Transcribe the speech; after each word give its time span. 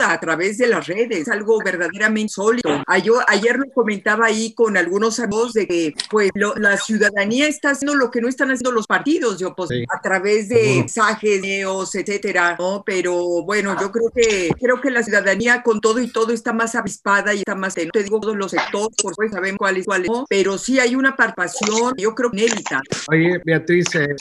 a 0.00 0.20
través 0.20 0.58
de 0.58 0.68
las 0.68 0.86
redes, 0.86 1.28
algo 1.28 1.58
verdaderamente 1.58 2.32
sólido. 2.32 2.84
Ayer, 2.86 3.56
lo 3.58 3.68
comentaba 3.72 4.26
ahí 4.26 4.52
con 4.52 4.76
algunos 4.76 5.18
amigos 5.18 5.54
de 5.54 5.66
que 5.66 5.94
pues 6.08 6.30
la 6.34 6.76
ciudadanía 6.76 7.48
está 7.48 7.70
haciendo 7.70 7.96
lo 7.96 8.10
que 8.10 8.20
no 8.20 8.28
están 8.28 8.50
haciendo 8.50 8.70
los 8.70 8.86
partidos 8.86 9.38
de 9.38 9.46
oposición 9.46 9.86
a 9.92 10.00
través 10.00 10.48
de 10.48 10.76
mensajes, 10.78 11.42
videos, 11.42 11.94
etcétera, 11.96 12.56
¿no? 12.58 12.84
Pero 12.86 13.42
bueno, 13.42 13.76
yo 13.80 13.90
creo 13.90 14.10
que 14.14 14.50
creo 14.60 14.80
que 14.80 14.90
la 14.90 15.02
ciudadanía 15.02 15.62
con 15.62 15.80
todo 15.80 15.98
y 16.00 16.12
todo 16.12 16.32
está 16.32 16.52
más 16.52 16.76
avispada 16.76 17.34
y 17.34 17.38
está 17.38 17.56
más, 17.56 17.76
no 17.76 17.90
te 17.90 18.04
digo 18.04 18.20
todos 18.20 18.36
los 18.36 18.52
sectores, 18.52 18.96
por 19.02 19.12
supuesto 19.12 19.36
sabemos 19.36 19.58
cuáles 19.58 19.84
cuáles, 19.84 20.08
¿no? 20.08 20.26
pero 20.28 20.58
sí 20.58 20.78
hay 20.78 20.94
una 20.94 21.16
participación, 21.16 21.94
yo 21.98 22.14
creo 22.14 22.30
inédita. 22.32 22.80
Oye, 23.10 23.40
Beatriz, 23.44 23.86
eh, 23.96 24.14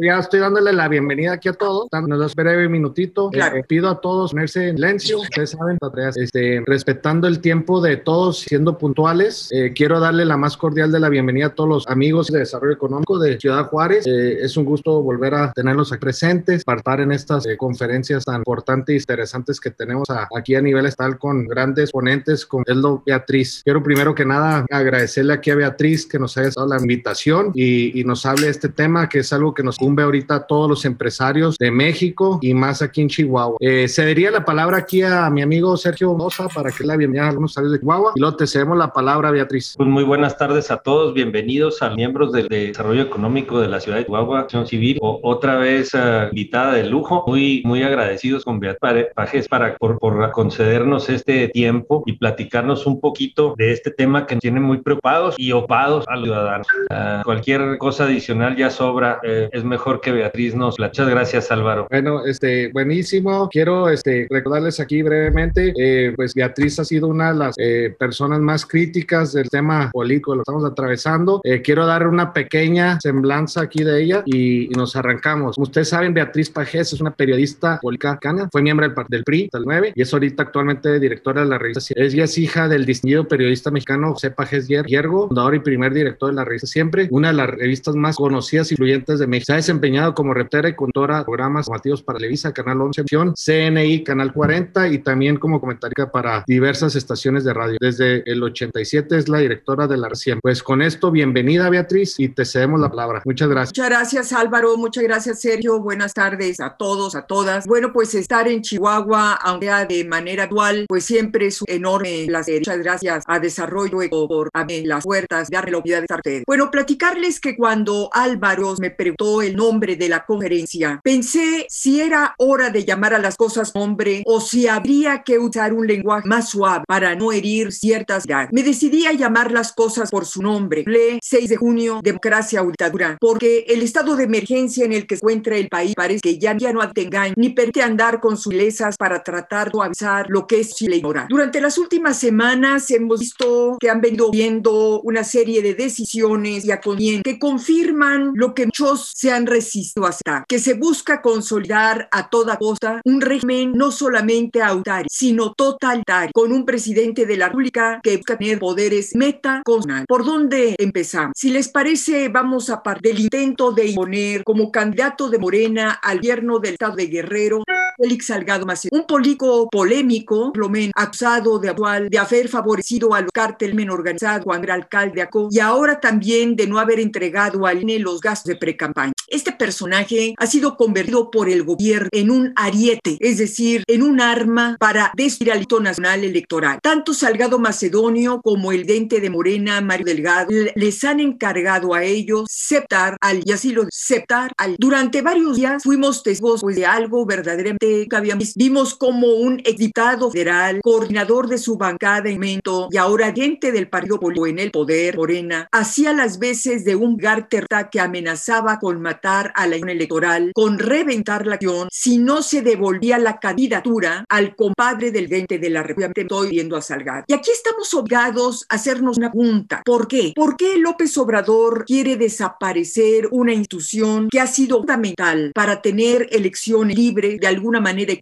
ya 0.00 0.18
estoy 0.20 0.40
dándole 0.40 0.72
la 0.72 0.88
bienvenida 0.88 1.32
aquí 1.32 1.48
a 1.48 1.54
todos, 1.54 1.88
nos 2.06 2.20
das 2.20 2.34
breve 2.34 2.68
minutito, 2.68 3.30
eh, 3.32 3.62
pido 3.66 3.88
a 3.88 4.00
todos 4.00 4.30
ponerse 4.30 4.68
en 4.68 4.76
silencio, 4.76 5.23
ustedes 5.24 5.50
saben, 5.50 5.78
este, 6.16 6.62
respetando 6.66 7.26
el 7.26 7.40
tiempo 7.40 7.80
de 7.80 7.96
todos, 7.96 8.40
siendo 8.40 8.78
puntuales, 8.78 9.48
eh, 9.52 9.72
quiero 9.74 10.00
darle 10.00 10.24
la 10.24 10.36
más 10.36 10.56
cordial 10.56 10.92
de 10.92 11.00
la 11.00 11.08
bienvenida 11.08 11.46
a 11.46 11.54
todos 11.54 11.68
los 11.68 11.88
amigos 11.88 12.28
de 12.28 12.40
desarrollo 12.40 12.74
económico 12.74 13.18
de 13.18 13.38
Ciudad 13.38 13.68
Juárez, 13.68 14.06
es 14.06 14.56
un 14.56 14.64
gusto 14.64 15.02
volver 15.02 15.34
a 15.34 15.52
tenerlos 15.52 15.92
aquí 15.92 16.00
presentes, 16.00 16.64
participar 16.64 17.00
en 17.00 17.12
estas 17.12 17.44
conferencias 17.56 18.24
tan 18.24 18.36
importantes 18.36 18.94
y 18.94 18.98
interesantes 18.98 19.60
que 19.60 19.70
tenemos 19.70 20.06
aquí 20.36 20.54
a 20.54 20.60
nivel 20.60 20.86
estatal 20.86 21.18
con 21.18 21.46
grandes 21.46 21.90
ponentes, 21.90 22.44
con 22.44 22.62
Eldo 22.66 23.02
Beatriz. 23.06 23.62
Quiero 23.64 23.82
primero 23.82 24.14
que 24.14 24.24
nada 24.24 24.66
agradecerle 24.70 25.32
aquí 25.32 25.50
a 25.50 25.56
Beatriz 25.56 26.06
que 26.06 26.18
nos 26.18 26.36
haya 26.36 26.50
dado 26.54 26.68
la 26.68 26.78
invitación 26.78 27.52
y, 27.54 27.98
y 27.98 28.04
nos 28.04 28.26
hable 28.26 28.46
de 28.46 28.50
este 28.50 28.68
tema 28.68 29.08
que 29.08 29.20
es 29.20 29.32
algo 29.32 29.54
que 29.54 29.62
nos 29.62 29.78
cumbe 29.78 30.02
ahorita 30.02 30.34
a 30.34 30.46
todos 30.46 30.68
los 30.68 30.84
empresarios 30.84 31.56
de 31.58 31.70
México 31.70 32.38
y 32.42 32.54
más 32.54 32.82
aquí 32.82 33.00
en 33.02 33.08
Chihuahua. 33.08 33.56
Eh, 33.60 33.88
cedería 33.88 34.30
la 34.30 34.44
palabra 34.44 34.78
aquí 34.78 35.02
a 35.02 35.13
mi 35.14 35.42
amigo 35.42 35.76
Sergio 35.76 36.12
Moza 36.14 36.48
para 36.48 36.70
que 36.70 36.84
la 36.84 36.96
bienvenida 36.96 37.26
a 37.26 37.30
algunos 37.30 37.54
de 37.54 37.78
Chihuahua 37.78 38.12
y 38.16 38.20
luego 38.20 38.36
te 38.36 38.46
cedemos 38.46 38.76
la 38.76 38.92
palabra, 38.92 39.30
Beatriz. 39.30 39.74
Pues 39.76 39.88
muy 39.88 40.02
buenas 40.02 40.36
tardes 40.36 40.70
a 40.70 40.78
todos, 40.78 41.14
bienvenidos 41.14 41.82
a 41.82 41.90
miembros 41.90 42.32
del 42.32 42.48
Desarrollo 42.48 43.02
Económico 43.02 43.60
de 43.60 43.68
la 43.68 43.80
Ciudad 43.80 43.98
de 43.98 44.04
Chihuahua, 44.04 44.40
Acción 44.40 44.66
Civil, 44.66 44.98
o, 45.00 45.20
otra 45.22 45.56
vez 45.56 45.94
uh, 45.94 46.28
invitada 46.30 46.74
de 46.74 46.84
lujo, 46.84 47.24
muy, 47.26 47.62
muy 47.64 47.82
agradecidos 47.82 48.44
con 48.44 48.58
Beatriz 48.58 49.06
Pajes 49.14 49.48
para, 49.48 49.76
por, 49.76 49.98
por 49.98 50.30
concedernos 50.32 51.08
este 51.08 51.48
tiempo 51.48 52.02
y 52.06 52.14
platicarnos 52.14 52.86
un 52.86 53.00
poquito 53.00 53.54
de 53.56 53.72
este 53.72 53.90
tema 53.90 54.26
que 54.26 54.34
nos 54.34 54.42
tiene 54.42 54.60
muy 54.60 54.78
preocupados 54.78 55.36
y 55.38 55.52
opados 55.52 56.04
a 56.08 56.16
los 56.16 56.24
ciudadanos. 56.24 56.66
Uh, 56.90 57.22
cualquier 57.24 57.78
cosa 57.78 58.04
adicional 58.04 58.56
ya 58.56 58.70
sobra, 58.70 59.20
eh, 59.22 59.48
es 59.52 59.64
mejor 59.64 60.00
que 60.00 60.10
Beatriz 60.10 60.54
nos. 60.54 60.78
Muchas 60.78 61.08
gracias, 61.08 61.50
Álvaro. 61.50 61.86
Bueno, 61.88 62.24
este, 62.26 62.72
buenísimo. 62.72 63.48
Quiero 63.48 63.88
este, 63.88 64.26
recordarles 64.28 64.80
aquí 64.80 65.03
brevemente, 65.04 65.72
eh, 65.76 66.12
pues 66.16 66.34
Beatriz 66.34 66.78
ha 66.78 66.84
sido 66.84 67.08
una 67.08 67.32
de 67.32 67.38
las 67.38 67.54
eh, 67.58 67.94
personas 67.98 68.40
más 68.40 68.66
críticas 68.66 69.32
del 69.32 69.48
tema 69.48 69.90
político, 69.92 70.34
lo 70.34 70.42
estamos 70.42 70.64
atravesando. 70.64 71.40
quiero 71.62 71.86
dar 71.86 72.06
una 72.06 72.32
pequeña 72.32 72.98
semblanza 73.00 73.62
aquí 73.62 73.84
de 73.84 74.02
ella 74.02 74.22
y, 74.26 74.68
nos 74.74 74.96
arrancamos. 74.96 75.54
Como 75.54 75.64
ustedes 75.64 75.88
saben, 75.88 76.14
Beatriz 76.14 76.50
Pajés 76.50 76.92
es 76.92 77.00
una 77.00 77.14
periodista 77.14 77.78
política, 77.80 78.18
fue 78.50 78.62
miembro 78.62 78.88
del, 78.88 78.96
del 79.08 79.24
PRI, 79.24 79.48
del 79.52 79.62
9, 79.64 79.92
y 79.94 80.02
es 80.02 80.12
ahorita 80.12 80.42
actualmente 80.42 80.98
directora 80.98 81.42
de 81.42 81.48
la 81.48 81.58
revista. 81.58 81.94
Ella 81.96 82.24
es 82.24 82.38
hija 82.38 82.68
del 82.68 82.84
distinguido 82.84 83.28
periodista 83.28 83.70
mexicano 83.70 84.12
José 84.12 84.30
Pajés 84.30 84.66
Hiergo, 84.66 85.28
fundador 85.28 85.54
y 85.54 85.60
primer 85.60 85.92
director 85.92 86.30
de 86.30 86.36
la 86.36 86.44
revista 86.44 86.66
Siempre, 86.66 87.08
una 87.10 87.28
de 87.28 87.34
las 87.34 87.50
revistas 87.50 87.94
más 87.94 88.16
conocidas 88.16 88.70
y 88.70 88.74
influyentes 88.74 89.18
de 89.18 89.26
México. 89.26 89.46
Se 89.46 89.52
ha 89.52 89.56
desempeñado 89.56 90.14
como 90.14 90.34
reportera 90.34 90.68
y 90.68 90.74
conductora 90.74 91.18
de 91.18 91.24
programas 91.24 91.66
informativos 91.66 92.02
para 92.02 92.18
Televisa, 92.18 92.52
Canal 92.52 92.80
11, 92.80 93.04
CNI, 93.34 94.04
Canal 94.04 94.32
40 94.32 94.88
y 94.88 94.93
también 94.98 95.36
como 95.36 95.60
comentarista 95.60 96.10
para 96.10 96.44
diversas 96.46 96.94
estaciones 96.96 97.44
de 97.44 97.54
radio. 97.54 97.76
Desde 97.80 98.28
el 98.30 98.42
87 98.42 99.16
es 99.16 99.28
la 99.28 99.38
directora 99.38 99.86
de 99.86 99.96
la 99.96 100.08
RCIEM. 100.08 100.40
Pues 100.40 100.62
con 100.62 100.82
esto, 100.82 101.10
bienvenida 101.10 101.68
Beatriz 101.70 102.18
y 102.18 102.28
te 102.28 102.44
cedemos 102.44 102.80
la 102.80 102.88
palabra. 102.88 103.22
Muchas 103.24 103.48
gracias. 103.48 103.70
Muchas 103.76 103.88
gracias 103.88 104.32
Álvaro, 104.32 104.76
muchas 104.76 105.04
gracias 105.04 105.40
Sergio, 105.40 105.80
buenas 105.80 106.14
tardes 106.14 106.60
a 106.60 106.76
todos, 106.76 107.14
a 107.14 107.26
todas. 107.26 107.66
Bueno, 107.66 107.92
pues 107.92 108.14
estar 108.14 108.48
en 108.48 108.62
Chihuahua, 108.62 109.34
aunque 109.34 109.66
sea 109.66 109.84
de 109.84 110.04
manera 110.04 110.46
dual, 110.46 110.86
pues 110.88 111.04
siempre 111.04 111.46
es 111.46 111.60
un 111.62 111.66
enorme 111.68 112.24
placer. 112.26 112.60
Muchas 112.60 112.78
gracias 112.78 113.24
a 113.26 113.38
Desarrollo 113.38 113.98
por 114.10 114.50
abrir 114.52 114.86
las 114.86 115.04
puertas, 115.04 115.48
darle 115.50 115.72
la 115.72 115.78
oportunidad 115.78 115.98
de 115.98 116.04
estar 116.04 116.18
ustedes. 116.18 116.42
Bueno, 116.46 116.70
platicarles 116.70 117.40
que 117.40 117.56
cuando 117.56 118.10
Álvaro 118.12 118.74
me 118.78 118.90
preguntó 118.90 119.42
el 119.42 119.56
nombre 119.56 119.96
de 119.96 120.08
la 120.08 120.24
conferencia, 120.24 121.00
pensé 121.02 121.66
si 121.68 122.00
era 122.00 122.34
hora 122.38 122.70
de 122.70 122.84
llamar 122.84 123.14
a 123.14 123.18
las 123.18 123.36
cosas 123.36 123.74
nombre 123.74 124.22
o 124.26 124.40
si 124.40 124.68
habría 124.84 125.22
que 125.22 125.38
usar 125.38 125.72
un 125.72 125.86
lenguaje 125.86 126.28
más 126.28 126.50
suave 126.50 126.84
para 126.86 127.14
no 127.14 127.32
herir 127.32 127.72
ciertas 127.72 128.26
ideas. 128.26 128.50
Me 128.52 128.62
decidí 128.62 129.06
a 129.06 129.12
llamar 129.12 129.50
las 129.50 129.72
cosas 129.72 130.10
por 130.10 130.26
su 130.26 130.42
nombre. 130.42 130.84
Le 130.86 131.18
6 131.22 131.48
de 131.48 131.56
junio, 131.56 132.00
democracia 132.02 132.62
o 132.62 132.66
dictadura, 132.66 133.16
porque 133.18 133.64
el 133.68 133.80
estado 133.80 134.14
de 134.14 134.24
emergencia 134.24 134.84
en 134.84 134.92
el 134.92 135.06
que 135.06 135.16
se 135.16 135.20
encuentra 135.20 135.56
el 135.56 135.68
país 135.68 135.94
parece 135.96 136.20
que 136.20 136.38
ya, 136.38 136.54
ya 136.58 136.72
no 136.74 136.82
engaño 136.94 137.32
ni 137.36 137.48
permite 137.50 137.82
andar 137.82 138.20
con 138.20 138.36
sus 138.36 138.52
lesas 138.52 138.98
para 138.98 139.22
tratar 139.22 139.72
de 139.72 139.82
avisar 139.82 140.26
lo 140.28 140.46
que 140.46 140.60
es 140.60 140.74
Chile 140.74 140.96
ignorar. 140.96 141.28
Durante 141.30 141.62
las 141.62 141.78
últimas 141.78 142.18
semanas 142.18 142.90
hemos 142.90 143.20
visto 143.20 143.78
que 143.80 143.88
han 143.88 144.02
venido 144.02 144.30
viendo 144.30 145.00
una 145.00 145.24
serie 145.24 145.62
de 145.62 145.72
decisiones 145.72 146.64
y 146.66 146.70
acontecimientos 146.70 147.32
que 147.32 147.38
confirman 147.38 148.32
lo 148.34 148.54
que 148.54 148.66
muchos 148.66 149.12
se 149.16 149.32
han 149.32 149.46
resistido 149.46 150.04
a 150.04 150.10
aceptar, 150.10 150.44
que 150.46 150.58
se 150.58 150.74
busca 150.74 151.22
consolidar 151.22 152.06
a 152.12 152.28
toda 152.28 152.58
costa 152.58 153.00
un 153.04 153.22
régimen 153.22 153.72
no 153.72 153.90
solamente 153.90 154.62
sino 155.08 155.52
totalitario, 155.54 156.30
con 156.32 156.52
un 156.52 156.64
presidente 156.64 157.26
de 157.26 157.36
la 157.36 157.48
República 157.48 158.00
que 158.02 158.16
busca 158.16 158.38
tener 158.38 158.58
poderes 158.58 159.14
meta 159.14 159.62
¿Por 160.06 160.24
dónde 160.24 160.74
empezamos? 160.78 161.32
Si 161.36 161.50
les 161.50 161.68
parece, 161.68 162.28
vamos 162.28 162.70
a 162.70 162.82
partir 162.82 163.14
del 163.14 163.24
intento 163.24 163.72
de 163.72 163.86
imponer 163.88 164.44
como 164.44 164.70
candidato 164.70 165.28
de 165.28 165.38
Morena 165.38 165.92
al 166.02 166.18
gobierno 166.18 166.58
del 166.58 166.74
estado 166.74 166.96
de 166.96 167.06
Guerrero 167.06 167.62
Félix 167.96 168.26
Salgado 168.26 168.66
Macedonio, 168.66 169.02
un 169.02 169.06
político 169.06 169.68
polémico, 169.70 170.52
lo 170.54 170.68
menos 170.68 170.92
acusado 170.96 171.58
de, 171.58 171.74
de 172.10 172.18
haber 172.18 172.48
favorecido 172.48 173.14
al 173.14 173.30
cártel 173.32 173.74
men 173.74 173.90
organizado 173.90 174.44
cuando 174.44 174.64
era 174.64 174.74
alcalde 174.74 175.14
de 175.14 175.22
Aco 175.22 175.48
y 175.50 175.60
ahora 175.60 176.00
también 176.00 176.56
de 176.56 176.66
no 176.66 176.78
haber 176.78 177.00
entregado 177.00 177.66
al 177.66 177.82
INE 177.82 177.98
los 177.98 178.20
gastos 178.20 178.48
de 178.48 178.56
pre-campaña. 178.56 179.12
Este 179.34 179.50
personaje 179.50 180.36
ha 180.38 180.46
sido 180.46 180.76
convertido 180.76 181.28
por 181.28 181.48
el 181.48 181.64
gobierno 181.64 182.08
en 182.12 182.30
un 182.30 182.52
ariete, 182.54 183.16
es 183.18 183.38
decir, 183.38 183.82
en 183.88 184.04
un 184.04 184.20
arma 184.20 184.76
para 184.78 185.10
destruir 185.16 185.50
al 185.50 185.66
nacional 185.82 186.22
electoral. 186.22 186.78
Tanto 186.80 187.12
Salgado 187.12 187.58
Macedonio 187.58 188.40
como 188.44 188.70
el 188.70 188.86
dente 188.86 189.20
de 189.20 189.30
Morena, 189.30 189.80
Mario 189.80 190.06
Delgado, 190.06 190.50
les 190.76 191.02
han 191.02 191.18
encargado 191.18 191.94
a 191.94 192.04
ellos 192.04 192.46
septar 192.48 193.16
al, 193.20 193.42
y 193.44 193.50
así 193.50 193.72
lo 193.72 193.86
septar 193.90 194.52
al. 194.56 194.76
Durante 194.78 195.20
varios 195.20 195.56
días 195.56 195.82
fuimos 195.82 196.22
testigos 196.22 196.60
pues, 196.60 196.76
de 196.76 196.86
algo 196.86 197.26
verdaderamente 197.26 198.06
que 198.08 198.16
habíamos 198.16 198.54
vimos 198.54 198.94
como 198.94 199.26
un 199.34 199.56
diputado 199.56 200.30
federal, 200.30 200.80
coordinador 200.80 201.48
de 201.48 201.58
su 201.58 201.76
bancada 201.76 202.28
en 202.28 202.36
momento 202.36 202.86
y 202.88 202.98
ahora 202.98 203.32
diente 203.32 203.72
del 203.72 203.88
partido 203.88 204.20
político 204.20 204.46
en 204.46 204.60
el 204.60 204.70
poder, 204.70 205.16
Morena, 205.16 205.68
hacía 205.72 206.12
las 206.12 206.38
veces 206.38 206.84
de 206.84 206.94
un 206.94 207.16
garterta 207.16 207.90
que 207.90 207.98
amenazaba 207.98 208.78
con 208.78 209.02
matar 209.02 209.23
a 209.24 209.66
la 209.66 209.76
electoral, 209.76 210.52
con 210.54 210.78
reventar 210.78 211.46
la 211.46 211.54
acción 211.54 211.88
si 211.90 212.18
no 212.18 212.42
se 212.42 212.60
devolvía 212.60 213.18
la 213.18 213.38
candidatura 213.38 214.24
al 214.28 214.54
compadre 214.54 215.10
del 215.10 215.28
dente 215.28 215.58
de 215.58 215.70
la 215.70 215.82
República. 215.82 216.12
Estoy 216.14 216.50
viendo 216.50 216.76
a 216.76 216.82
Salgado. 216.82 217.24
Y 217.26 217.32
aquí 217.32 217.50
estamos 217.50 217.92
obligados 217.94 218.66
a 218.68 218.74
hacernos 218.74 219.16
una 219.16 219.32
pregunta. 219.32 219.82
¿Por 219.84 220.08
qué? 220.08 220.32
¿Por 220.34 220.56
qué 220.56 220.76
López 220.76 221.16
Obrador 221.16 221.84
quiere 221.86 222.16
desaparecer 222.16 223.28
una 223.30 223.54
institución 223.54 224.28
que 224.30 224.40
ha 224.40 224.46
sido 224.46 224.78
fundamental 224.78 225.52
para 225.54 225.80
tener 225.80 226.28
elecciones 226.30 226.96
libres, 226.96 227.40
de 227.40 227.46
alguna 227.46 227.80
manera 227.80 228.12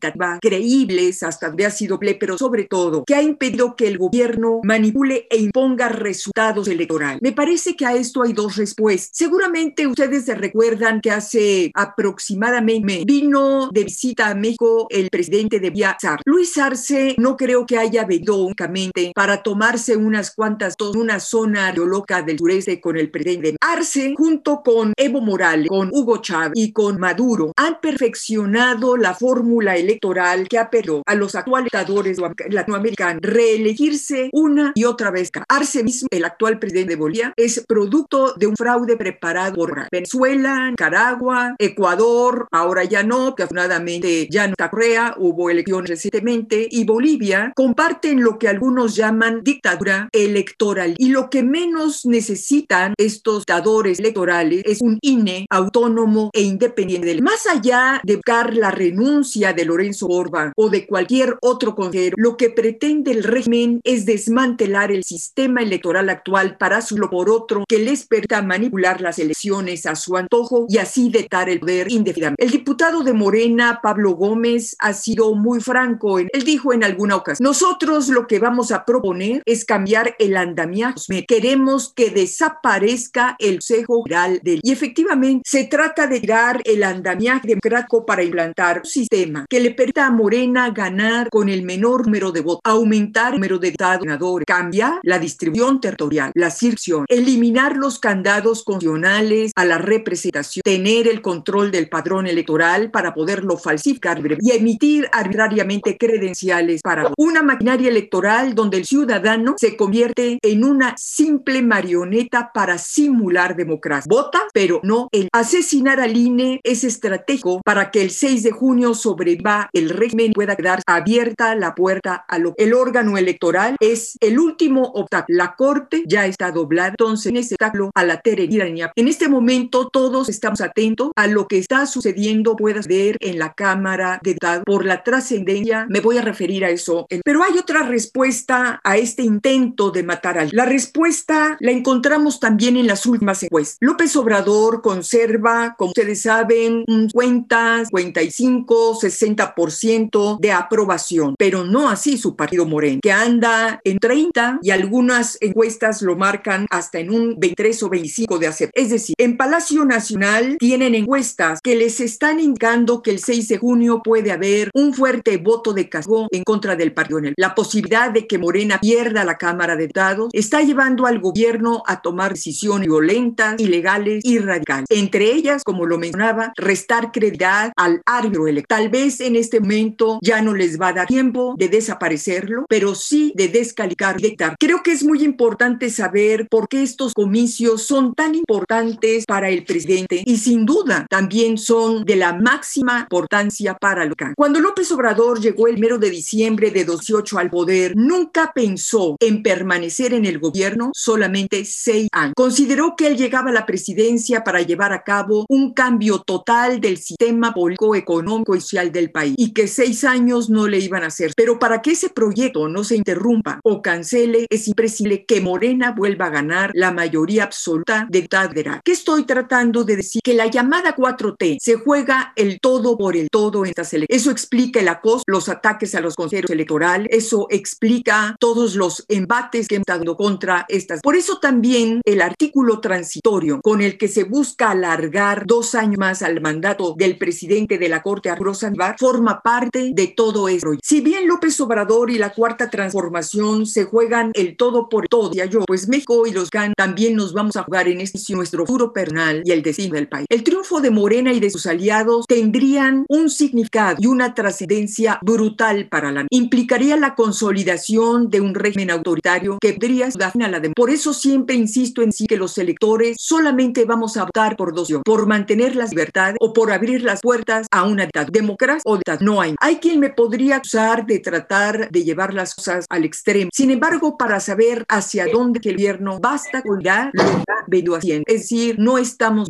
creíbles, 0.41 1.23
hasta 1.23 1.49
donde 1.49 1.67
ha 1.67 1.71
sido 1.71 1.99
ple, 1.99 2.15
pero 2.15 2.39
sobre 2.39 2.65
todo, 2.65 3.05
que 3.05 3.15
ha 3.15 3.23
impedido 3.23 3.75
que 3.75 3.89
el 3.89 3.99
gobierno 3.99 4.61
manipule 4.63 5.27
e 5.31 5.39
imponga 5.39 5.89
resultados 5.89 6.69
electorales? 6.69 7.21
Me 7.21 7.33
parece 7.33 7.75
que 7.75 7.87
a 7.87 7.95
esto 7.95 8.23
hay 8.23 8.33
dos 8.33 8.57
respuestas. 8.57 9.11
Seguramente 9.13 9.87
ustedes 9.87 10.25
se 10.25 10.35
recuerdan 10.35 10.92
que 11.01 11.11
hace 11.11 11.71
aproximadamente 11.75 13.05
vino 13.05 13.71
de 13.73 13.85
visita 13.85 14.29
a 14.29 14.35
México 14.35 14.87
el 14.91 15.09
presidente 15.11 15.61
de 15.61 15.71
Villar. 15.71 16.21
Luis 16.25 16.57
Arce 16.59 17.15
no 17.19 17.37
creo 17.37 17.67
que 17.67 17.79
haya 17.79 18.05
venido 18.05 18.37
únicamente 18.37 19.13
para 19.15 19.43
tomarse 19.43 19.97
unas 19.97 20.35
cuantas, 20.35 20.75
una 20.95 21.21
zona 21.21 21.73
loca 21.73 22.23
del 22.23 22.39
sureste 22.39 22.81
con 22.81 22.97
el 22.97 23.11
presidente. 23.11 23.57
Arce, 23.61 24.15
junto 24.17 24.63
con 24.63 24.93
Evo 24.97 25.21
Morales, 25.21 25.69
con 25.69 25.91
Hugo 25.93 26.19
Chávez 26.19 26.53
y 26.55 26.73
con 26.73 26.99
Maduro, 26.99 27.53
han 27.57 27.81
perfeccionado 27.81 28.97
la 28.97 29.15
fórmula 29.15 29.77
electoral 29.77 30.49
que 30.49 30.59
ha 30.59 30.71
perdido 30.71 31.03
a 31.07 31.15
los 31.15 31.35
actuales 31.35 31.65
dictadores 31.65 32.19
latinoamericanos 32.49 33.21
reelegirse 33.23 34.31
una 34.33 34.73
y 34.75 34.85
otra 34.85 35.11
vez. 35.11 35.31
Arce 35.49 35.83
mismo, 35.83 36.09
el 36.11 36.25
actual 36.25 36.59
presidente 36.59 36.91
de 36.91 36.97
Bolivia, 36.97 37.33
es 37.37 37.65
producto 37.67 38.35
de 38.35 38.47
un 38.47 38.57
fraude 38.57 38.97
preparado 38.97 39.55
por 39.55 39.89
Venezuela, 39.91 40.72
Nicaragua, 40.73 41.55
Ecuador, 41.59 42.49
ahora 42.51 42.85
ya 42.85 43.03
no, 43.03 43.35
que 43.35 43.45
afortunadamente 43.45 44.29
ya 44.31 44.49
no 44.49 44.55
Corea, 44.71 45.15
hubo 45.19 45.51
elecciones 45.51 45.91
recientemente, 45.91 46.67
y 46.71 46.85
Bolivia 46.85 47.53
comparten 47.55 48.23
lo 48.23 48.39
que 48.39 48.49
algunos 48.49 48.97
llaman 48.97 49.43
dictadura 49.43 50.09
electoral. 50.13 50.95
Y 50.99 51.11
lo 51.11 51.29
que 51.29 51.43
menos 51.43 52.07
necesitan 52.07 52.95
estos 52.97 53.41
dictadores 53.41 53.99
electorales 53.99 54.63
es 54.65 54.81
un 54.81 54.99
INE 55.03 55.47
autónomo 55.51 56.31
e 56.33 56.43
independiente. 56.43 57.21
Más 57.21 57.47
allá 57.47 58.01
de 58.05 58.17
buscar 58.17 58.55
la 58.57 58.71
renuncia 58.71 59.53
de 59.53 59.65
Lorenzo 59.65 60.07
Orban 60.07 60.53
o 60.57 60.71
de 60.71 60.87
cualquier 60.87 61.37
otro 61.43 61.75
consejero, 61.75 62.17
lo 62.19 62.37
que 62.37 62.51
pretende 62.51 63.11
el 63.11 63.25
régimen 63.25 63.81
es 63.85 64.07
desmantelar 64.07 64.91
el 64.91 65.05
sistema 65.05 65.61
electoral 65.63 66.09
actual 66.09 66.57
para 66.57 66.81
su 66.81 66.97
por 67.11 67.31
otro 67.31 67.65
que 67.69 67.79
les 67.79 68.07
permita 68.07 68.43
manipular 68.43 69.01
las 69.01 69.19
elecciones 69.19 69.87
a 69.87 69.97
su 69.97 70.17
antojo 70.17 70.62
y 70.69 70.79
así 70.79 71.11
detar 71.11 71.49
el 71.49 71.61
poder 71.61 71.91
indefinidamente. 71.91 72.45
El 72.45 72.51
diputado 72.51 73.03
de 73.03 73.13
Morena, 73.13 73.81
Pablo 73.83 74.13
Gómez, 74.13 74.77
ha 74.79 74.93
sido 74.93 75.35
muy 75.35 75.61
franco. 75.61 76.19
Él 76.19 76.31
dijo 76.45 76.73
en 76.73 76.85
alguna 76.85 77.17
ocasión, 77.17 77.45
nosotros 77.45 78.09
lo 78.09 78.27
que 78.27 78.39
vamos 78.39 78.73
a 78.73 78.85
proponer 78.85 79.43
es 79.47 79.65
cambiar 79.65 80.15
el 80.19 80.37
andamiaje. 80.37 81.25
Queremos 81.27 81.93
que 81.95 82.11
desaparezca 82.11 83.37
el 83.39 83.57
Consejo 83.57 84.03
General 84.05 84.41
del... 84.43 84.61
Y 84.63 84.73
efectivamente 84.73 85.43
se 85.47 85.65
trata 85.65 86.07
de 86.07 86.21
tirar 86.21 86.61
el 86.65 86.83
andamiaje 86.83 87.49
democrático 87.49 88.05
para 88.05 88.23
implantar 88.23 88.79
un 88.79 88.85
sistema 88.85 89.47
que 89.49 89.61
le 89.61 89.73
permita 89.73 90.07
a 90.07 90.11
Morena 90.11 90.71
ganar 90.71 91.29
con 91.31 91.49
el 91.49 91.63
menor 91.63 92.07
número 92.07 92.33
de 92.33 92.41
votos, 92.41 92.61
aumentar 92.65 93.35
el 93.35 93.41
número 93.41 93.59
de 93.59 93.71
diputados, 93.71 94.07
cambiar 94.47 95.01
la 95.03 95.19
distribución 95.19 95.81
territorial, 95.81 96.33
la 96.35 96.51
circulación, 96.51 97.07
eliminar 97.09 97.77
los 97.77 97.99
candados 97.99 98.63
constitucionales 98.65 99.53
a 99.57 99.65
la 99.65 99.79
representación, 99.79 100.52
tener 100.61 101.09
el 101.09 101.23
control 101.23 101.71
del 101.71 101.89
padrón 101.89 102.27
electoral 102.27 102.91
para 102.91 103.15
poderlo 103.15 103.57
falsificar 103.57 104.21
y 104.41 104.53
emitir 104.53 105.09
arbitrariamente 105.13 105.97
credenciales 105.97 106.83
para 106.83 107.11
una 107.17 107.43
maquinaria 107.43 107.89
electoral 107.89 108.55
donde 108.55 108.79
el 108.79 108.85
ciudadano 108.85 109.55
se 109.59 109.77
convierte 109.77 110.39
en 110.43 110.65
una 110.65 110.95
simple 110.97 111.63
marioneta 111.63 112.51
para 112.53 112.79
simular 112.79 113.57
democracia. 113.57 114.09
Vota, 114.09 114.43
pero 114.53 114.81
no 114.83 115.09
el 115.13 115.29
asesinar 115.33 116.01
al 116.01 116.17
INE 116.17 116.61
es 116.63 116.85
estratégico 116.85 117.61
para 117.65 117.91
que 117.91 118.03
el 118.03 118.11
6 118.11 118.43
de 118.43 118.51
junio 118.51 118.95
sobreviva 118.95 119.69
el 119.73 119.91
régimen 119.91 120.33
pueda 120.33 120.57
quedar 120.57 120.81
abierta 120.87 121.55
la 121.55 121.75
puerta 121.75 122.25
a 122.29 122.39
lo 122.39 122.55
el 122.57 122.75
órgano 122.75 123.17
electoral 123.17 123.77
es 123.81 124.17
el 124.21 124.39
último 124.39 124.83
obstáculo. 124.83 125.39
La 125.39 125.55
corte 125.57 126.05
ya 126.07 126.27
está 126.27 126.51
doblada, 126.51 126.91
entonces 126.91 127.27
en 127.27 127.37
ese 127.37 127.55
obstáculo 127.55 127.91
a 127.95 128.05
la 128.05 128.21
tiranía. 128.21 128.93
En 128.97 129.09
este 129.09 129.29
momento 129.29 129.89
todos 129.89 130.29
estamos 130.43 130.61
atentos 130.61 131.13
a 131.15 131.29
lo 131.29 131.47
que 131.47 131.57
está 131.57 131.87
sucediendo, 131.87 132.57
puedas 132.57 132.89
ver 132.89 133.17
en 133.21 133.39
la 133.39 133.55
Cámara 133.55 134.19
de 134.25 134.33
Diputados 134.33 134.65
por 134.67 134.85
la 134.85 135.05
trascendencia. 135.05 135.87
Me 135.89 136.01
voy 136.01 136.19
a 136.19 136.23
referir 136.23 136.65
a 136.65 136.71
eso. 136.71 137.07
Pero 137.25 137.45
hay 137.45 137.59
otra 137.59 137.85
respuesta 137.85 138.81
a 138.83 138.97
este 138.97 139.23
intento 139.23 139.93
de 139.93 140.03
matar 140.03 140.39
al. 140.39 140.51
La 140.51 140.65
respuesta 140.65 141.57
la 141.61 141.71
encontramos 141.71 142.41
también 142.41 142.77
en 142.77 142.89
las 142.89 143.07
últimas 143.07 143.41
encuestas. 143.45 143.77
López 143.81 144.17
Obrador 144.17 144.83
conserva, 144.83 145.77
como 145.79 145.91
ustedes 145.91 146.23
saben, 146.23 146.83
un 146.89 147.09
50, 147.09 147.85
55, 147.85 148.99
60% 149.01 150.41
de 150.41 150.51
aprobación, 150.51 151.37
pero 151.39 151.63
no 151.63 151.89
así 151.89 152.19
su 152.19 152.35
partido 152.35 152.67
Moreno, 152.67 152.99
que 153.01 153.13
anda 153.13 153.81
en 153.85 154.01
30 154.01 154.59
y 154.61 154.71
algunas 154.71 155.39
encuestas 155.41 156.03
lo 156.03 156.17
marcan 156.17 156.67
hasta 156.69 156.99
en 156.99 157.15
un 157.15 157.39
23 157.39 157.81
o 157.85 157.89
25 157.89 158.39
de 158.41 158.47
aceptación. 158.49 158.73
Es 158.75 158.91
decir, 158.91 159.15
en 159.19 159.37
Palacio 159.37 159.85
Nacional 159.85 160.32
tienen 160.59 160.95
encuestas 160.95 161.61
que 161.63 161.77
les 161.77 162.01
están 162.01 162.41
indicando 162.41 163.03
que 163.03 163.11
el 163.11 163.19
6 163.19 163.49
de 163.49 163.59
junio 163.59 164.01
puede 164.03 164.33
haber 164.33 164.71
un 164.75 164.95
fuerte 164.95 165.37
voto 165.37 165.73
de 165.73 165.89
castigo 165.89 166.29
en 166.31 166.43
contra 166.43 166.77
del 166.77 166.93
partido. 166.93 167.13
La 167.37 167.55
posibilidad 167.55 168.11
de 168.11 168.27
que 168.27 168.39
Morena 168.39 168.79
pierda 168.81 169.25
la 169.25 169.37
Cámara 169.37 169.77
de 169.77 169.83
Diputados 169.83 170.31
está 170.33 170.63
llevando 170.63 171.07
al 171.07 171.21
gobierno 171.21 171.83
a 171.87 172.01
tomar 172.01 172.33
decisiones 172.33 172.89
violentas, 172.89 173.61
ilegales 173.61 174.25
y 174.25 174.39
radicales. 174.39 174.87
Entre 174.89 175.33
ellas, 175.33 175.63
como 175.65 175.85
lo 175.85 175.99
mencionaba, 175.99 176.53
restar 176.57 177.13
credibilidad 177.13 177.73
al 177.77 178.03
árbitro 178.07 178.47
electoral. 178.49 178.83
Tal 178.83 178.89
vez 178.89 179.21
en 179.21 179.37
este 179.37 179.61
momento 179.61 180.19
ya 180.23 180.41
no 180.41 180.55
les 180.55 180.81
va 180.81 180.89
a 180.89 180.93
dar 180.93 181.07
tiempo 181.07 181.55
de 181.59 181.69
desaparecerlo, 181.69 182.65
pero 182.69 182.95
sí 182.95 183.33
de 183.37 183.49
descalificar. 183.49 184.17
Creo 184.59 184.83
que 184.83 184.93
es 184.93 185.05
muy 185.05 185.23
importante 185.25 185.91
saber 185.91 186.47
por 186.49 186.69
qué 186.69 186.83
estos 186.83 187.13
comicios 187.13 187.83
son 187.83 188.15
tan 188.15 188.35
importantes 188.35 189.27
para 189.27 189.51
el 189.51 189.65
presidente 189.65 190.22
y 190.27 190.37
sin 190.37 190.67
duda 190.67 191.07
también 191.09 191.59
son 191.59 192.05
de 192.05 192.17
la 192.17 192.33
máxima 192.33 193.01
importancia 193.01 193.75
para 193.75 194.05
local. 194.05 194.35
Cuando 194.37 194.61
López 194.61 194.91
Obrador 194.93 195.41
llegó 195.41 195.69
el 195.69 195.79
mero 195.79 195.99
de 195.99 196.11
diciembre 196.11 196.71
de 196.71 196.85
2018 196.85 197.39
al 197.39 197.51
poder, 197.51 197.93
nunca 197.97 198.53
pensó 198.55 199.17
en 199.21 199.43
permanecer 199.43 200.15
en 200.15 200.25
el 200.25 200.39
gobierno 200.39 200.91
solamente 200.95 201.65
seis 201.65 202.09
años. 202.13 202.35
Consideró 202.37 202.95
que 202.97 203.07
él 203.07 203.17
llegaba 203.17 203.51
a 203.51 203.53
la 203.53 203.67
presidencia 203.67 204.45
para 204.45 204.63
llevar 204.63 204.93
a 204.93 205.03
cabo 205.03 205.47
un 205.49 205.73
cambio 205.73 206.21
total 206.21 206.81
del 206.81 206.99
sistema 206.99 207.55
político, 207.55 207.95
económico 207.95 208.55
y 208.55 208.61
social 208.61 208.93
del 208.93 209.11
país 209.11 209.35
y 209.37 209.53
que 209.53 209.69
seis 209.69 210.05
años 210.05 210.51
no 210.51 210.67
le 210.67 210.79
iban 210.79 211.05
a 211.05 211.07
hacer. 211.07 211.33
Pero 211.37 211.59
para 211.59 211.83
que 211.83 211.93
ese 211.93 212.11
proyecto 212.11 212.69
no 212.69 212.85
se 212.85 212.97
interrumpa 212.97 213.61
o 213.63 213.83
cancele, 213.83 214.47
es 214.51 214.69
imprescindible 214.69 215.25
que 215.25 215.41
Morena 215.41 215.93
vuelva 215.93 216.27
a 216.27 216.31
ganar 216.31 216.71
la 216.75 216.93
mayoría 216.93 217.45
absoluta 217.45 218.07
de 218.11 218.29
federal. 218.49 218.81
¿Qué 218.85 218.93
estoy 218.93 219.25
tratando 219.25 219.85
de 219.85 219.97
decir? 219.97 220.12
Que 220.23 220.35
la 220.35 220.47
llamada 220.47 220.95
4T 220.97 221.59
se 221.61 221.75
juega 221.77 222.33
el 222.37 222.61
todo 222.61 222.97
por 222.97 223.17
el 223.17 223.29
todo 223.31 223.65
en 223.65 223.71
estas 223.71 223.93
elecciones. 223.93 224.23
Eso 224.23 224.31
explica 224.31 224.81
el 224.81 224.89
acoso, 224.89 225.25
los 225.27 225.49
ataques 225.49 225.95
a 225.95 226.01
los 226.01 226.15
consejeros 226.15 226.51
electorales, 226.51 227.09
eso 227.11 227.47
explica 227.51 228.37
todos 228.39 228.75
los 228.75 229.05
embates 229.09 229.69
que 229.69 229.77
hemos 229.77 229.87
dado 229.87 230.17
contra 230.17 230.65
estas. 230.69 231.01
Por 231.01 231.17
eso 231.17 231.39
también 231.39 232.01
el 232.05 232.21
artículo 232.21 232.81
transitorio 232.81 233.61
con 233.63 233.81
el 233.81 233.99
que 233.99 234.09
se 234.09 234.25
busca 234.25 234.71
alargar 234.71 235.47
dos 235.47 235.75
años 235.75 235.99
más 235.99 236.23
al 236.23 236.41
mandato 236.41 236.95
del 236.97 237.17
presidente 237.19 237.79
de 237.79 237.89
la 237.89 238.03
Corte, 238.03 238.31
Arturo 238.31 238.53
forma 238.99 239.41
parte 239.43 239.93
de 239.95 240.07
todo 240.09 240.49
esto. 240.49 240.71
Si 240.83 241.01
bien 241.01 241.27
López 241.27 241.59
Obrador 241.61 242.11
y 242.11 242.19
la 242.19 242.33
Cuarta 242.33 242.71
Transformación 242.71 243.67
se 243.67 243.85
juegan 243.85 244.31
el 244.35 244.57
todo 244.57 244.89
por 244.89 245.09
todo, 245.09 245.33
ya 245.33 245.47
yo, 245.47 245.61
pues 245.67 245.89
México 245.89 246.27
y 246.27 246.33
los 246.33 246.51
GAN 246.51 246.73
también 246.77 247.17
nos 247.17 247.33
vamos 247.33 247.57
a 247.57 247.63
jugar 247.63 247.89
en 247.89 248.01
este 248.01 248.19
nuestro 248.35 248.67
futuro 248.67 248.93
personal 248.93 249.43
y 249.45 249.51
el 249.51 249.63
destino 249.63 249.97
del 250.03 250.09
país. 250.09 250.27
El 250.29 250.43
triunfo 250.43 250.81
de 250.81 250.91
Morena 250.91 251.33
y 251.33 251.41
de 251.41 251.51
sus 251.51 251.67
aliados 251.67 252.27
tendrían 252.27 253.05
un 253.09 253.31
significado 253.31 253.97
y 253.99 254.07
una 254.07 254.35
trascendencia 254.35 255.19
brutal 255.23 255.89
para 255.89 256.13
la 256.13 256.27
implicaría 256.31 256.97
la 256.97 257.15
consolidación 257.15 258.31
de 258.31 258.41
un 258.41 258.55
régimen 258.55 258.91
autoritario 258.91 259.59
que 259.61 259.75
podría 259.75 260.09
dar 260.15 260.33
a 260.35 260.49
la 260.49 260.61
democracia. 260.61 260.73
Por 260.75 260.91
eso 260.91 261.13
siempre 261.13 261.57
insisto 261.57 262.03
en 262.03 262.13
sí 262.13 262.27
que 262.27 262.37
los 262.37 262.57
electores 262.59 263.17
solamente 263.19 263.85
vamos 263.85 264.17
a 264.17 264.25
votar 264.25 264.57
por 264.57 264.75
dos 264.75 264.93
por 265.05 265.27
mantener 265.27 265.77
las 265.77 265.91
libertades 265.91 266.37
o 266.41 266.53
por 266.53 266.73
abrir 266.73 267.03
las 267.03 267.21
puertas 267.21 267.67
a 267.71 267.85
una 267.85 268.05
dictadura. 268.05 268.31
Democracia 268.33 268.83
o 268.85 268.97
dictadura. 268.97 269.25
No 269.25 269.41
hay. 269.41 269.55
Hay 269.61 269.77
quien 269.77 270.01
me 270.01 270.11
podría 270.11 270.57
acusar 270.57 271.07
de 271.07 271.19
tratar 271.19 271.91
de 271.91 272.05
llevar 272.05 272.35
las 272.35 272.55
cosas 272.55 272.87
al 272.89 273.05
extremo. 273.05 273.51
Sin 273.53 273.71
embargo, 273.71 274.17
para 274.17 274.41
saber 274.41 274.85
hacia 274.89 275.27
dónde 275.27 275.61
el 275.63 275.77
gobierno 275.77 276.19
basta 276.21 276.63
con 276.63 276.83
ya 276.83 277.11
lo 277.13 277.23
está 277.23 277.65
haciendo. 277.97 278.25
Es 278.27 278.43
decir, 278.43 278.77
no 278.79 278.99
estamos 278.99 279.49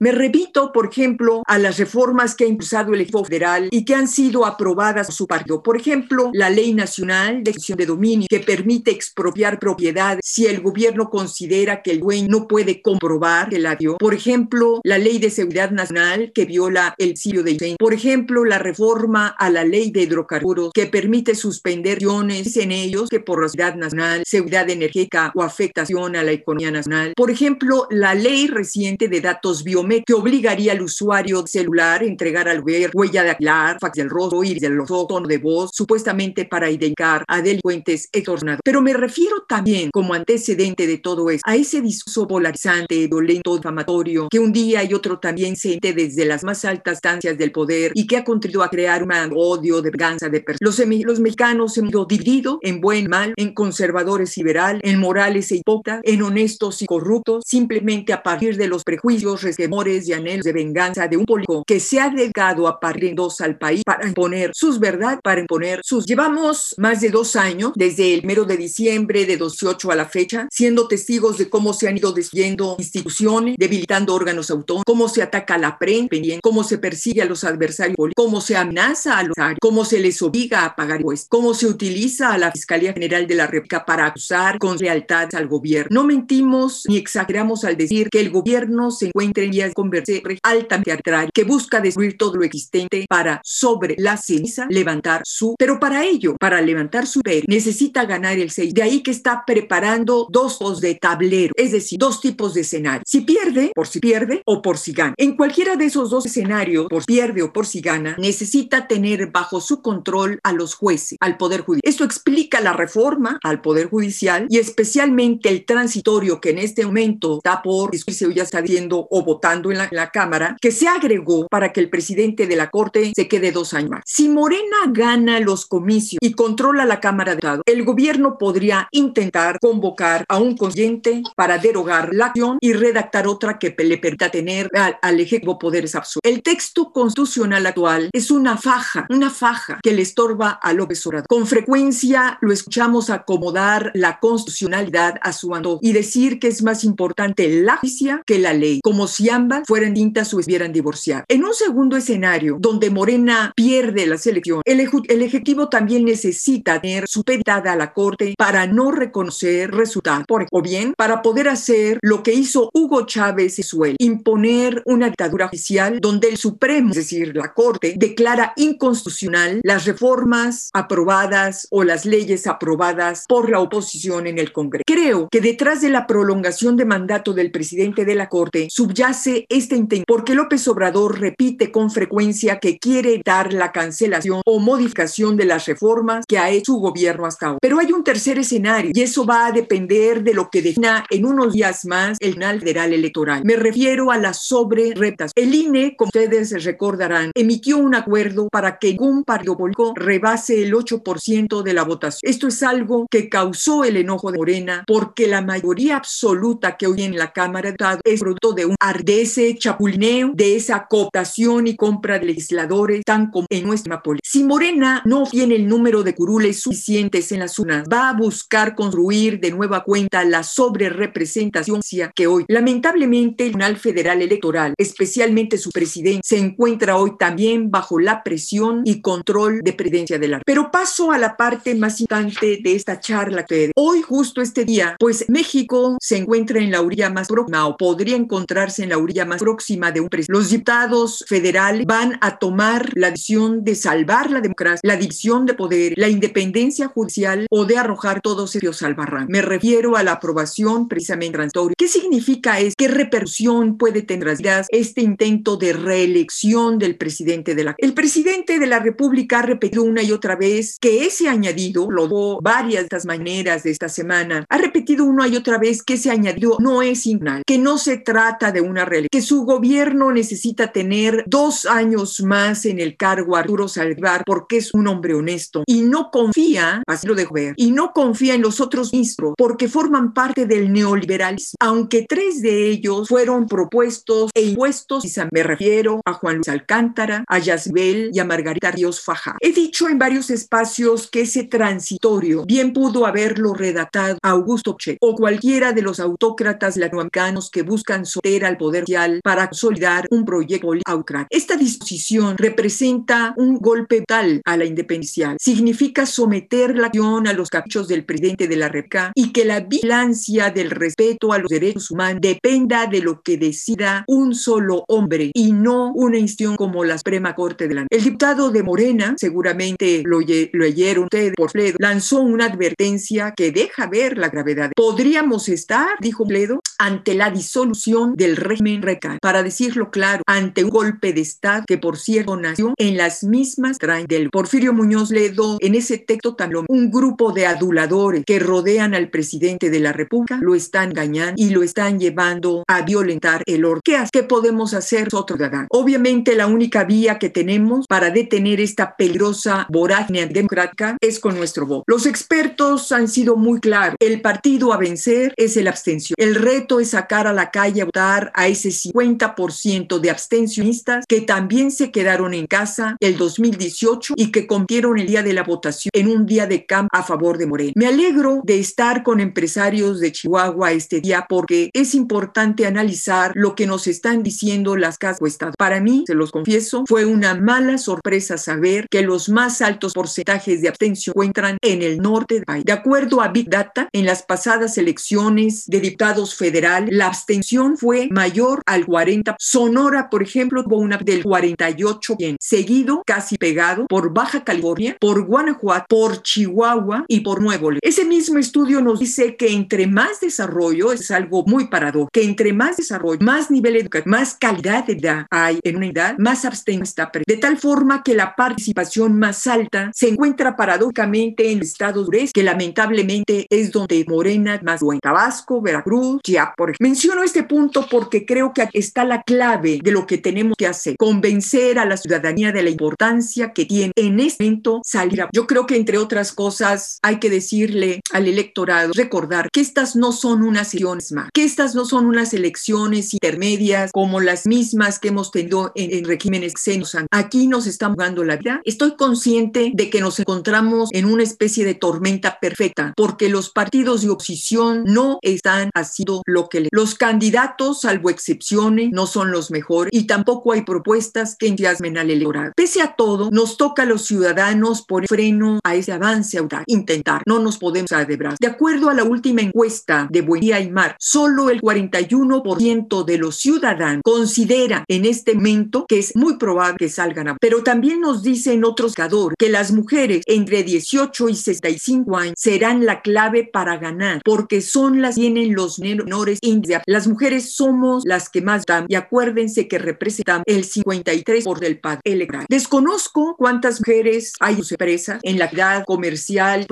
Me 0.00 0.12
repito, 0.12 0.72
por 0.72 0.86
ejemplo, 0.86 1.42
a 1.46 1.58
las 1.58 1.78
reformas 1.78 2.34
que 2.34 2.44
ha 2.44 2.48
impulsado 2.48 2.94
el 2.94 3.00
equipo 3.00 3.24
federal 3.24 3.68
y 3.70 3.84
que 3.84 3.94
han 3.94 4.08
sido 4.08 4.44
aprobadas 4.44 5.06
por 5.06 5.14
su 5.14 5.26
partido. 5.26 5.62
Por 5.62 5.76
ejemplo, 5.76 6.30
la 6.32 6.50
Ley 6.50 6.74
Nacional 6.74 7.42
de 7.42 7.50
Excepción 7.50 7.78
de 7.78 7.86
Dominio 7.86 8.26
que 8.28 8.40
permite 8.40 8.90
expropiar 8.90 9.58
propiedad 9.58 10.18
si 10.22 10.46
el 10.46 10.60
gobierno 10.60 11.10
considera 11.10 11.82
que 11.82 11.92
el 11.92 12.00
dueño 12.00 12.28
no 12.28 12.48
puede 12.48 12.82
comprobar 12.82 13.48
que 13.48 13.58
la 13.58 13.76
dio. 13.76 13.96
Por 13.98 14.14
ejemplo, 14.14 14.80
la 14.84 14.98
Ley 14.98 15.18
de 15.18 15.30
Seguridad 15.30 15.70
Nacional 15.70 16.32
que 16.34 16.44
viola 16.44 16.94
el 16.98 17.16
sitio 17.16 17.42
de 17.42 17.52
incendio. 17.52 17.76
Por 17.78 17.94
ejemplo, 17.94 18.44
la 18.44 18.58
reforma 18.58 19.28
a 19.28 19.50
la 19.50 19.64
Ley 19.64 19.90
de 19.90 20.02
Hidrocarburos 20.02 20.72
que 20.72 20.86
permite 20.86 21.34
suspender 21.34 21.92
acciones 21.94 22.56
en 22.56 22.72
ellos 22.72 23.08
que 23.08 23.20
por 23.20 23.48
seguridad 23.48 23.76
nacional, 23.76 24.22
seguridad 24.26 24.68
energética 24.70 25.32
o 25.34 25.42
afectación 25.42 26.16
a 26.16 26.22
la 26.22 26.32
economía 26.32 26.70
nacional. 26.70 27.12
Por 27.16 27.30
ejemplo, 27.30 27.86
la 27.90 28.14
ley 28.14 28.46
reciente 28.46 29.08
de 29.08 29.20
datos 29.20 29.61
biométricos 29.64 30.04
que 30.06 30.14
obligaría 30.14 30.72
al 30.72 30.82
usuario 30.82 31.46
celular 31.46 32.02
a 32.02 32.04
entregar 32.04 32.48
al 32.48 32.62
ver 32.62 32.90
huella 32.94 33.22
de 33.22 33.30
aclar, 33.30 33.78
fax 33.80 33.96
del 33.96 34.10
rostro, 34.10 34.42
iris 34.42 34.62
del 34.62 34.76
rostro, 34.76 35.06
tono 35.06 35.28
de 35.28 35.38
voz, 35.38 35.70
supuestamente 35.72 36.44
para 36.44 36.70
identificar 36.70 37.24
a 37.28 37.40
delincuentes 37.40 38.08
extorsionadores. 38.12 38.62
Pero 38.64 38.80
me 38.80 38.92
refiero 38.92 39.44
también, 39.48 39.90
como 39.92 40.14
antecedente 40.14 40.86
de 40.86 40.98
todo 40.98 41.30
esto, 41.30 41.42
a 41.46 41.56
ese 41.56 41.80
discurso 41.80 42.26
polarizante, 42.26 43.06
violento, 43.06 43.56
difamatorio, 43.56 44.28
que 44.30 44.38
un 44.38 44.52
día 44.52 44.82
y 44.84 44.94
otro 44.94 45.18
también 45.18 45.56
se 45.56 45.70
siente 45.70 45.92
desde 45.92 46.24
las 46.24 46.42
más 46.44 46.64
altas 46.64 46.94
instancias 46.94 47.38
del 47.38 47.52
poder 47.52 47.92
y 47.94 48.06
que 48.06 48.16
ha 48.16 48.24
contribuido 48.24 48.62
a 48.62 48.70
crear 48.70 49.02
un 49.02 49.12
odio 49.34 49.82
de 49.82 49.90
venganza 49.90 50.28
de 50.28 50.40
personas. 50.40 50.78
Los, 50.78 51.04
los 51.04 51.20
mexicanos 51.20 51.76
hemos 51.78 51.90
ido 51.90 52.04
divididos 52.04 52.58
en 52.62 52.80
buen 52.80 53.04
y 53.04 53.08
mal, 53.08 53.34
en 53.36 53.54
conservadores 53.54 54.36
y 54.36 54.40
liberal, 54.40 54.80
en 54.82 54.98
morales 54.98 55.50
e 55.52 55.56
hipócritas, 55.56 56.00
en 56.04 56.22
honestos 56.22 56.82
y 56.82 56.86
corruptos, 56.86 57.44
simplemente 57.46 58.12
a 58.12 58.22
partir 58.22 58.56
de 58.56 58.68
los 58.68 58.84
prejuicios 58.84 59.44
resquemores 59.52 60.08
y 60.08 60.12
anhelos 60.12 60.44
de 60.44 60.52
venganza 60.52 61.08
de 61.08 61.16
un 61.16 61.24
político 61.24 61.62
que 61.66 61.80
se 61.80 62.00
ha 62.00 62.10
dedicado 62.10 62.66
a 62.66 62.80
partir 62.80 63.14
dos 63.14 63.40
al 63.40 63.58
país 63.58 63.82
para 63.84 64.06
imponer 64.06 64.50
sus 64.54 64.78
verdades, 64.78 65.20
para 65.22 65.40
imponer 65.40 65.80
sus... 65.84 66.06
Llevamos 66.06 66.74
más 66.78 67.00
de 67.00 67.10
dos 67.10 67.36
años, 67.36 67.72
desde 67.74 68.14
el 68.14 68.24
mero 68.24 68.44
de 68.44 68.56
diciembre 68.56 69.24
de 69.26 69.36
2018 69.36 69.90
a 69.90 69.94
la 69.94 70.06
fecha, 70.06 70.48
siendo 70.50 70.88
testigos 70.88 71.38
de 71.38 71.48
cómo 71.48 71.72
se 71.72 71.88
han 71.88 71.96
ido 71.96 72.12
destruyendo 72.12 72.76
instituciones, 72.78 73.56
debilitando 73.58 74.14
órganos 74.14 74.50
autónomos, 74.50 74.84
cómo 74.86 75.08
se 75.08 75.22
ataca 75.22 75.54
a 75.54 75.58
la 75.58 75.78
prensa, 75.78 76.02
cómo 76.42 76.64
se 76.64 76.78
persigue 76.78 77.22
a 77.22 77.26
los 77.26 77.44
adversarios 77.44 77.96
políticos, 77.96 78.24
cómo 78.24 78.40
se 78.40 78.56
amenaza 78.56 79.18
a 79.18 79.22
los 79.22 79.36
cómo 79.60 79.84
se 79.84 80.00
les 80.00 80.20
obliga 80.22 80.64
a 80.64 80.74
pagar 80.74 81.00
impuestos, 81.00 81.28
cómo 81.28 81.54
se 81.54 81.66
utiliza 81.66 82.32
a 82.32 82.38
la 82.38 82.50
Fiscalía 82.50 82.92
General 82.92 83.26
de 83.26 83.34
la 83.34 83.46
República 83.46 83.84
para 83.84 84.06
acusar 84.06 84.58
con 84.58 84.76
lealtad 84.76 85.28
al 85.34 85.48
gobierno. 85.48 85.88
No 85.90 86.04
mentimos 86.04 86.84
ni 86.88 86.96
exageramos 86.96 87.64
al 87.64 87.76
decir 87.76 88.08
que 88.10 88.20
el 88.20 88.30
gobierno 88.30 88.90
se 88.90 89.06
encuentra 89.06 89.41
vías 89.48 89.68
de 89.68 89.74
convertirse 89.74 90.38
altamente 90.42 90.92
arbitrario, 90.92 91.30
que 91.32 91.44
busca 91.44 91.80
destruir 91.80 92.16
todo 92.16 92.36
lo 92.36 92.44
existente 92.44 93.06
para 93.08 93.40
sobre 93.44 93.94
la 93.98 94.16
ceniza 94.16 94.66
levantar 94.68 95.22
su... 95.24 95.54
Pero 95.58 95.78
para 95.78 96.04
ello, 96.04 96.36
para 96.38 96.60
levantar 96.60 97.06
su 97.06 97.20
imperio, 97.20 97.44
necesita 97.48 98.04
ganar 98.04 98.38
el 98.38 98.50
6. 98.50 98.74
De 98.74 98.82
ahí 98.82 99.02
que 99.02 99.10
está 99.10 99.44
preparando 99.46 100.26
dos 100.30 100.58
tipos 100.58 100.80
de 100.80 100.94
tablero, 100.94 101.52
es 101.56 101.72
decir, 101.72 101.98
dos 101.98 102.20
tipos 102.20 102.54
de 102.54 102.62
escenario. 102.62 103.02
Si 103.06 103.22
pierde, 103.22 103.72
por 103.74 103.86
si 103.86 104.00
pierde 104.00 104.42
o 104.44 104.62
por 104.62 104.78
si 104.78 104.92
gana. 104.92 105.14
En 105.16 105.36
cualquiera 105.36 105.76
de 105.76 105.86
esos 105.86 106.10
dos 106.10 106.26
escenarios, 106.26 106.86
por 106.88 107.04
pierde 107.04 107.42
o 107.42 107.52
por 107.52 107.66
si 107.66 107.80
gana, 107.80 108.16
necesita 108.18 108.86
tener 108.86 109.30
bajo 109.30 109.60
su 109.60 109.82
control 109.82 110.38
a 110.42 110.52
los 110.52 110.74
jueces, 110.74 111.18
al 111.20 111.36
Poder 111.36 111.62
Judicial. 111.62 111.82
Esto 111.84 112.04
explica 112.04 112.60
la 112.60 112.72
reforma 112.72 113.38
al 113.42 113.60
Poder 113.60 113.88
Judicial 113.88 114.46
y 114.48 114.58
especialmente 114.58 115.48
el 115.48 115.64
transitorio 115.64 116.40
que 116.40 116.50
en 116.50 116.58
este 116.58 116.84
momento 116.84 117.38
está 117.38 117.62
por 117.62 117.90
discutirse 117.90 118.26
o 118.26 118.30
ya 118.30 118.42
está 118.42 118.60
viendo 118.60 119.06
o 119.10 119.24
votando 119.32 119.70
en 119.70 119.78
la, 119.78 119.84
en 119.84 119.96
la 119.96 120.10
Cámara, 120.10 120.56
que 120.60 120.70
se 120.70 120.88
agregó 120.88 121.46
para 121.48 121.72
que 121.72 121.80
el 121.80 121.88
presidente 121.88 122.46
de 122.46 122.56
la 122.56 122.70
Corte 122.70 123.12
se 123.14 123.28
quede 123.28 123.52
dos 123.52 123.72
años 123.74 123.90
más. 123.90 124.02
Si 124.06 124.28
Morena 124.28 124.76
gana 124.88 125.40
los 125.40 125.66
comicios 125.66 126.18
y 126.20 126.32
controla 126.32 126.84
la 126.84 127.00
Cámara 127.00 127.32
de 127.32 127.38
Estado, 127.38 127.62
el 127.66 127.84
gobierno 127.84 128.36
podría 128.38 128.88
intentar 128.92 129.58
convocar 129.60 130.24
a 130.28 130.38
un 130.38 130.56
consciente 130.56 131.22
para 131.34 131.58
derogar 131.58 132.10
la 132.12 132.26
acción 132.26 132.58
y 132.60 132.72
redactar 132.72 133.26
otra 133.26 133.58
que 133.58 133.74
le 133.78 133.98
permita 133.98 134.30
tener 134.30 134.68
al, 134.74 134.98
al 135.00 135.20
Ejecutivo 135.20 135.58
poderes 135.58 135.94
absolutos. 135.94 136.30
El 136.30 136.42
texto 136.42 136.92
constitucional 136.92 137.66
actual 137.66 138.10
es 138.12 138.30
una 138.30 138.56
faja, 138.56 139.06
una 139.08 139.30
faja 139.30 139.80
que 139.82 139.92
le 139.92 140.02
estorba 140.02 140.50
a 140.50 140.72
López 140.72 141.06
Obrador. 141.06 141.26
Con 141.26 141.46
frecuencia 141.46 142.38
lo 142.40 142.52
escuchamos 142.52 143.10
acomodar 143.10 143.90
la 143.94 144.18
constitucionalidad 144.20 145.14
a 145.22 145.32
su 145.32 145.54
antojo 145.54 145.78
y 145.82 145.92
decir 145.92 146.38
que 146.38 146.48
es 146.48 146.62
más 146.62 146.84
importante 146.84 147.48
la 147.62 147.76
justicia 147.78 148.22
que 148.26 148.38
la 148.38 148.52
ley, 148.52 148.80
como 148.82 149.06
si 149.06 149.21
ambas 149.30 149.62
fueran 149.66 149.94
distintas 149.94 150.32
o 150.34 150.40
estuvieran 150.40 150.72
divorciadas. 150.72 151.24
En 151.28 151.44
un 151.44 151.54
segundo 151.54 151.96
escenario, 151.96 152.56
donde 152.58 152.90
Morena 152.90 153.52
pierde 153.54 154.06
la 154.06 154.18
selección, 154.18 154.62
el, 154.64 154.80
Ejecutivo 155.22 155.68
también 155.68 156.04
necesita 156.04 156.80
tener 156.80 157.06
supeditada 157.06 157.72
a 157.72 157.76
la 157.76 157.92
Corte 157.92 158.34
para 158.36 158.66
no 158.66 158.90
reconocer 158.90 159.70
resultados, 159.70 160.26
o 160.50 160.62
bien 160.62 160.94
para 160.96 161.22
poder 161.22 161.48
hacer 161.48 161.98
lo 162.02 162.22
que 162.22 162.34
hizo 162.34 162.68
Hugo 162.72 163.06
Chávez 163.06 163.58
y 163.58 163.62
Suel, 163.62 163.96
imponer 163.98 164.82
una 164.84 165.06
dictadura 165.06 165.46
oficial 165.46 165.98
donde 166.00 166.28
el 166.28 166.36
Supremo, 166.36 166.90
es 166.90 166.96
decir, 166.96 167.36
la 167.36 167.54
Corte, 167.54 167.94
declara 167.96 168.52
inconstitucional 168.56 169.60
las 169.62 169.84
reformas 169.84 170.70
aprobadas 170.72 171.68
o 171.70 171.84
las 171.84 172.04
leyes 172.04 172.46
aprobadas 172.46 173.24
por 173.28 173.48
la 173.48 173.60
oposición 173.60 174.26
en 174.26 174.38
el 174.38 174.52
Congreso. 174.52 174.84
Creo 174.86 175.28
que 175.28 175.40
detrás 175.40 175.80
de 175.80 175.90
la 175.90 176.06
prolongación 176.06 176.76
de 176.76 176.84
mandato 176.84 177.32
del 177.32 177.52
presidente 177.52 178.04
de 178.04 178.14
la 178.14 178.28
Corte 178.28 178.66
subyace 178.70 179.11
este 179.48 179.76
intento, 179.76 180.04
porque 180.06 180.34
López 180.34 180.66
Obrador 180.68 181.20
repite 181.20 181.70
con 181.70 181.90
frecuencia 181.90 182.58
que 182.58 182.78
quiere 182.78 183.20
dar 183.24 183.52
la 183.52 183.72
cancelación 183.72 184.40
o 184.44 184.58
modificación 184.58 185.36
de 185.36 185.44
las 185.44 185.66
reformas 185.66 186.24
que 186.26 186.38
ha 186.38 186.50
hecho 186.50 186.72
su 186.72 186.78
gobierno 186.78 187.26
hasta 187.26 187.46
ahora. 187.46 187.58
Pero 187.60 187.78
hay 187.78 187.92
un 187.92 188.04
tercer 188.04 188.38
escenario 188.38 188.92
y 188.94 189.02
eso 189.02 189.26
va 189.26 189.46
a 189.46 189.52
depender 189.52 190.22
de 190.22 190.34
lo 190.34 190.48
que 190.50 190.62
defina 190.62 191.04
en 191.10 191.26
unos 191.26 191.52
días 191.52 191.84
más 191.84 192.16
el 192.20 192.32
Tribunal 192.32 192.60
Federal 192.60 192.92
Electoral. 192.92 193.42
Me 193.44 193.56
refiero 193.56 194.10
a 194.10 194.18
las 194.18 194.46
sobre 194.46 194.94
El 195.34 195.54
INE, 195.54 195.96
como 195.96 196.08
ustedes 196.08 196.64
recordarán, 196.64 197.30
emitió 197.34 197.78
un 197.78 197.94
acuerdo 197.94 198.48
para 198.48 198.78
que 198.78 198.92
ningún 198.92 199.24
partido 199.24 199.56
político 199.56 199.92
rebase 199.96 200.62
el 200.62 200.72
8% 200.72 201.62
de 201.62 201.72
la 201.72 201.84
votación. 201.84 202.30
Esto 202.30 202.48
es 202.48 202.62
algo 202.62 203.06
que 203.10 203.28
causó 203.28 203.84
el 203.84 203.96
enojo 203.96 204.30
de 204.32 204.38
Morena 204.38 204.84
porque 204.86 205.26
la 205.26 205.42
mayoría 205.42 205.96
absoluta 205.96 206.76
que 206.76 206.86
hoy 206.86 207.02
en 207.02 207.16
la 207.16 207.32
Cámara 207.32 207.68
de 207.68 207.72
Diputados 207.72 208.00
es 208.04 208.20
producto 208.20 208.52
de 208.52 208.66
un 208.66 208.76
de 209.04 209.22
ese 209.22 209.56
chapulineo, 209.56 210.32
de 210.34 210.56
esa 210.56 210.86
cooptación 210.86 211.66
y 211.66 211.76
compra 211.76 212.18
de 212.18 212.26
legisladores 212.26 213.02
tan 213.04 213.30
como 213.30 213.46
en 213.50 213.66
nuestra 213.66 214.02
política. 214.02 214.28
Si 214.28 214.44
Morena 214.44 215.02
no 215.04 215.24
tiene 215.24 215.56
el 215.56 215.68
número 215.68 216.02
de 216.02 216.14
curules 216.14 216.60
suficientes 216.60 217.32
en 217.32 217.40
las 217.40 217.58
urnas, 217.58 217.86
va 217.92 218.10
a 218.10 218.14
buscar 218.14 218.74
construir 218.74 219.40
de 219.40 219.50
nueva 219.50 219.84
cuenta 219.84 220.24
la 220.24 220.42
sobrerepresentación 220.42 221.80
que 222.14 222.26
hoy, 222.26 222.44
lamentablemente, 222.48 223.44
el 223.44 223.50
Tribunal 223.50 223.76
Federal 223.76 224.22
Electoral, 224.22 224.74
especialmente 224.78 225.58
su 225.58 225.70
presidente, 225.70 226.20
se 226.24 226.38
encuentra 226.38 226.96
hoy 226.96 227.12
también 227.18 227.70
bajo 227.70 227.98
la 227.98 228.22
presión 228.22 228.82
y 228.84 229.00
control 229.00 229.60
de 229.62 229.72
presidencia 229.72 230.18
de 230.18 230.28
la. 230.28 230.42
Pero 230.44 230.70
paso 230.70 231.12
a 231.12 231.18
la 231.18 231.36
parte 231.36 231.74
más 231.74 232.00
importante 232.00 232.60
de 232.62 232.74
esta 232.74 233.00
charla 233.00 233.44
que 233.44 233.72
hoy, 233.76 234.02
justo 234.02 234.40
este 234.40 234.64
día, 234.64 234.96
pues 234.98 235.24
México 235.28 235.96
se 236.00 236.16
encuentra 236.16 236.60
en 236.60 236.70
la 236.70 236.80
orilla 236.80 237.10
más 237.10 237.28
próxima 237.28 237.66
o 237.66 237.76
podría 237.76 238.16
encontrarse 238.16 238.82
en 238.82 238.91
la 238.92 238.98
orilla 238.98 239.24
más 239.24 239.40
próxima 239.40 239.90
de 239.90 240.00
un 240.00 240.08
presidente. 240.08 240.38
Los 240.38 240.50
diputados 240.50 241.24
federales 241.26 241.86
van 241.86 242.18
a 242.20 242.38
tomar 242.38 242.90
la 242.94 243.10
decisión 243.10 243.64
de 243.64 243.74
salvar 243.74 244.30
la 244.30 244.40
democracia, 244.40 244.80
la 244.82 244.96
división 244.96 245.46
de 245.46 245.54
poder, 245.54 245.94
la 245.96 246.08
independencia 246.08 246.88
judicial 246.88 247.46
o 247.50 247.64
de 247.64 247.78
arrojar 247.78 248.20
todos 248.20 248.54
ellos 248.56 248.82
al 248.82 248.94
barranco. 248.94 249.32
Me 249.32 249.42
refiero 249.42 249.96
a 249.96 250.02
la 250.02 250.12
aprobación 250.12 250.88
precisamente 250.88 251.32
transitoria. 251.32 251.74
¿Qué 251.76 251.88
significa 251.88 252.60
es? 252.60 252.74
¿Qué 252.76 252.88
repercusión 252.88 253.78
puede 253.78 254.02
tener 254.02 254.22
este 254.68 255.00
intento 255.00 255.56
de 255.56 255.72
reelección 255.72 256.78
del 256.78 256.96
presidente 256.96 257.54
de 257.54 257.64
la 257.64 257.74
El 257.78 257.94
presidente 257.94 258.58
de 258.58 258.66
la 258.66 258.78
República 258.78 259.40
ha 259.40 259.42
repetido 259.42 259.82
una 259.82 260.02
y 260.02 260.12
otra 260.12 260.36
vez 260.36 260.78
que 260.78 261.06
ese 261.06 261.28
añadido, 261.28 261.90
lo 261.90 262.08
dio 262.08 262.40
varias 262.40 262.82
de 262.82 262.84
estas 262.84 263.06
maneras 263.06 263.62
de 263.62 263.70
esta 263.70 263.88
semana, 263.88 264.44
ha 264.48 264.58
repetido 264.58 265.04
una 265.04 265.26
y 265.26 265.36
otra 265.36 265.58
vez 265.58 265.82
que 265.82 265.94
ese 265.94 266.10
añadido 266.10 266.56
no 266.60 266.82
es 266.82 267.06
inal, 267.06 267.42
que 267.46 267.58
no 267.58 267.78
se 267.78 267.96
trata 267.96 268.52
de 268.52 268.60
una 268.72 268.84
reelección, 268.84 269.08
que 269.10 269.22
su 269.22 269.44
gobierno 269.44 270.12
necesita 270.12 270.72
tener 270.72 271.24
dos 271.26 271.66
años 271.66 272.20
más 272.22 272.64
en 272.64 272.80
el 272.80 272.96
cargo 272.96 273.36
Arturo 273.36 273.68
Salvar 273.68 274.22
porque 274.24 274.58
es 274.58 274.74
un 274.74 274.88
hombre 274.88 275.14
honesto 275.14 275.64
y 275.66 275.82
no 275.82 276.10
confía, 276.10 276.82
así 276.86 277.06
lo 277.06 277.14
dejo 277.14 277.34
ver, 277.34 277.54
y 277.56 277.70
no 277.70 277.92
confía 277.92 278.34
en 278.34 278.42
los 278.42 278.60
otros 278.60 278.92
ministros 278.92 279.34
porque 279.36 279.68
forman 279.68 280.12
parte 280.14 280.46
del 280.46 280.72
neoliberalismo, 280.72 281.56
aunque 281.60 282.06
tres 282.08 282.42
de 282.42 282.68
ellos 282.70 283.08
fueron 283.08 283.46
propuestos 283.46 284.30
e 284.34 284.42
impuestos, 284.42 285.04
y 285.04 285.12
me 285.30 285.42
refiero 285.42 286.00
a 286.04 286.14
Juan 286.14 286.36
Luis 286.36 286.48
Alcántara, 286.48 287.24
a 287.28 287.38
Yasbel 287.38 288.10
y 288.12 288.18
a 288.18 288.24
Margarita 288.24 288.70
Ríos 288.70 289.00
Faja. 289.00 289.36
He 289.40 289.52
dicho 289.52 289.88
en 289.88 289.98
varios 289.98 290.30
espacios 290.30 291.08
que 291.10 291.22
ese 291.22 291.44
transitorio 291.44 292.44
bien 292.44 292.72
pudo 292.72 293.06
haberlo 293.06 293.54
redactado 293.54 294.18
Augusto 294.22 294.76
Che 294.78 294.96
o 295.00 295.14
cualquiera 295.14 295.72
de 295.72 295.82
los 295.82 296.00
autócratas 296.00 296.76
latinoamericanos 296.76 297.50
que 297.50 297.62
buscan 297.62 298.06
someter 298.06 298.44
al 298.44 298.56
poder 298.62 298.84
para 299.24 299.48
consolidar 299.48 300.06
un 300.10 300.24
proyecto 300.24 300.72
autócrata. 300.86 301.26
Esta 301.30 301.56
disposición 301.56 302.36
representa 302.38 303.34
un 303.36 303.58
golpe 303.58 304.04
tal 304.06 304.40
a 304.44 304.56
la 304.56 304.64
independencia. 304.64 305.36
Significa 305.38 306.06
someter 306.06 306.76
la 306.76 306.86
acción 306.86 307.26
a 307.26 307.32
los 307.32 307.48
caprichos 307.50 307.88
del 307.88 308.04
presidente 308.04 308.46
de 308.46 308.56
la 308.56 308.68
República 308.68 309.12
y 309.14 309.32
que 309.32 309.44
la 309.44 309.60
vigilancia 309.60 310.50
del 310.50 310.70
respeto 310.70 311.32
a 311.32 311.38
los 311.38 311.48
derechos 311.48 311.90
humanos 311.90 312.20
dependa 312.20 312.86
de 312.86 313.00
lo 313.00 313.22
que 313.22 313.36
decida 313.36 314.04
un 314.06 314.34
solo 314.34 314.84
hombre 314.88 315.30
y 315.34 315.52
no 315.52 315.92
una 315.94 316.18
institución 316.18 316.56
como 316.56 316.84
la 316.84 316.98
Suprema 316.98 317.34
Corte 317.34 317.68
de 317.68 317.74
la 317.74 317.86
El 317.90 318.04
diputado 318.04 318.50
de 318.50 318.62
Morena, 318.62 319.14
seguramente 319.18 320.02
lo, 320.04 320.20
lo 320.20 320.64
leyeron 320.64 321.04
ustedes 321.04 321.32
por 321.36 321.50
Fledo, 321.50 321.76
lanzó 321.80 322.20
una 322.20 322.46
advertencia 322.46 323.32
que 323.36 323.50
deja 323.50 323.86
ver 323.86 324.18
la 324.18 324.28
gravedad. 324.28 324.70
Podríamos 324.74 325.48
estar, 325.48 325.96
dijo 326.00 326.26
Fledo, 326.26 326.60
ante 326.78 327.14
la 327.14 327.30
disolución 327.30 328.14
del 328.14 328.36
régimen 328.36 328.51
recal. 328.58 329.18
Para 329.20 329.42
decirlo 329.42 329.90
claro, 329.90 330.22
ante 330.26 330.64
un 330.64 330.70
golpe 330.70 331.12
de 331.12 331.20
Estado 331.20 331.64
que 331.66 331.78
por 331.78 331.98
cierto 331.98 332.36
nació 332.36 332.74
en 332.78 332.96
las 332.96 333.24
mismas 333.24 333.78
traen 333.78 334.06
del 334.06 334.30
Porfirio 334.30 334.72
Muñoz 334.72 335.10
Ledo, 335.10 335.58
en 335.60 335.74
ese 335.74 335.98
texto 335.98 336.34
también 336.34 336.64
un 336.68 336.90
grupo 336.90 337.32
de 337.32 337.46
aduladores 337.46 338.24
que 338.26 338.38
rodean 338.38 338.94
al 338.94 339.10
presidente 339.10 339.70
de 339.70 339.80
la 339.80 339.92
República 339.92 340.38
lo 340.40 340.54
están 340.54 340.90
engañando 340.90 341.34
y 341.36 341.50
lo 341.50 341.62
están 341.62 341.98
llevando 341.98 342.64
a 342.66 342.82
violentar 342.82 343.42
el 343.46 343.64
orden. 343.64 343.82
¿Qué, 343.84 343.98
¿Qué 344.12 344.22
podemos 344.22 344.74
hacer 344.74 345.04
nosotros? 345.04 345.40
Obviamente 345.70 346.34
la 346.34 346.46
única 346.46 346.84
vía 346.84 347.18
que 347.18 347.30
tenemos 347.30 347.86
para 347.86 348.10
detener 348.10 348.60
esta 348.60 348.96
peligrosa 348.96 349.66
vorágine 349.70 350.26
democrática 350.26 350.96
es 351.00 351.18
con 351.18 351.36
nuestro 351.36 351.66
voto. 351.66 351.84
Los 351.86 352.06
expertos 352.06 352.92
han 352.92 353.08
sido 353.08 353.36
muy 353.36 353.60
claros. 353.60 353.96
El 354.00 354.20
partido 354.20 354.72
a 354.72 354.76
vencer 354.76 355.34
es 355.36 355.56
el 355.56 355.68
abstención. 355.68 356.14
El 356.18 356.34
reto 356.34 356.80
es 356.80 356.90
sacar 356.90 357.26
a 357.26 357.32
la 357.32 357.50
calle 357.50 357.82
a 357.82 357.84
votar 357.86 358.30
a 358.34 358.41
a 358.42 358.48
ese 358.48 358.70
50% 358.70 360.00
de 360.00 360.10
abstencionistas 360.10 361.04
que 361.06 361.20
también 361.20 361.70
se 361.70 361.92
quedaron 361.92 362.34
en 362.34 362.46
casa 362.46 362.96
el 362.98 363.16
2018 363.16 364.14
y 364.16 364.32
que 364.32 364.48
compieron 364.48 364.98
el 364.98 365.06
día 365.06 365.22
de 365.22 365.32
la 365.32 365.44
votación 365.44 365.90
en 365.94 366.08
un 366.08 366.26
día 366.26 366.46
de 366.46 366.66
campo 366.66 366.88
a 366.92 367.04
favor 367.04 367.38
de 367.38 367.46
Moreno. 367.46 367.72
Me 367.76 367.86
alegro 367.86 368.40
de 368.44 368.58
estar 368.58 369.04
con 369.04 369.20
empresarios 369.20 370.00
de 370.00 370.10
Chihuahua 370.10 370.72
este 370.72 371.00
día 371.00 371.26
porque 371.28 371.70
es 371.72 371.94
importante 371.94 372.66
analizar 372.66 373.30
lo 373.34 373.54
que 373.54 373.66
nos 373.66 373.86
están 373.86 374.24
diciendo 374.24 374.76
las 374.76 374.98
casas 374.98 375.38
Para 375.56 375.80
mí, 375.80 376.02
se 376.06 376.14
los 376.14 376.32
confieso, 376.32 376.84
fue 376.88 377.04
una 377.04 377.34
mala 377.34 377.78
sorpresa 377.78 378.38
saber 378.38 378.88
que 378.90 379.02
los 379.02 379.28
más 379.28 379.62
altos 379.62 379.92
porcentajes 379.92 380.62
de 380.62 380.68
abstención 380.68 381.12
encuentran 381.14 381.58
en 381.62 381.82
el 381.82 381.98
norte 381.98 382.34
del 382.36 382.44
país. 382.44 382.64
De 382.64 382.72
acuerdo 382.72 383.20
a 383.20 383.28
Big 383.28 383.48
Data, 383.48 383.88
en 383.92 384.04
las 384.04 384.22
pasadas 384.22 384.78
elecciones 384.78 385.66
de 385.66 385.80
diputados 385.80 386.34
federal, 386.34 386.88
la 386.90 387.06
abstención 387.06 387.76
fue 387.76 388.08
mayor 388.10 388.31
al 388.66 388.86
40. 388.86 389.36
Sonora, 389.38 390.08
por 390.10 390.22
ejemplo, 390.22 390.64
tuvo 390.64 390.78
una 390.78 390.96
del 390.96 391.22
48, 391.22 392.16
bien, 392.16 392.36
seguido, 392.40 393.02
casi 393.06 393.36
pegado, 393.36 393.86
por 393.86 394.12
Baja 394.12 394.44
California, 394.44 394.96
por 395.00 395.24
Guanajuato, 395.26 395.86
por 395.88 396.22
Chihuahua 396.22 397.04
y 397.08 397.20
por 397.20 397.42
Nuevo 397.42 397.70
León. 397.70 397.80
Ese 397.82 398.04
mismo 398.04 398.38
estudio 398.38 398.80
nos 398.80 399.00
dice 399.00 399.36
que 399.36 399.52
entre 399.52 399.86
más 399.86 400.20
desarrollo, 400.20 400.92
es 400.92 401.10
algo 401.10 401.44
muy 401.46 401.66
paradójico, 401.66 402.10
que 402.12 402.24
entre 402.24 402.52
más 402.52 402.76
desarrollo, 402.76 403.18
más 403.20 403.50
nivel 403.50 403.76
educativo, 403.76 404.16
más 404.16 404.34
calidad 404.34 404.86
de 404.86 404.94
edad 404.94 405.26
hay 405.30 405.60
en 405.62 405.76
una 405.76 405.86
edad, 405.86 406.18
más 406.18 406.44
abstención 406.44 406.82
está 406.82 407.10
De 407.26 407.36
tal 407.36 407.58
forma 407.58 408.02
que 408.02 408.14
la 408.14 408.34
participación 408.34 409.18
más 409.18 409.46
alta 409.46 409.90
se 409.94 410.08
encuentra 410.08 410.56
paradójicamente 410.56 411.50
en 411.50 411.58
el 411.58 411.64
estado 411.64 412.06
que 412.32 412.42
lamentablemente 412.42 413.46
es 413.48 413.70
donde 413.72 414.04
Morena 414.08 414.60
más 414.62 414.80
buena. 414.80 415.00
Tabasco, 415.00 415.60
Veracruz, 415.60 416.20
Chiapas. 416.22 416.76
Menciono 416.80 417.22
este 417.22 417.42
punto 417.42 417.86
porque 417.90 418.21
creo 418.24 418.52
que 418.52 418.68
está 418.72 419.04
la 419.04 419.22
clave 419.22 419.80
de 419.82 419.90
lo 419.90 420.06
que 420.06 420.18
tenemos 420.18 420.54
que 420.56 420.66
hacer, 420.66 420.96
convencer 420.98 421.78
a 421.78 421.84
la 421.84 421.96
ciudadanía 421.96 422.52
de 422.52 422.62
la 422.62 422.70
importancia 422.70 423.52
que 423.52 423.64
tiene 423.64 423.92
en 423.96 424.20
este 424.20 424.44
momento 424.44 424.80
salir 424.84 425.22
a... 425.22 425.28
Yo 425.32 425.46
creo 425.46 425.66
que 425.66 425.76
entre 425.76 425.98
otras 425.98 426.32
cosas 426.32 426.98
hay 427.02 427.18
que 427.18 427.30
decirle 427.30 428.00
al 428.12 428.26
electorado, 428.26 428.92
recordar 428.94 429.48
que 429.52 429.60
estas 429.60 429.96
no 429.96 430.12
son 430.12 430.42
unas 430.42 430.74
elecciones 430.74 431.12
más, 431.12 431.28
que 431.32 431.44
estas 431.44 431.74
no 431.74 431.84
son 431.84 432.06
unas 432.06 432.34
elecciones 432.34 433.14
intermedias 433.14 433.90
como 433.92 434.20
las 434.20 434.46
mismas 434.46 434.98
que 434.98 435.08
hemos 435.08 435.30
tenido 435.30 435.72
en, 435.74 435.92
en 435.92 436.04
regímenes 436.04 436.54
xenos. 436.58 436.96
Aquí 437.10 437.46
nos 437.46 437.66
estamos 437.66 437.96
jugando 437.96 438.24
la 438.24 438.36
vida. 438.36 438.60
Estoy 438.64 438.96
consciente 438.96 439.70
de 439.74 439.90
que 439.90 440.00
nos 440.00 440.18
encontramos 440.18 440.90
en 440.92 441.04
una 441.06 441.22
especie 441.22 441.64
de 441.64 441.74
tormenta 441.74 442.38
perfecta 442.40 442.92
porque 442.96 443.28
los 443.28 443.50
partidos 443.50 444.02
de 444.02 444.10
oposición 444.10 444.84
no 444.84 445.18
están 445.22 445.70
haciendo 445.74 446.22
lo 446.26 446.48
que 446.48 446.60
le... 446.60 446.68
Los 446.72 446.94
candidatos, 446.94 447.82
salvo 447.82 448.10
excepciones, 448.12 448.90
no 448.92 449.06
son 449.06 449.32
los 449.32 449.50
mejores 449.50 449.90
y 449.92 450.06
tampoco 450.06 450.52
hay 450.52 450.62
propuestas 450.62 451.36
que 451.36 451.48
entusiasmen 451.48 451.98
al 451.98 452.10
electorado. 452.10 452.52
Pese 452.54 452.80
a 452.80 452.94
todo, 452.94 453.30
nos 453.32 453.56
toca 453.56 453.82
a 453.82 453.86
los 453.86 454.06
ciudadanos 454.06 454.82
por 454.82 455.06
freno 455.06 455.58
a 455.64 455.74
ese 455.74 455.92
avance 455.92 456.38
audaz. 456.38 456.64
Intentar, 456.66 457.22
no 457.26 457.40
nos 457.40 457.58
podemos 457.58 457.90
dar 457.90 458.06
de 458.06 458.16
brazos. 458.16 458.38
De 458.40 458.46
acuerdo 458.46 458.88
a 458.88 458.94
la 458.94 459.04
última 459.04 459.40
encuesta 459.40 460.06
de 460.10 460.22
Buen 460.22 460.40
Día 460.40 460.60
y 460.60 460.70
Mar, 460.70 460.96
solo 460.98 461.50
el 461.50 461.60
41% 461.60 463.04
de 463.04 463.18
los 463.18 463.36
ciudadanos 463.36 464.02
considera 464.04 464.84
en 464.88 465.04
este 465.04 465.34
momento 465.34 465.86
que 465.88 465.98
es 465.98 466.14
muy 466.14 466.36
probable 466.36 466.76
que 466.78 466.88
salgan 466.88 467.28
a... 467.28 467.36
Pero 467.40 467.62
también 467.62 468.00
nos 468.00 468.22
dicen 468.22 468.64
otros 468.64 468.94
cador 468.94 469.34
que 469.38 469.48
las 469.48 469.72
mujeres 469.72 470.22
entre 470.26 470.62
18 470.62 471.28
y 471.28 471.34
65 471.34 472.16
años 472.16 472.34
serán 472.36 472.84
la 472.84 473.02
clave 473.02 473.48
para 473.50 473.76
ganar, 473.76 474.20
porque 474.24 474.60
son 474.60 475.02
las 475.02 475.14
que 475.14 475.22
tienen 475.22 475.54
los 475.54 475.78
menores 475.78 476.38
índices. 476.42 476.82
Las 476.86 477.06
mujeres 477.06 477.54
somos 477.54 478.01
las 478.04 478.28
que 478.28 478.42
más 478.42 478.64
dan 478.66 478.86
y 478.88 478.94
acuérdense 478.94 479.68
que 479.68 479.78
representan 479.78 480.42
el 480.46 480.64
53% 480.64 481.44
por 481.44 481.60
del 481.60 481.78
padre 481.78 482.00
electoral. 482.04 482.46
Desconozco 482.48 483.36
cuántas 483.36 483.80
mujeres 483.80 484.32
hay 484.40 484.56
en 484.56 484.64
su 484.64 484.74
empresa 484.74 485.18
en 485.22 485.38
la 485.38 485.46
actividad 485.46 485.84
comercial 485.84 486.66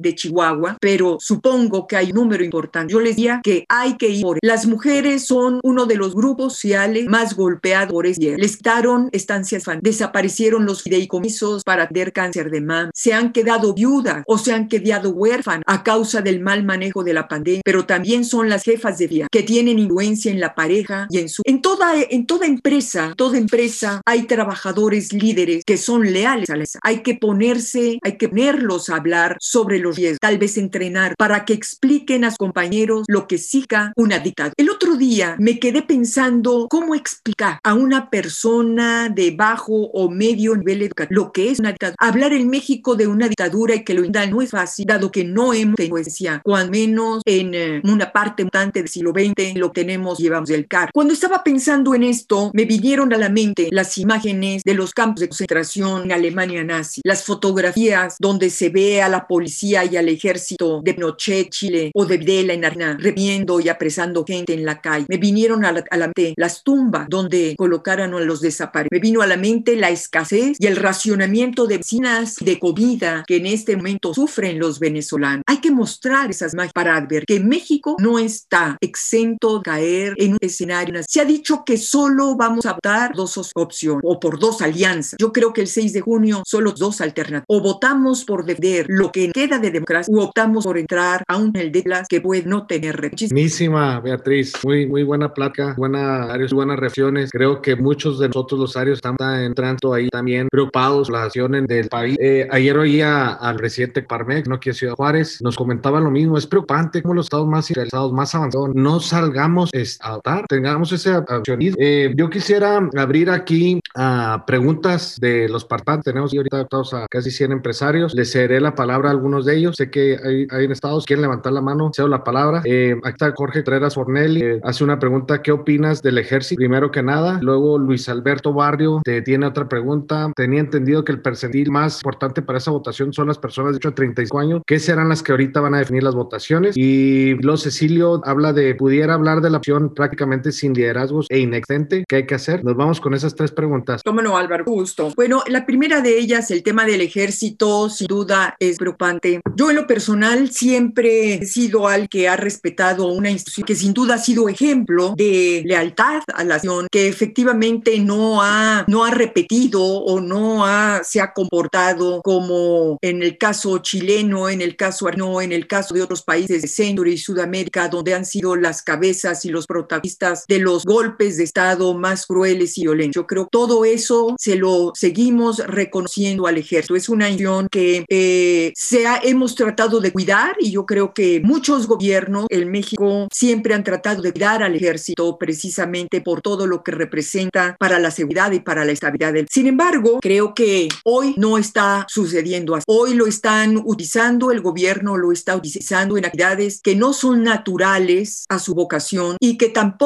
de 0.00 0.14
Chihuahua, 0.14 0.76
pero 0.80 1.18
supongo 1.20 1.86
que 1.86 1.96
hay 1.96 2.10
un 2.10 2.16
número 2.16 2.44
importante. 2.44 2.92
Yo 2.92 3.00
les 3.00 3.16
diría 3.16 3.40
que 3.42 3.64
hay 3.68 3.96
que 3.96 4.08
ir 4.08 4.22
por 4.22 4.38
Las 4.42 4.66
mujeres 4.66 5.26
son 5.26 5.60
uno 5.62 5.86
de 5.86 5.96
los 5.96 6.14
grupos 6.14 6.54
sociales 6.54 7.06
más 7.06 7.34
golpeados 7.34 7.92
por 7.92 8.06
este 8.06 8.36
Les 8.36 8.56
quitaron 8.56 9.08
estancias, 9.12 9.64
desaparecieron 9.80 10.66
los 10.66 10.82
fideicomisos 10.82 11.62
para 11.64 11.88
tener 11.88 12.12
cáncer 12.12 12.50
de 12.50 12.60
mama, 12.60 12.90
se 12.94 13.12
han 13.12 13.32
quedado 13.32 13.74
viudas 13.74 14.22
o 14.26 14.38
se 14.38 14.52
han 14.52 14.68
quedado 14.68 15.10
huérfanas 15.10 15.64
a 15.66 15.82
causa 15.82 16.20
del 16.22 16.40
mal 16.40 16.64
manejo 16.64 17.04
de 17.04 17.14
la 17.14 17.28
pandemia, 17.28 17.62
pero 17.64 17.86
también 17.86 18.24
son 18.24 18.48
las 18.48 18.62
jefas 18.62 18.98
de 18.98 19.08
día 19.08 19.28
que 19.30 19.42
tienen 19.42 19.78
influencia 19.78 20.30
en 20.30 20.40
la 20.40 20.54
pareja 20.66 21.06
y 21.10 21.18
en 21.18 21.28
su 21.28 21.42
en 21.44 21.62
toda 21.62 21.94
en 22.00 22.26
toda 22.26 22.46
empresa, 22.46 23.14
toda 23.16 23.38
empresa 23.38 24.00
hay 24.04 24.22
trabajadores 24.26 25.12
líderes 25.12 25.64
que 25.64 25.76
son 25.76 26.12
leales 26.12 26.50
a 26.50 26.56
la 26.56 26.64
hay 26.82 27.02
que 27.02 27.14
ponerse, 27.14 27.98
hay 28.02 28.16
que 28.16 28.28
ponerlos 28.28 28.88
a 28.88 28.96
hablar 28.96 29.36
sobre 29.40 29.78
los 29.78 29.96
riesgos, 29.96 30.18
tal 30.20 30.38
vez 30.38 30.56
entrenar 30.58 31.14
para 31.16 31.44
que 31.44 31.52
expliquen 31.52 32.24
a 32.24 32.30
sus 32.30 32.38
compañeros 32.38 33.04
lo 33.06 33.28
que 33.28 33.38
siga 33.38 33.92
una 33.96 34.18
dictadura. 34.18 34.54
El 34.56 34.70
otro 34.70 34.96
día 34.96 35.36
me 35.38 35.58
quedé 35.60 35.82
pensando 35.82 36.66
cómo 36.68 36.94
explicar 36.94 37.60
a 37.62 37.74
una 37.74 38.10
persona 38.10 39.08
de 39.08 39.30
bajo 39.30 39.74
o 39.74 40.10
medio 40.10 40.56
nivel 40.56 40.82
educativo 40.82 41.06
lo 41.10 41.32
que 41.32 41.50
es 41.50 41.60
una 41.60 41.70
dictadura. 41.70 41.96
Hablar 42.00 42.32
en 42.32 42.48
México 42.48 42.96
de 42.96 43.06
una 43.06 43.28
dictadura 43.28 43.74
y 43.74 43.84
que 43.84 43.94
lo 43.94 44.00
entiendan 44.00 44.30
no 44.30 44.42
es 44.42 44.50
fácil, 44.50 44.86
dado 44.86 45.10
que 45.10 45.24
no 45.24 45.52
hemos 45.52 45.76
tenido 45.76 45.96
cuando 46.42 46.72
menos 46.72 47.22
en 47.24 47.54
eh, 47.54 47.80
una 47.84 48.12
parte 48.12 48.42
importante 48.42 48.80
del 48.80 48.88
siglo 48.88 49.12
XX 49.12 49.56
lo 49.56 49.70
tenemos, 49.70 50.18
llevamos 50.18 50.50
del 50.56 50.66
CAR. 50.66 50.90
Cuando 50.92 51.12
estaba 51.12 51.44
pensando 51.44 51.94
en 51.94 52.02
esto, 52.02 52.50
me 52.54 52.64
vinieron 52.64 53.12
a 53.12 53.18
la 53.18 53.28
mente 53.28 53.68
las 53.70 53.98
imágenes 53.98 54.62
de 54.64 54.74
los 54.74 54.92
campos 54.92 55.20
de 55.20 55.28
concentración 55.28 56.04
en 56.04 56.12
Alemania 56.12 56.64
nazi, 56.64 57.00
las 57.04 57.24
fotografías 57.24 58.16
donde 58.18 58.50
se 58.50 58.70
ve 58.70 59.02
a 59.02 59.08
la 59.08 59.26
policía 59.26 59.84
y 59.84 59.96
al 59.96 60.08
ejército 60.08 60.80
de 60.82 60.94
Pinochet, 60.94 61.50
Chile, 61.50 61.90
o 61.94 62.04
de 62.04 62.18
Videla 62.18 62.54
en 62.54 62.64
Argentina, 62.64 62.96
reviendo 62.98 63.60
y 63.60 63.68
apresando 63.68 64.24
gente 64.24 64.54
en 64.54 64.64
la 64.64 64.80
calle. 64.80 65.06
Me 65.08 65.18
vinieron 65.18 65.64
a 65.64 65.72
la, 65.72 66.06
mente 66.06 66.34
las 66.36 66.62
tumbas 66.62 67.06
donde 67.08 67.54
colocaron 67.56 68.14
a 68.14 68.20
los 68.20 68.40
desaparecidos. 68.40 68.90
Me 68.90 69.00
vino 69.00 69.22
a 69.22 69.26
la 69.26 69.36
mente 69.36 69.76
la 69.76 69.90
escasez 69.90 70.56
y 70.58 70.66
el 70.66 70.76
racionamiento 70.76 71.66
de 71.66 71.76
medicinas 71.76 72.36
de 72.36 72.58
comida 72.58 73.24
que 73.26 73.36
en 73.36 73.46
este 73.46 73.76
momento 73.76 74.14
sufren 74.14 74.58
los 74.58 74.78
venezolanos. 74.78 75.42
Hay 75.46 75.58
que 75.58 75.70
mostrar 75.70 76.30
esas 76.30 76.54
imágenes 76.54 76.72
para 76.72 77.00
ver 77.00 77.24
que 77.26 77.40
México 77.40 77.96
no 77.98 78.18
está 78.18 78.76
exento 78.80 79.58
de 79.58 79.62
caer 79.62 80.14
en 80.16 80.32
un 80.32 80.38
escenario. 80.46 81.00
Se 81.06 81.20
ha 81.20 81.24
dicho 81.24 81.64
que 81.64 81.76
solo 81.76 82.36
vamos 82.36 82.66
a 82.66 82.74
votar 82.74 83.14
dos 83.14 83.38
opciones 83.54 84.02
o 84.04 84.18
por 84.18 84.38
dos 84.38 84.62
alianzas. 84.62 85.16
Yo 85.18 85.32
creo 85.32 85.52
que 85.52 85.62
el 85.62 85.66
6 85.68 85.92
de 85.92 86.00
junio 86.00 86.42
solo 86.44 86.72
dos 86.72 87.00
alternativas. 87.00 87.44
O 87.48 87.60
votamos 87.60 88.24
por 88.24 88.44
defender 88.44 88.86
lo 88.88 89.12
que 89.12 89.30
queda 89.32 89.58
de 89.58 89.70
democracia 89.70 90.14
o 90.14 90.22
optamos 90.22 90.64
por 90.64 90.78
entrar 90.78 91.24
a 91.26 91.36
un 91.36 91.56
el 91.56 91.72
de 91.72 91.82
las 91.86 92.08
que 92.08 92.20
puede 92.20 92.44
no 92.44 92.66
tener 92.66 92.96
Buenísima, 93.30 94.00
Beatriz. 94.00 94.52
Muy, 94.64 94.86
muy 94.86 95.02
buena 95.02 95.32
placa, 95.32 95.74
buena, 95.76 96.36
buenas 96.52 96.78
reflexiones. 96.78 97.30
Creo 97.30 97.60
que 97.62 97.76
muchos 97.76 98.18
de 98.18 98.28
nosotros 98.28 98.60
los 98.60 98.76
arios 98.76 98.98
estamos 98.98 99.20
entrando 99.20 99.92
ahí 99.92 100.08
también 100.08 100.48
preocupados 100.50 101.08
por 101.08 101.18
la 101.18 101.30
situación 101.30 101.66
del 101.66 101.88
país. 101.88 102.16
Eh, 102.20 102.48
ayer 102.50 102.76
oía 102.76 103.32
al 103.34 103.56
presidente 103.56 104.02
Parmex, 104.02 104.48
no 104.48 104.58
quiero 104.58 104.76
Ciudad 104.76 104.94
Juárez, 104.94 105.40
nos 105.42 105.56
comentaba 105.56 106.00
lo 106.00 106.10
mismo. 106.10 106.38
Es 106.38 106.46
preocupante 106.46 107.02
cómo 107.02 107.14
los 107.14 107.26
estados 107.26 107.46
más 107.46 107.68
industrializados, 107.70 108.12
más 108.12 108.34
avanzados, 108.34 108.70
no 108.74 109.00
salgamos 109.00 109.70
a 110.00 110.16
votar, 110.16 110.35
tengamos 110.48 110.92
ese 110.92 111.10
accionismo. 111.10 111.76
Eh, 111.80 112.12
yo 112.16 112.30
quisiera 112.30 112.80
abrir 112.96 113.30
aquí 113.30 113.80
a 113.94 114.44
preguntas 114.46 115.18
de 115.20 115.48
los 115.48 115.64
participantes. 115.64 115.76
Tenemos 116.04 116.32
ahorita 116.34 116.66
a 116.70 117.06
casi 117.08 117.30
100 117.30 117.52
empresarios. 117.52 118.14
Les 118.14 118.32
cederé 118.32 118.60
la 118.60 118.74
palabra 118.74 119.08
a 119.08 119.12
algunos 119.12 119.44
de 119.44 119.56
ellos. 119.56 119.76
Sé 119.76 119.90
que 119.90 120.18
hay, 120.22 120.46
hay 120.50 120.64
en 120.64 120.72
estados, 120.72 121.04
quieren 121.06 121.22
levantar 121.22 121.52
la 121.52 121.60
mano, 121.60 121.90
cedo 121.94 122.08
la 122.08 122.24
palabra. 122.24 122.62
Eh, 122.64 122.96
aquí 123.04 123.12
está 123.12 123.32
Jorge 123.34 123.62
Treras 123.62 123.94
Fornelli, 123.94 124.42
eh, 124.42 124.60
hace 124.64 124.84
una 124.84 124.98
pregunta, 124.98 125.42
¿qué 125.42 125.52
opinas 125.52 126.02
del 126.02 126.18
ejército? 126.18 126.58
Primero 126.58 126.90
que 126.90 127.02
nada. 127.02 127.38
Luego 127.42 127.78
Luis 127.78 128.08
Alberto 128.08 128.52
Barrio 128.52 129.00
te 129.04 129.22
tiene 129.22 129.46
otra 129.46 129.68
pregunta. 129.68 130.32
Tenía 130.34 130.60
entendido 130.60 131.04
que 131.04 131.12
el 131.12 131.20
percentil 131.20 131.70
más 131.70 131.98
importante 131.98 132.42
para 132.42 132.58
esa 132.58 132.70
votación 132.70 133.12
son 133.12 133.28
las 133.28 133.38
personas 133.38 133.72
de 133.72 133.76
8 133.78 133.88
a 133.88 133.94
35 133.94 134.38
años. 134.38 134.62
¿Qué 134.66 134.78
serán 134.78 135.08
las 135.08 135.22
que 135.22 135.32
ahorita 135.32 135.60
van 135.60 135.74
a 135.74 135.78
definir 135.78 136.02
las 136.02 136.14
votaciones? 136.14 136.76
Y 136.76 137.34
Lo 137.42 137.56
Cecilio 137.56 138.20
habla 138.24 138.52
de, 138.52 138.74
pudiera 138.74 139.14
hablar 139.14 139.40
de 139.40 139.50
la 139.50 139.58
opción 139.58 139.94
prácticamente 140.26 140.52
sin 140.52 140.74
liderazgos 140.74 141.26
e 141.28 141.38
inexistente. 141.38 142.04
¿Qué 142.08 142.16
hay 142.16 142.26
que 142.26 142.34
hacer? 142.34 142.64
Nos 142.64 142.76
vamos 142.76 143.00
con 143.00 143.14
esas 143.14 143.34
tres 143.34 143.52
preguntas. 143.52 144.02
Cómo 144.04 144.22
no, 144.22 144.36
Álvaro, 144.36 144.64
justo. 144.64 145.12
Bueno, 145.14 145.42
la 145.48 145.64
primera 145.64 146.00
de 146.00 146.18
ellas, 146.18 146.50
el 146.50 146.62
tema 146.62 146.84
del 146.84 147.00
ejército, 147.00 147.88
sin 147.88 148.06
duda 148.06 148.56
es 148.58 148.78
preocupante. 148.78 149.40
Yo 149.54 149.70
en 149.70 149.76
lo 149.76 149.86
personal 149.86 150.50
siempre 150.50 151.34
he 151.34 151.46
sido 151.46 151.88
al 151.88 152.08
que 152.08 152.28
ha 152.28 152.36
respetado 152.36 153.08
una 153.08 153.30
institución 153.30 153.66
que 153.66 153.74
sin 153.74 153.94
duda 153.94 154.14
ha 154.14 154.18
sido 154.18 154.48
ejemplo 154.48 155.14
de 155.16 155.62
lealtad 155.64 156.22
a 156.34 156.44
la 156.44 156.56
nación, 156.56 156.86
que 156.90 157.08
efectivamente 157.08 157.98
no 158.00 158.42
ha, 158.42 158.84
no 158.88 159.04
ha 159.04 159.10
repetido 159.10 159.82
o 159.82 160.20
no 160.20 160.64
ha, 160.64 161.02
se 161.04 161.20
ha 161.20 161.32
comportado 161.32 162.20
como 162.22 162.98
en 163.02 163.22
el 163.22 163.38
caso 163.38 163.78
chileno, 163.78 164.48
en 164.48 164.60
el 164.60 164.76
caso 164.76 165.06
no, 165.16 165.40
en 165.40 165.52
el 165.52 165.66
caso 165.66 165.94
de 165.94 166.02
otros 166.02 166.22
países 166.22 166.62
de 166.62 166.68
Centro 166.68 167.06
y 167.06 167.18
Sudamérica, 167.18 167.88
donde 167.88 168.14
han 168.14 168.24
sido 168.24 168.56
las 168.56 168.82
cabezas 168.82 169.44
y 169.44 169.50
los 169.50 169.66
protagonistas 169.66 170.15
de 170.48 170.58
los 170.58 170.84
golpes 170.84 171.36
de 171.36 171.44
Estado 171.44 171.94
más 171.94 172.26
crueles 172.26 172.76
y 172.78 172.82
violentos. 172.82 173.14
Yo 173.22 173.26
creo 173.26 173.44
que 173.44 173.50
todo 173.50 173.84
eso 173.84 174.34
se 174.38 174.56
lo 174.56 174.92
seguimos 174.94 175.58
reconociendo 175.58 176.46
al 176.46 176.58
ejército. 176.58 176.96
Es 176.96 177.08
una 177.08 177.26
acción 177.26 177.68
que 177.70 178.04
eh, 178.08 178.72
se 178.74 179.06
ha, 179.06 179.18
hemos 179.22 179.54
tratado 179.54 180.00
de 180.00 180.12
cuidar 180.12 180.56
y 180.58 180.70
yo 180.70 180.86
creo 180.86 181.12
que 181.12 181.40
muchos 181.42 181.86
gobiernos 181.86 182.46
en 182.48 182.70
México 182.70 183.28
siempre 183.32 183.74
han 183.74 183.84
tratado 183.84 184.22
de 184.22 184.32
cuidar 184.32 184.62
al 184.62 184.74
ejército 184.74 185.36
precisamente 185.38 186.20
por 186.20 186.40
todo 186.40 186.66
lo 186.66 186.82
que 186.82 186.92
representa 186.92 187.76
para 187.78 187.98
la 187.98 188.10
seguridad 188.10 188.52
y 188.52 188.60
para 188.60 188.84
la 188.84 188.92
estabilidad 188.92 189.32
del. 189.32 189.48
Sin 189.50 189.66
embargo, 189.66 190.18
creo 190.20 190.54
que 190.54 190.88
hoy 191.04 191.34
no 191.36 191.58
está 191.58 192.06
sucediendo 192.08 192.74
así. 192.74 192.84
Hoy 192.86 193.14
lo 193.14 193.26
están 193.26 193.76
utilizando, 193.84 194.50
el 194.50 194.60
gobierno 194.60 195.16
lo 195.16 195.32
está 195.32 195.56
utilizando 195.56 196.16
en 196.16 196.24
actividades 196.24 196.80
que 196.82 196.94
no 196.94 197.12
son 197.12 197.42
naturales 197.42 198.44
a 198.48 198.58
su 198.58 198.74
vocación 198.74 199.36
y 199.40 199.58
que 199.58 199.68
tampoco 199.68 200.05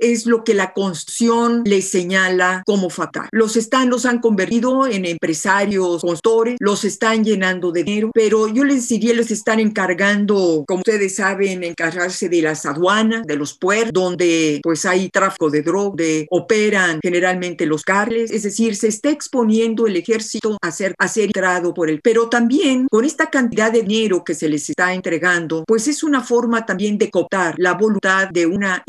es 0.00 0.26
lo 0.26 0.44
que 0.44 0.54
la 0.54 0.72
Constitución 0.72 1.62
les 1.64 1.90
señala 1.90 2.62
como 2.66 2.90
fatal. 2.90 3.28
Los 3.32 3.56
están, 3.56 3.90
los 3.90 4.06
han 4.06 4.20
convertido 4.20 4.86
en 4.86 5.04
empresarios, 5.04 6.02
consultores, 6.02 6.56
los 6.60 6.84
están 6.84 7.24
llenando 7.24 7.72
de 7.72 7.84
dinero, 7.84 8.10
pero 8.14 8.48
yo 8.48 8.64
les 8.64 8.88
diría, 8.88 9.14
les 9.14 9.30
están 9.30 9.60
encargando, 9.60 10.64
como 10.66 10.80
ustedes 10.80 11.16
saben, 11.16 11.64
encargarse 11.64 12.28
de 12.28 12.42
las 12.42 12.66
aduanas, 12.66 13.26
de 13.26 13.36
los 13.36 13.56
puertos, 13.56 13.92
donde 13.92 14.60
pues 14.62 14.84
hay 14.86 15.08
tráfico 15.08 15.50
de 15.50 15.62
droga, 15.62 15.94
de 15.96 16.26
operan 16.30 17.00
generalmente 17.02 17.66
los 17.66 17.82
carles, 17.82 18.30
es 18.30 18.42
decir, 18.42 18.76
se 18.76 18.88
está 18.88 19.10
exponiendo 19.10 19.86
el 19.86 19.96
ejército 19.96 20.58
a 20.60 20.70
ser, 20.70 20.94
a 20.98 21.08
ser 21.08 21.26
entrado 21.26 21.74
por 21.74 21.90
el, 21.90 22.00
pero 22.00 22.28
también 22.28 22.86
con 22.90 23.04
esta 23.04 23.30
cantidad 23.30 23.72
de 23.72 23.82
dinero 23.82 24.24
que 24.24 24.34
se 24.34 24.48
les 24.48 24.68
está 24.68 24.92
entregando, 24.94 25.64
pues 25.66 25.88
es 25.88 26.02
una 26.02 26.22
forma 26.22 26.66
también 26.66 26.98
de 26.98 27.10
cooptar 27.10 27.54
la 27.58 27.74
voluntad 27.74 28.28
de 28.28 28.46
una 28.46 28.82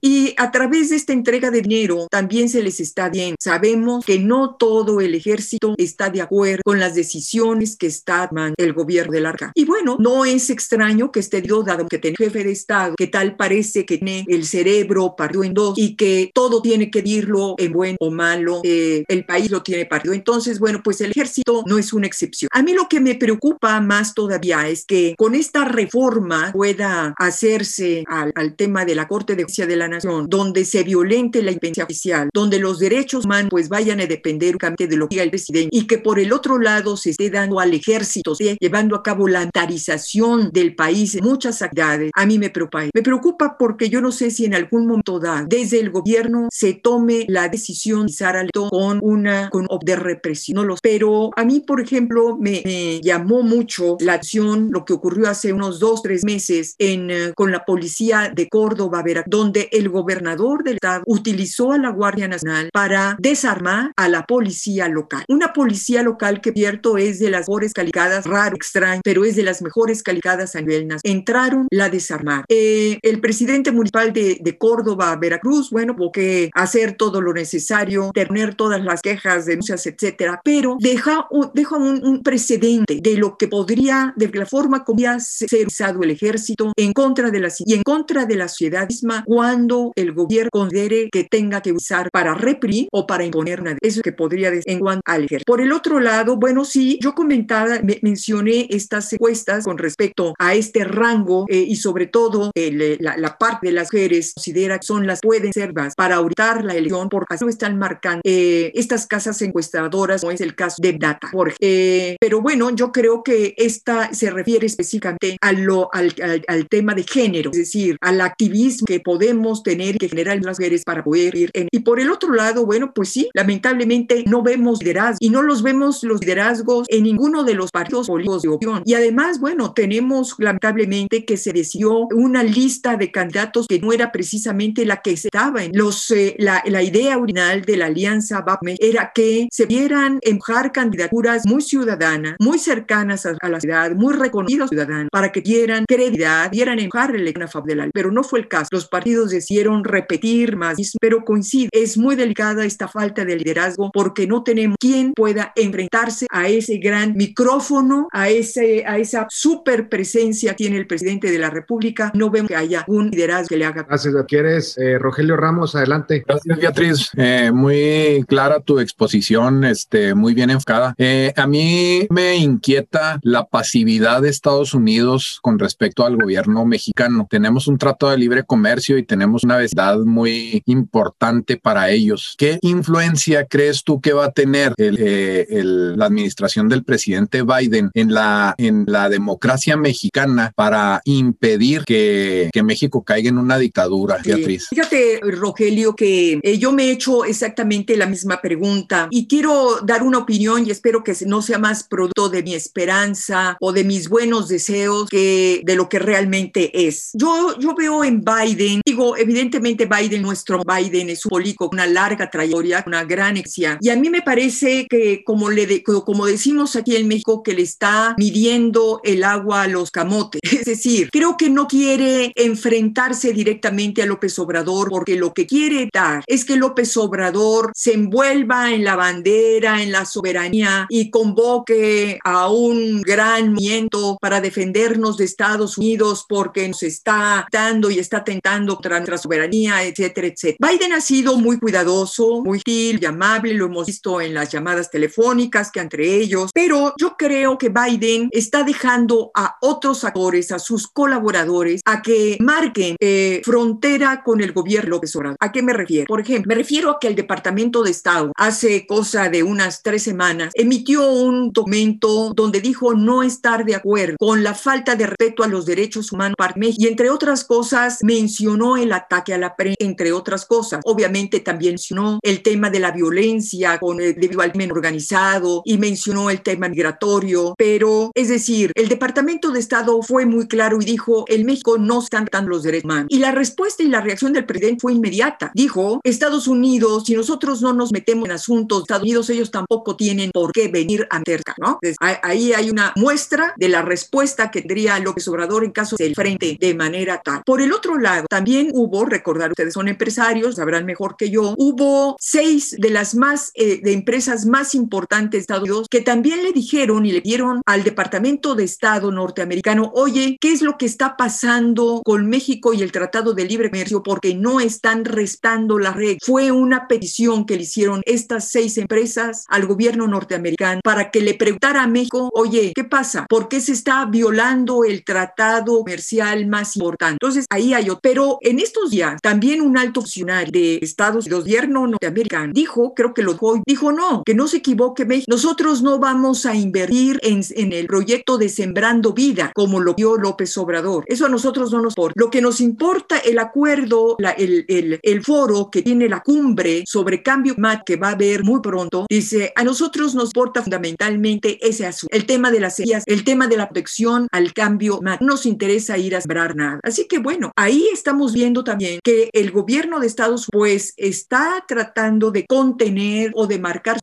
Y 0.00 0.34
a 0.36 0.50
través 0.50 0.90
de 0.90 0.96
esta 0.96 1.12
entrega 1.12 1.50
de 1.50 1.62
dinero 1.62 2.06
también 2.10 2.48
se 2.48 2.62
les 2.62 2.80
está 2.80 3.08
bien. 3.08 3.34
Sabemos 3.40 4.04
que 4.04 4.18
no 4.18 4.54
todo 4.54 5.00
el 5.00 5.14
ejército 5.14 5.74
está 5.78 6.10
de 6.10 6.22
acuerdo 6.22 6.62
con 6.64 6.78
las 6.78 6.94
decisiones 6.94 7.76
que 7.76 7.86
está 7.86 8.28
tomando 8.28 8.54
el 8.58 8.72
gobierno 8.72 9.12
del 9.12 9.26
arca. 9.26 9.52
Y 9.54 9.64
bueno, 9.64 9.96
no 9.98 10.24
es 10.24 10.50
extraño 10.50 11.10
que 11.10 11.20
esté 11.20 11.42
dado 11.64 11.88
que 11.88 11.98
tiene 11.98 12.16
jefe 12.16 12.44
de 12.44 12.52
Estado, 12.52 12.94
que 12.96 13.06
tal 13.06 13.36
parece 13.36 13.84
que 13.84 13.98
tiene 13.98 14.24
el 14.28 14.44
cerebro 14.44 15.14
partido 15.16 15.44
en 15.44 15.54
dos 15.54 15.74
y 15.76 15.96
que 15.96 16.30
todo 16.34 16.62
tiene 16.62 16.90
que 16.90 17.02
dirlo 17.02 17.54
en 17.58 17.72
bueno 17.72 17.96
o 18.00 18.10
malo, 18.10 18.60
eh, 18.64 19.04
el 19.08 19.24
país 19.24 19.50
lo 19.50 19.62
tiene 19.62 19.86
partido. 19.86 20.14
Entonces, 20.14 20.58
bueno, 20.58 20.80
pues 20.82 21.00
el 21.00 21.10
ejército 21.10 21.62
no 21.66 21.78
es 21.78 21.92
una 21.92 22.06
excepción. 22.06 22.48
A 22.52 22.62
mí 22.62 22.72
lo 22.72 22.88
que 22.88 23.00
me 23.00 23.14
preocupa 23.14 23.80
más 23.80 24.14
todavía 24.14 24.68
es 24.68 24.84
que 24.84 25.14
con 25.16 25.34
esta 25.34 25.64
reforma 25.64 26.50
pueda 26.52 27.14
hacerse 27.18 28.04
al, 28.06 28.32
al 28.34 28.54
tema 28.54 28.84
de 28.84 28.94
la 28.94 29.08
Corte 29.08 29.36
de 29.36 29.44
Justicia 29.44 29.66
de 29.66 29.76
la 29.78 29.88
Nación, 29.88 30.26
donde 30.28 30.64
se 30.64 30.82
violente 30.82 31.42
la 31.42 31.50
independencia 31.50 31.84
oficial, 31.84 32.28
donde 32.32 32.58
los 32.58 32.78
derechos 32.78 33.24
humanos 33.24 33.50
pues 33.50 33.68
vayan 33.68 34.00
a 34.00 34.06
depender 34.06 34.56
de 34.58 34.96
lo 34.96 35.08
que 35.08 35.14
diga 35.14 35.22
el 35.22 35.30
presidente 35.30 35.68
y 35.72 35.86
que 35.86 35.98
por 35.98 36.18
el 36.18 36.32
otro 36.32 36.58
lado 36.58 36.96
se 36.96 37.10
esté 37.10 37.30
dando 37.30 37.60
al 37.60 37.72
ejército, 37.74 38.34
se 38.34 38.56
llevando 38.60 38.96
a 38.96 39.02
cabo 39.02 39.28
la 39.28 39.40
antarización 39.40 40.50
del 40.52 40.74
país 40.74 41.14
en 41.14 41.24
muchas 41.24 41.62
actividades, 41.62 42.10
a 42.14 42.26
mí 42.26 42.38
me 42.38 42.50
preocupa. 42.50 42.84
Me 42.92 43.02
preocupa 43.02 43.56
porque 43.58 43.88
yo 43.88 44.00
no 44.00 44.12
sé 44.12 44.30
si 44.30 44.44
en 44.44 44.54
algún 44.54 44.86
momento 44.86 45.18
da, 45.18 45.44
desde 45.48 45.80
el 45.80 45.90
gobierno 45.90 46.48
se 46.52 46.74
tome 46.74 47.24
la 47.28 47.48
decisión 47.48 48.06
de 48.06 48.24
al 48.24 48.50
con 48.50 48.98
una 49.02 49.48
con 49.50 49.66
de 49.84 49.96
represión, 49.96 50.56
no 50.56 50.64
los, 50.64 50.80
pero 50.80 51.30
a 51.36 51.44
mí, 51.44 51.60
por 51.60 51.80
ejemplo, 51.80 52.36
me, 52.36 52.62
me, 52.64 53.00
llamó 53.00 53.42
mucho 53.42 53.96
la 54.00 54.14
acción, 54.14 54.70
lo 54.70 54.84
que 54.84 54.92
ocurrió 54.92 55.28
hace 55.28 55.52
unos 55.52 55.78
dos, 55.78 56.02
tres 56.02 56.24
meses 56.24 56.74
en, 56.78 57.10
uh, 57.10 57.34
con 57.34 57.52
la 57.52 57.64
policía 57.64 58.32
de 58.34 58.48
Córdoba, 58.48 59.02
Veracruz, 59.02 59.30
donde 59.30 59.67
el 59.72 59.88
gobernador 59.88 60.64
del 60.64 60.74
estado 60.74 61.02
utilizó 61.06 61.72
a 61.72 61.78
la 61.78 61.90
Guardia 61.90 62.28
Nacional 62.28 62.70
para 62.72 63.16
desarmar 63.18 63.92
a 63.96 64.08
la 64.08 64.24
policía 64.24 64.88
local. 64.88 65.24
Una 65.28 65.52
policía 65.52 66.02
local 66.02 66.40
que, 66.40 66.52
cierto, 66.52 66.98
es 66.98 67.18
de 67.18 67.30
las 67.30 67.48
mejores 67.48 67.72
calificadas, 67.72 68.26
raro, 68.26 68.56
extraño, 68.56 69.00
pero 69.04 69.24
es 69.24 69.36
de 69.36 69.42
las 69.42 69.62
mejores 69.62 70.02
calificadas 70.02 70.56
a 70.56 70.60
nivel 70.60 70.88
nacional. 70.88 71.00
Entraron, 71.04 71.66
la 71.70 71.88
desarmaron. 71.88 72.44
Eh, 72.48 72.98
el 73.02 73.20
presidente 73.20 73.72
municipal 73.72 74.12
de, 74.12 74.38
de, 74.40 74.58
Córdoba, 74.58 75.16
Veracruz, 75.16 75.70
bueno, 75.70 75.94
tuvo 75.96 76.12
que 76.12 76.50
hacer 76.54 76.94
todo 76.94 77.20
lo 77.20 77.32
necesario, 77.32 78.10
tener 78.12 78.54
todas 78.54 78.82
las 78.82 79.02
quejas, 79.02 79.46
denuncias, 79.46 79.86
etcétera, 79.86 80.40
pero 80.44 80.76
deja, 80.80 81.26
un, 81.30 81.50
deja 81.54 81.76
un, 81.76 82.04
un, 82.04 82.22
precedente 82.22 83.00
de 83.00 83.16
lo 83.16 83.36
que 83.36 83.48
podría, 83.48 84.12
de 84.16 84.28
la 84.32 84.46
forma 84.46 84.84
como 84.84 85.00
ya 85.00 85.18
ser 85.20 85.66
usado 85.66 86.02
el 86.02 86.10
ejército 86.10 86.72
en 86.76 86.92
contra 86.92 87.30
de 87.30 87.40
la 87.40 87.48
y 87.58 87.74
en 87.74 87.82
contra 87.82 88.26
de 88.26 88.36
la 88.36 88.48
sociedad 88.48 88.88
misma 88.88 89.24
cuando 89.26 89.57
el 89.96 90.12
gobierno 90.12 90.50
considere 90.52 91.08
que 91.10 91.24
tenga 91.24 91.60
que 91.60 91.72
usar 91.72 92.10
para 92.12 92.34
reprimir 92.34 92.88
o 92.92 93.06
para 93.06 93.24
imponer 93.24 93.60
una 93.60 93.76
eso 93.80 94.02
que 94.02 94.12
podría 94.12 94.50
decir 94.50 94.72
en 94.72 94.80
cuanto 94.80 95.02
al 95.04 95.24
ejército. 95.24 95.44
Por 95.46 95.60
el 95.60 95.72
otro 95.72 96.00
lado, 96.00 96.36
bueno, 96.36 96.64
sí, 96.64 96.98
yo 97.00 97.14
comentaba, 97.14 97.80
me, 97.82 97.98
mencioné 98.02 98.66
estas 98.70 99.12
encuestas 99.12 99.64
con 99.64 99.78
respecto 99.78 100.34
a 100.38 100.54
este 100.54 100.84
rango 100.84 101.46
eh, 101.48 101.64
y 101.66 101.76
sobre 101.76 102.06
todo 102.06 102.50
el, 102.54 102.98
la, 103.00 103.16
la, 103.16 103.38
parte 103.38 103.68
de 103.68 103.72
las 103.72 103.92
mujeres 103.92 104.32
considera 104.34 104.78
que 104.78 104.86
son 104.86 105.06
las 105.06 105.20
pueden 105.20 105.52
ser 105.52 105.74
más 105.74 105.94
para 105.94 106.16
auditar 106.16 106.64
la 106.64 106.74
elección 106.74 107.08
porque 107.08 107.34
así 107.34 107.44
lo 107.44 107.50
están 107.50 107.78
marcando 107.78 108.20
eh, 108.24 108.72
estas 108.74 109.06
casas 109.06 109.40
encuestadoras, 109.42 110.20
como 110.20 110.32
es 110.32 110.40
el 110.40 110.54
caso 110.54 110.76
de 110.80 110.92
Data. 110.94 111.28
Por, 111.30 111.54
eh, 111.60 112.16
pero 112.20 112.40
bueno, 112.40 112.70
yo 112.74 112.92
creo 112.92 113.22
que 113.22 113.54
esta 113.56 114.12
se 114.12 114.30
refiere 114.30 114.66
específicamente 114.66 115.36
a 115.40 115.52
lo, 115.52 115.88
al, 115.92 116.14
al, 116.22 116.44
al, 116.46 116.68
tema 116.68 116.94
de 116.94 117.02
género, 117.02 117.50
es 117.50 117.58
decir, 117.58 117.96
al 118.00 118.20
activismo 118.20 118.86
que 118.86 119.00
podemos 119.00 119.47
tener 119.62 119.98
que 119.98 120.08
generan 120.08 120.40
las 120.42 120.58
mujeres 120.58 120.84
para 120.84 121.02
poder 121.02 121.34
ir 121.34 121.50
en. 121.54 121.68
Y 121.70 121.80
por 121.80 122.00
el 122.00 122.10
otro 122.10 122.32
lado, 122.32 122.66
bueno, 122.66 122.92
pues 122.94 123.10
sí, 123.10 123.28
lamentablemente 123.34 124.24
no 124.26 124.42
vemos 124.42 124.82
liderazgos 124.82 125.18
y 125.20 125.30
no 125.30 125.42
los 125.42 125.62
vemos 125.62 126.02
los 126.02 126.20
liderazgos 126.20 126.86
en 126.88 127.04
ninguno 127.04 127.44
de 127.44 127.54
los 127.54 127.70
partidos 127.70 128.06
políticos 128.06 128.42
de 128.42 128.48
opción. 128.48 128.82
Y 128.84 128.94
además, 128.94 129.40
bueno, 129.40 129.72
tenemos 129.72 130.34
lamentablemente 130.38 131.24
que 131.24 131.36
se 131.36 131.52
decidió 131.52 132.06
una 132.14 132.42
lista 132.42 132.96
de 132.96 133.10
candidatos 133.10 133.66
que 133.66 133.78
no 133.78 133.92
era 133.92 134.12
precisamente 134.12 134.84
la 134.84 135.02
que 135.02 135.16
se 135.16 135.28
daba 135.32 135.64
en 135.64 135.72
los, 135.74 136.10
eh, 136.10 136.36
la, 136.38 136.62
la, 136.66 136.82
idea 136.82 137.18
original 137.18 137.62
de 137.62 137.76
la 137.76 137.86
alianza 137.86 138.40
BAPME 138.40 138.76
era 138.78 139.12
que 139.14 139.48
se 139.50 139.66
vieran 139.66 140.18
empujar 140.22 140.72
candidaturas 140.72 141.46
muy 141.46 141.62
ciudadanas, 141.62 142.36
muy 142.38 142.58
cercanas 142.58 143.26
a, 143.26 143.48
la 143.48 143.60
ciudad, 143.60 143.92
muy 143.92 144.14
reconocidas 144.14 144.68
ciudadanas, 144.70 145.08
para 145.10 145.32
que 145.32 145.40
dieran 145.40 145.84
credibilidad, 145.86 146.50
dieran 146.50 146.78
empujar 146.78 147.14
el 147.14 147.28
a 147.42 147.48
favor 147.48 147.68
de 147.68 147.76
la 147.76 147.90
pero 147.92 148.10
no 148.10 148.22
fue 148.22 148.40
el 148.40 148.48
caso. 148.48 148.68
Los 148.72 148.88
partidos 148.88 149.32
decidieron 149.38 149.84
repetir 149.84 150.56
más, 150.56 150.76
pero 151.00 151.24
coincide, 151.24 151.68
es 151.72 151.96
muy 151.96 152.16
delicada 152.16 152.64
esta 152.64 152.88
falta 152.88 153.24
de 153.24 153.36
liderazgo 153.36 153.90
porque 153.92 154.26
no 154.26 154.42
tenemos 154.42 154.76
quien 154.78 155.12
pueda 155.12 155.52
enfrentarse 155.56 156.26
a 156.30 156.48
ese 156.48 156.78
gran 156.78 157.14
micrófono, 157.16 158.08
a, 158.12 158.28
ese, 158.28 158.84
a 158.86 158.98
esa 158.98 159.26
super 159.30 159.88
presencia 159.88 160.50
que 160.52 160.56
tiene 160.58 160.76
el 160.76 160.86
presidente 160.86 161.30
de 161.30 161.38
la 161.38 161.50
República. 161.50 162.10
No 162.14 162.30
vemos 162.30 162.48
que 162.48 162.56
haya 162.56 162.84
un 162.88 163.10
liderazgo 163.10 163.48
que 163.48 163.56
le 163.56 163.64
haga. 163.64 163.84
Gracias, 163.84 164.14
¿quieres? 164.26 164.76
Eh, 164.78 164.98
Rogelio 164.98 165.36
Ramos, 165.36 165.74
adelante. 165.74 166.24
Gracias, 166.26 166.58
Beatriz. 166.58 167.10
Eh, 167.16 167.50
muy 167.52 168.24
clara 168.26 168.60
tu 168.60 168.80
exposición, 168.80 169.64
este, 169.64 170.14
muy 170.14 170.34
bien 170.34 170.50
enfocada. 170.50 170.94
Eh, 170.98 171.32
a 171.36 171.46
mí 171.46 172.06
me 172.10 172.36
inquieta 172.36 173.18
la 173.22 173.46
pasividad 173.46 174.22
de 174.22 174.28
Estados 174.28 174.74
Unidos 174.74 175.38
con 175.42 175.58
respecto 175.58 176.04
al 176.04 176.16
gobierno 176.16 176.64
mexicano. 176.64 177.26
Tenemos 177.30 177.68
un 177.68 177.78
trato 177.78 178.10
de 178.10 178.18
libre 178.18 178.42
comercio 178.42 178.98
y 178.98 179.04
tenemos 179.04 179.27
una 179.42 179.56
verdad 179.56 179.98
muy 179.98 180.62
importante 180.66 181.56
para 181.56 181.90
ellos. 181.90 182.34
¿Qué 182.38 182.58
influencia 182.62 183.46
crees 183.46 183.84
tú 183.84 184.00
que 184.00 184.12
va 184.12 184.26
a 184.26 184.32
tener 184.32 184.72
el, 184.76 184.98
eh, 184.98 185.46
el, 185.50 185.96
la 185.96 186.06
administración 186.06 186.68
del 186.68 186.84
presidente 186.84 187.42
Biden 187.42 187.90
en 187.94 188.12
la, 188.12 188.54
en 188.58 188.84
la 188.86 189.08
democracia 189.08 189.76
mexicana 189.76 190.52
para 190.54 191.00
impedir 191.04 191.84
que, 191.84 192.50
que 192.52 192.62
México 192.62 193.02
caiga 193.02 193.28
en 193.28 193.38
una 193.38 193.58
dictadura, 193.58 194.18
Beatriz? 194.24 194.66
Sí. 194.68 194.76
Fíjate, 194.76 195.20
Rogelio, 195.22 195.94
que 195.94 196.40
eh, 196.42 196.58
yo 196.58 196.72
me 196.72 196.84
he 196.84 196.90
hecho 196.92 197.24
exactamente 197.24 197.96
la 197.96 198.06
misma 198.06 198.40
pregunta 198.40 199.08
y 199.10 199.26
quiero 199.26 199.80
dar 199.82 200.02
una 200.02 200.18
opinión 200.18 200.66
y 200.66 200.70
espero 200.70 201.02
que 201.02 201.14
no 201.26 201.42
sea 201.42 201.58
más 201.58 201.84
producto 201.84 202.28
de 202.28 202.42
mi 202.42 202.54
esperanza 202.54 203.56
o 203.60 203.72
de 203.72 203.84
mis 203.84 204.08
buenos 204.08 204.48
deseos 204.48 205.08
que 205.08 205.62
de 205.64 205.76
lo 205.76 205.88
que 205.88 205.98
realmente 205.98 206.86
es. 206.86 207.10
Yo, 207.14 207.58
yo 207.58 207.74
veo 207.74 208.04
en 208.04 208.22
Biden, 208.22 208.80
digo, 208.84 209.16
evidentemente 209.18 209.86
Biden, 209.86 210.22
nuestro 210.22 210.62
Biden 210.64 211.10
es 211.10 211.24
un 211.26 211.30
político 211.30 211.68
con 211.68 211.78
una 211.78 211.86
larga 211.86 212.30
trayectoria, 212.30 212.84
una 212.86 213.04
gran 213.04 213.36
exia. 213.36 213.78
Y 213.80 213.90
a 213.90 213.96
mí 213.96 214.10
me 214.10 214.22
parece 214.22 214.86
que, 214.88 215.22
como, 215.24 215.50
le 215.50 215.66
de, 215.66 215.82
como 215.82 216.26
decimos 216.26 216.76
aquí 216.76 216.96
en 216.96 217.08
México, 217.08 217.42
que 217.42 217.54
le 217.54 217.62
está 217.62 218.14
midiendo 218.18 219.00
el 219.04 219.24
agua 219.24 219.62
a 219.62 219.68
los 219.68 219.90
camotes. 219.90 220.40
Decir, 220.68 221.08
creo 221.10 221.38
que 221.38 221.48
no 221.48 221.66
quiere 221.66 222.30
enfrentarse 222.34 223.32
directamente 223.32 224.02
a 224.02 224.06
López 224.06 224.38
Obrador 224.38 224.90
porque 224.90 225.16
lo 225.16 225.32
que 225.32 225.46
quiere 225.46 225.88
dar 225.90 226.22
es 226.26 226.44
que 226.44 226.56
López 226.56 226.94
Obrador 226.98 227.72
se 227.74 227.94
envuelva 227.94 228.70
en 228.70 228.84
la 228.84 228.94
bandera, 228.94 229.82
en 229.82 229.92
la 229.92 230.04
soberanía 230.04 230.86
y 230.90 231.08
convoque 231.08 232.18
a 232.22 232.50
un 232.50 233.00
gran 233.00 233.54
movimiento 233.54 234.18
para 234.20 234.42
defendernos 234.42 235.16
de 235.16 235.24
Estados 235.24 235.78
Unidos 235.78 236.26
porque 236.28 236.68
nos 236.68 236.82
está 236.82 237.48
dando 237.50 237.90
y 237.90 237.98
está 237.98 238.22
tentando 238.22 238.74
contra 238.74 238.98
nuestra 238.98 239.16
soberanía, 239.16 239.82
etcétera, 239.84 240.26
etcétera. 240.26 240.70
Biden 240.70 240.92
ha 240.92 241.00
sido 241.00 241.38
muy 241.38 241.58
cuidadoso, 241.58 242.42
muy 242.44 242.58
gentil 242.58 242.98
y 243.00 243.06
amable, 243.06 243.54
lo 243.54 243.66
hemos 243.66 243.86
visto 243.86 244.20
en 244.20 244.34
las 244.34 244.50
llamadas 244.50 244.90
telefónicas 244.90 245.70
que 245.70 245.80
entre 245.80 246.14
ellos, 246.16 246.50
pero 246.52 246.92
yo 246.98 247.16
creo 247.16 247.56
que 247.56 247.70
Biden 247.70 248.28
está 248.32 248.64
dejando 248.64 249.30
a 249.34 249.56
otros 249.62 250.04
actores, 250.04 250.52
a 250.52 250.57
sus 250.58 250.88
colaboradores, 250.88 251.80
a 251.84 252.02
que 252.02 252.36
marquen 252.40 252.96
eh, 253.00 253.40
frontera 253.44 254.22
con 254.22 254.40
el 254.40 254.52
gobierno 254.52 254.90
López 254.90 255.14
Obrador. 255.16 255.36
¿A 255.40 255.52
qué 255.52 255.62
me 255.62 255.72
refiero? 255.72 256.06
Por 256.06 256.20
ejemplo, 256.20 256.48
me 256.48 256.54
refiero 256.54 256.90
a 256.90 256.98
que 257.00 257.08
el 257.08 257.14
Departamento 257.14 257.82
de 257.82 257.90
Estado 257.90 258.32
hace 258.36 258.86
cosa 258.86 259.28
de 259.28 259.42
unas 259.42 259.82
tres 259.82 260.02
semanas 260.02 260.52
emitió 260.54 261.10
un 261.10 261.52
documento 261.52 262.32
donde 262.34 262.60
dijo 262.60 262.94
no 262.94 263.22
estar 263.22 263.64
de 263.64 263.74
acuerdo 263.74 264.16
con 264.18 264.42
la 264.42 264.54
falta 264.54 264.96
de 264.96 265.06
respeto 265.06 265.42
a 265.42 265.48
los 265.48 265.66
derechos 265.66 266.12
humanos 266.12 266.34
para 266.36 266.54
México 266.56 266.84
y 266.84 266.88
entre 266.88 267.10
otras 267.10 267.44
cosas 267.44 267.98
mencionó 268.02 268.76
el 268.76 268.92
ataque 268.92 269.34
a 269.34 269.38
la 269.38 269.56
prensa, 269.56 269.76
entre 269.80 270.12
otras 270.12 270.44
cosas. 270.44 270.80
Obviamente 270.84 271.40
también 271.40 271.78
mencionó 271.78 272.18
el 272.22 272.42
tema 272.42 272.70
de 272.70 272.80
la 272.80 272.90
violencia 272.90 273.78
con 273.78 274.00
el, 274.00 274.14
debido 274.14 274.42
al 274.42 274.50
crimen 274.50 274.72
organizado 274.72 275.62
y 275.64 275.78
mencionó 275.78 276.28
el 276.28 276.42
tema 276.42 276.68
migratorio, 276.68 277.54
pero 277.56 278.10
es 278.14 278.28
decir, 278.28 278.72
el 278.74 278.88
Departamento 278.88 279.50
de 279.50 279.60
Estado 279.60 280.02
fue 280.02 280.26
muy 280.26 280.47
claro 280.48 280.78
y 280.80 280.84
dijo, 280.84 281.24
el 281.28 281.44
México 281.44 281.78
no 281.78 282.00
están 282.00 282.24
tratando 282.24 282.50
los 282.50 282.62
derechos 282.62 282.84
humanos. 282.84 283.06
Y 283.10 283.18
la 283.18 283.32
respuesta 283.32 283.82
y 283.82 283.88
la 283.88 284.00
reacción 284.00 284.32
del 284.32 284.46
presidente 284.46 284.80
fue 284.80 284.92
inmediata. 284.92 285.50
Dijo, 285.54 286.00
Estados 286.04 286.48
Unidos, 286.48 287.04
si 287.06 287.14
nosotros 287.14 287.62
no 287.62 287.72
nos 287.72 287.92
metemos 287.92 288.26
en 288.26 288.32
asuntos 288.32 288.78
de 288.78 288.82
Estados 288.82 289.02
Unidos, 289.02 289.30
ellos 289.30 289.50
tampoco 289.50 289.96
tienen 289.96 290.30
por 290.32 290.52
qué 290.52 290.68
venir 290.68 291.06
a 291.10 291.18
meter, 291.18 291.42
¿no? 291.58 291.78
ahí 292.00 292.52
hay 292.52 292.70
una 292.70 292.92
muestra 292.96 293.54
de 293.56 293.68
la 293.68 293.82
respuesta 293.82 294.50
que 294.50 294.60
tendría 294.62 294.98
López 294.98 295.26
Obrador 295.28 295.64
en 295.64 295.72
caso 295.72 295.96
del 295.96 296.14
frente 296.14 296.56
de 296.58 296.74
manera 296.74 297.20
tal. 297.22 297.42
Por 297.44 297.60
el 297.60 297.72
otro 297.72 297.98
lado, 297.98 298.26
también 298.28 298.70
hubo, 298.72 299.04
recordar, 299.04 299.50
ustedes 299.50 299.74
son 299.74 299.88
empresarios, 299.88 300.56
sabrán 300.56 300.86
mejor 300.86 301.16
que 301.16 301.30
yo, 301.30 301.54
hubo 301.56 302.16
seis 302.18 302.76
de 302.78 302.90
las 302.90 303.14
más, 303.14 303.50
eh, 303.54 303.80
de 303.82 303.92
empresas 303.92 304.46
más 304.46 304.74
importantes 304.74 305.32
de 305.32 305.38
Estados 305.38 305.62
Unidos 305.64 305.88
que 305.90 306.00
también 306.00 306.42
le 306.42 306.52
dijeron 306.52 307.06
y 307.06 307.12
le 307.12 307.20
dieron 307.20 307.62
al 307.66 307.84
Departamento 307.84 308.54
de 308.54 308.64
Estado 308.64 309.10
norteamericano, 309.10 309.90
oye, 309.94 310.37
¿qué 310.40 310.52
es 310.52 310.62
lo 310.62 310.78
que 310.78 310.86
está 310.86 311.16
pasando 311.16 312.02
con 312.04 312.28
México 312.28 312.72
y 312.72 312.82
el 312.82 312.92
Tratado 312.92 313.34
de 313.34 313.44
Libre 313.44 313.70
Comercio? 313.70 314.02
Porque 314.02 314.34
no 314.34 314.60
están 314.60 315.04
restando 315.04 315.78
la 315.78 315.92
red. 315.92 316.18
Fue 316.24 316.52
una 316.52 316.88
petición 316.88 317.46
que 317.46 317.56
le 317.56 317.62
hicieron 317.62 318.02
estas 318.04 318.50
seis 318.50 318.78
empresas 318.78 319.44
al 319.48 319.66
gobierno 319.66 320.06
norteamericano 320.06 320.80
para 320.82 321.10
que 321.10 321.20
le 321.20 321.34
preguntara 321.34 321.82
a 321.82 321.86
México, 321.86 322.30
oye, 322.32 322.72
¿qué 322.74 322.84
pasa? 322.84 323.26
¿Por 323.28 323.48
qué 323.48 323.60
se 323.60 323.72
está 323.72 324.04
violando 324.06 324.84
el 324.84 325.04
tratado 325.04 325.78
comercial 325.78 326.46
más 326.46 326.76
importante? 326.76 327.18
Entonces, 327.20 327.46
ahí 327.50 327.74
hay 327.74 327.90
otro. 327.90 328.00
Pero 328.02 328.38
en 328.42 328.58
estos 328.58 328.90
días, 328.90 329.20
también 329.22 329.60
un 329.60 329.76
alto 329.76 330.00
funcionario 330.00 330.52
de 330.52 330.78
Estados 330.82 331.26
Unidos, 331.26 331.44
gobierno 331.44 331.86
norteamericano, 331.86 332.52
dijo, 332.52 332.94
creo 332.94 333.14
que 333.14 333.22
lo 333.22 333.32
dijo, 333.32 333.62
dijo 333.66 333.92
no, 333.92 334.22
que 334.24 334.34
no 334.34 334.48
se 334.48 334.58
equivoque 334.58 335.04
México. 335.04 335.26
Nosotros 335.30 335.82
no 335.82 335.98
vamos 335.98 336.46
a 336.46 336.54
invertir 336.54 337.18
en, 337.22 337.40
en 337.50 337.72
el 337.72 337.86
proyecto 337.86 338.38
de 338.38 338.48
Sembrando 338.48 339.12
Vida, 339.12 339.52
como 339.54 339.80
lo 339.80 339.94
vio 339.94 340.17
López 340.18 340.56
Obrador. 340.58 341.04
Eso 341.06 341.26
a 341.26 341.28
nosotros 341.28 341.70
no 341.72 341.80
nos 341.80 341.92
importa. 341.92 342.14
Lo 342.16 342.30
que 342.30 342.40
nos 342.40 342.60
importa, 342.60 343.18
el 343.18 343.38
acuerdo, 343.38 344.16
la, 344.18 344.30
el, 344.30 344.64
el, 344.68 345.00
el 345.02 345.24
foro 345.24 345.70
que 345.70 345.82
tiene 345.82 346.08
la 346.08 346.20
cumbre 346.20 346.84
sobre 346.86 347.22
cambio 347.22 347.54
climático 347.54 347.84
que 347.84 347.96
va 347.96 348.08
a 348.08 348.12
haber 348.12 348.44
muy 348.44 348.60
pronto, 348.60 349.06
dice, 349.08 349.52
a 349.54 349.64
nosotros 349.64 350.14
nos 350.14 350.26
importa 350.26 350.62
fundamentalmente 350.62 351.58
ese 351.66 351.86
asunto, 351.86 352.14
el 352.14 352.26
tema 352.26 352.50
de 352.50 352.60
las 352.60 352.76
semillas, 352.76 353.04
el 353.06 353.24
tema 353.24 353.46
de 353.46 353.56
la 353.56 353.68
protección 353.68 354.26
al 354.32 354.52
cambio 354.52 354.98
climático. 354.98 355.24
No 355.24 355.32
nos 355.32 355.46
interesa 355.46 355.98
ir 355.98 356.16
a 356.16 356.20
sembrar 356.20 356.56
nada. 356.56 356.80
Así 356.82 357.06
que 357.06 357.18
bueno, 357.18 357.52
ahí 357.56 357.86
estamos 357.92 358.32
viendo 358.32 358.64
también 358.64 359.00
que 359.02 359.30
el 359.32 359.50
gobierno 359.50 360.00
de 360.00 360.06
Estados 360.06 360.46
pues 360.50 360.94
está 360.96 361.64
tratando 361.66 362.30
de 362.30 362.46
contener 362.46 363.32
o 363.34 363.46
de 363.46 363.58
marcar 363.58 363.98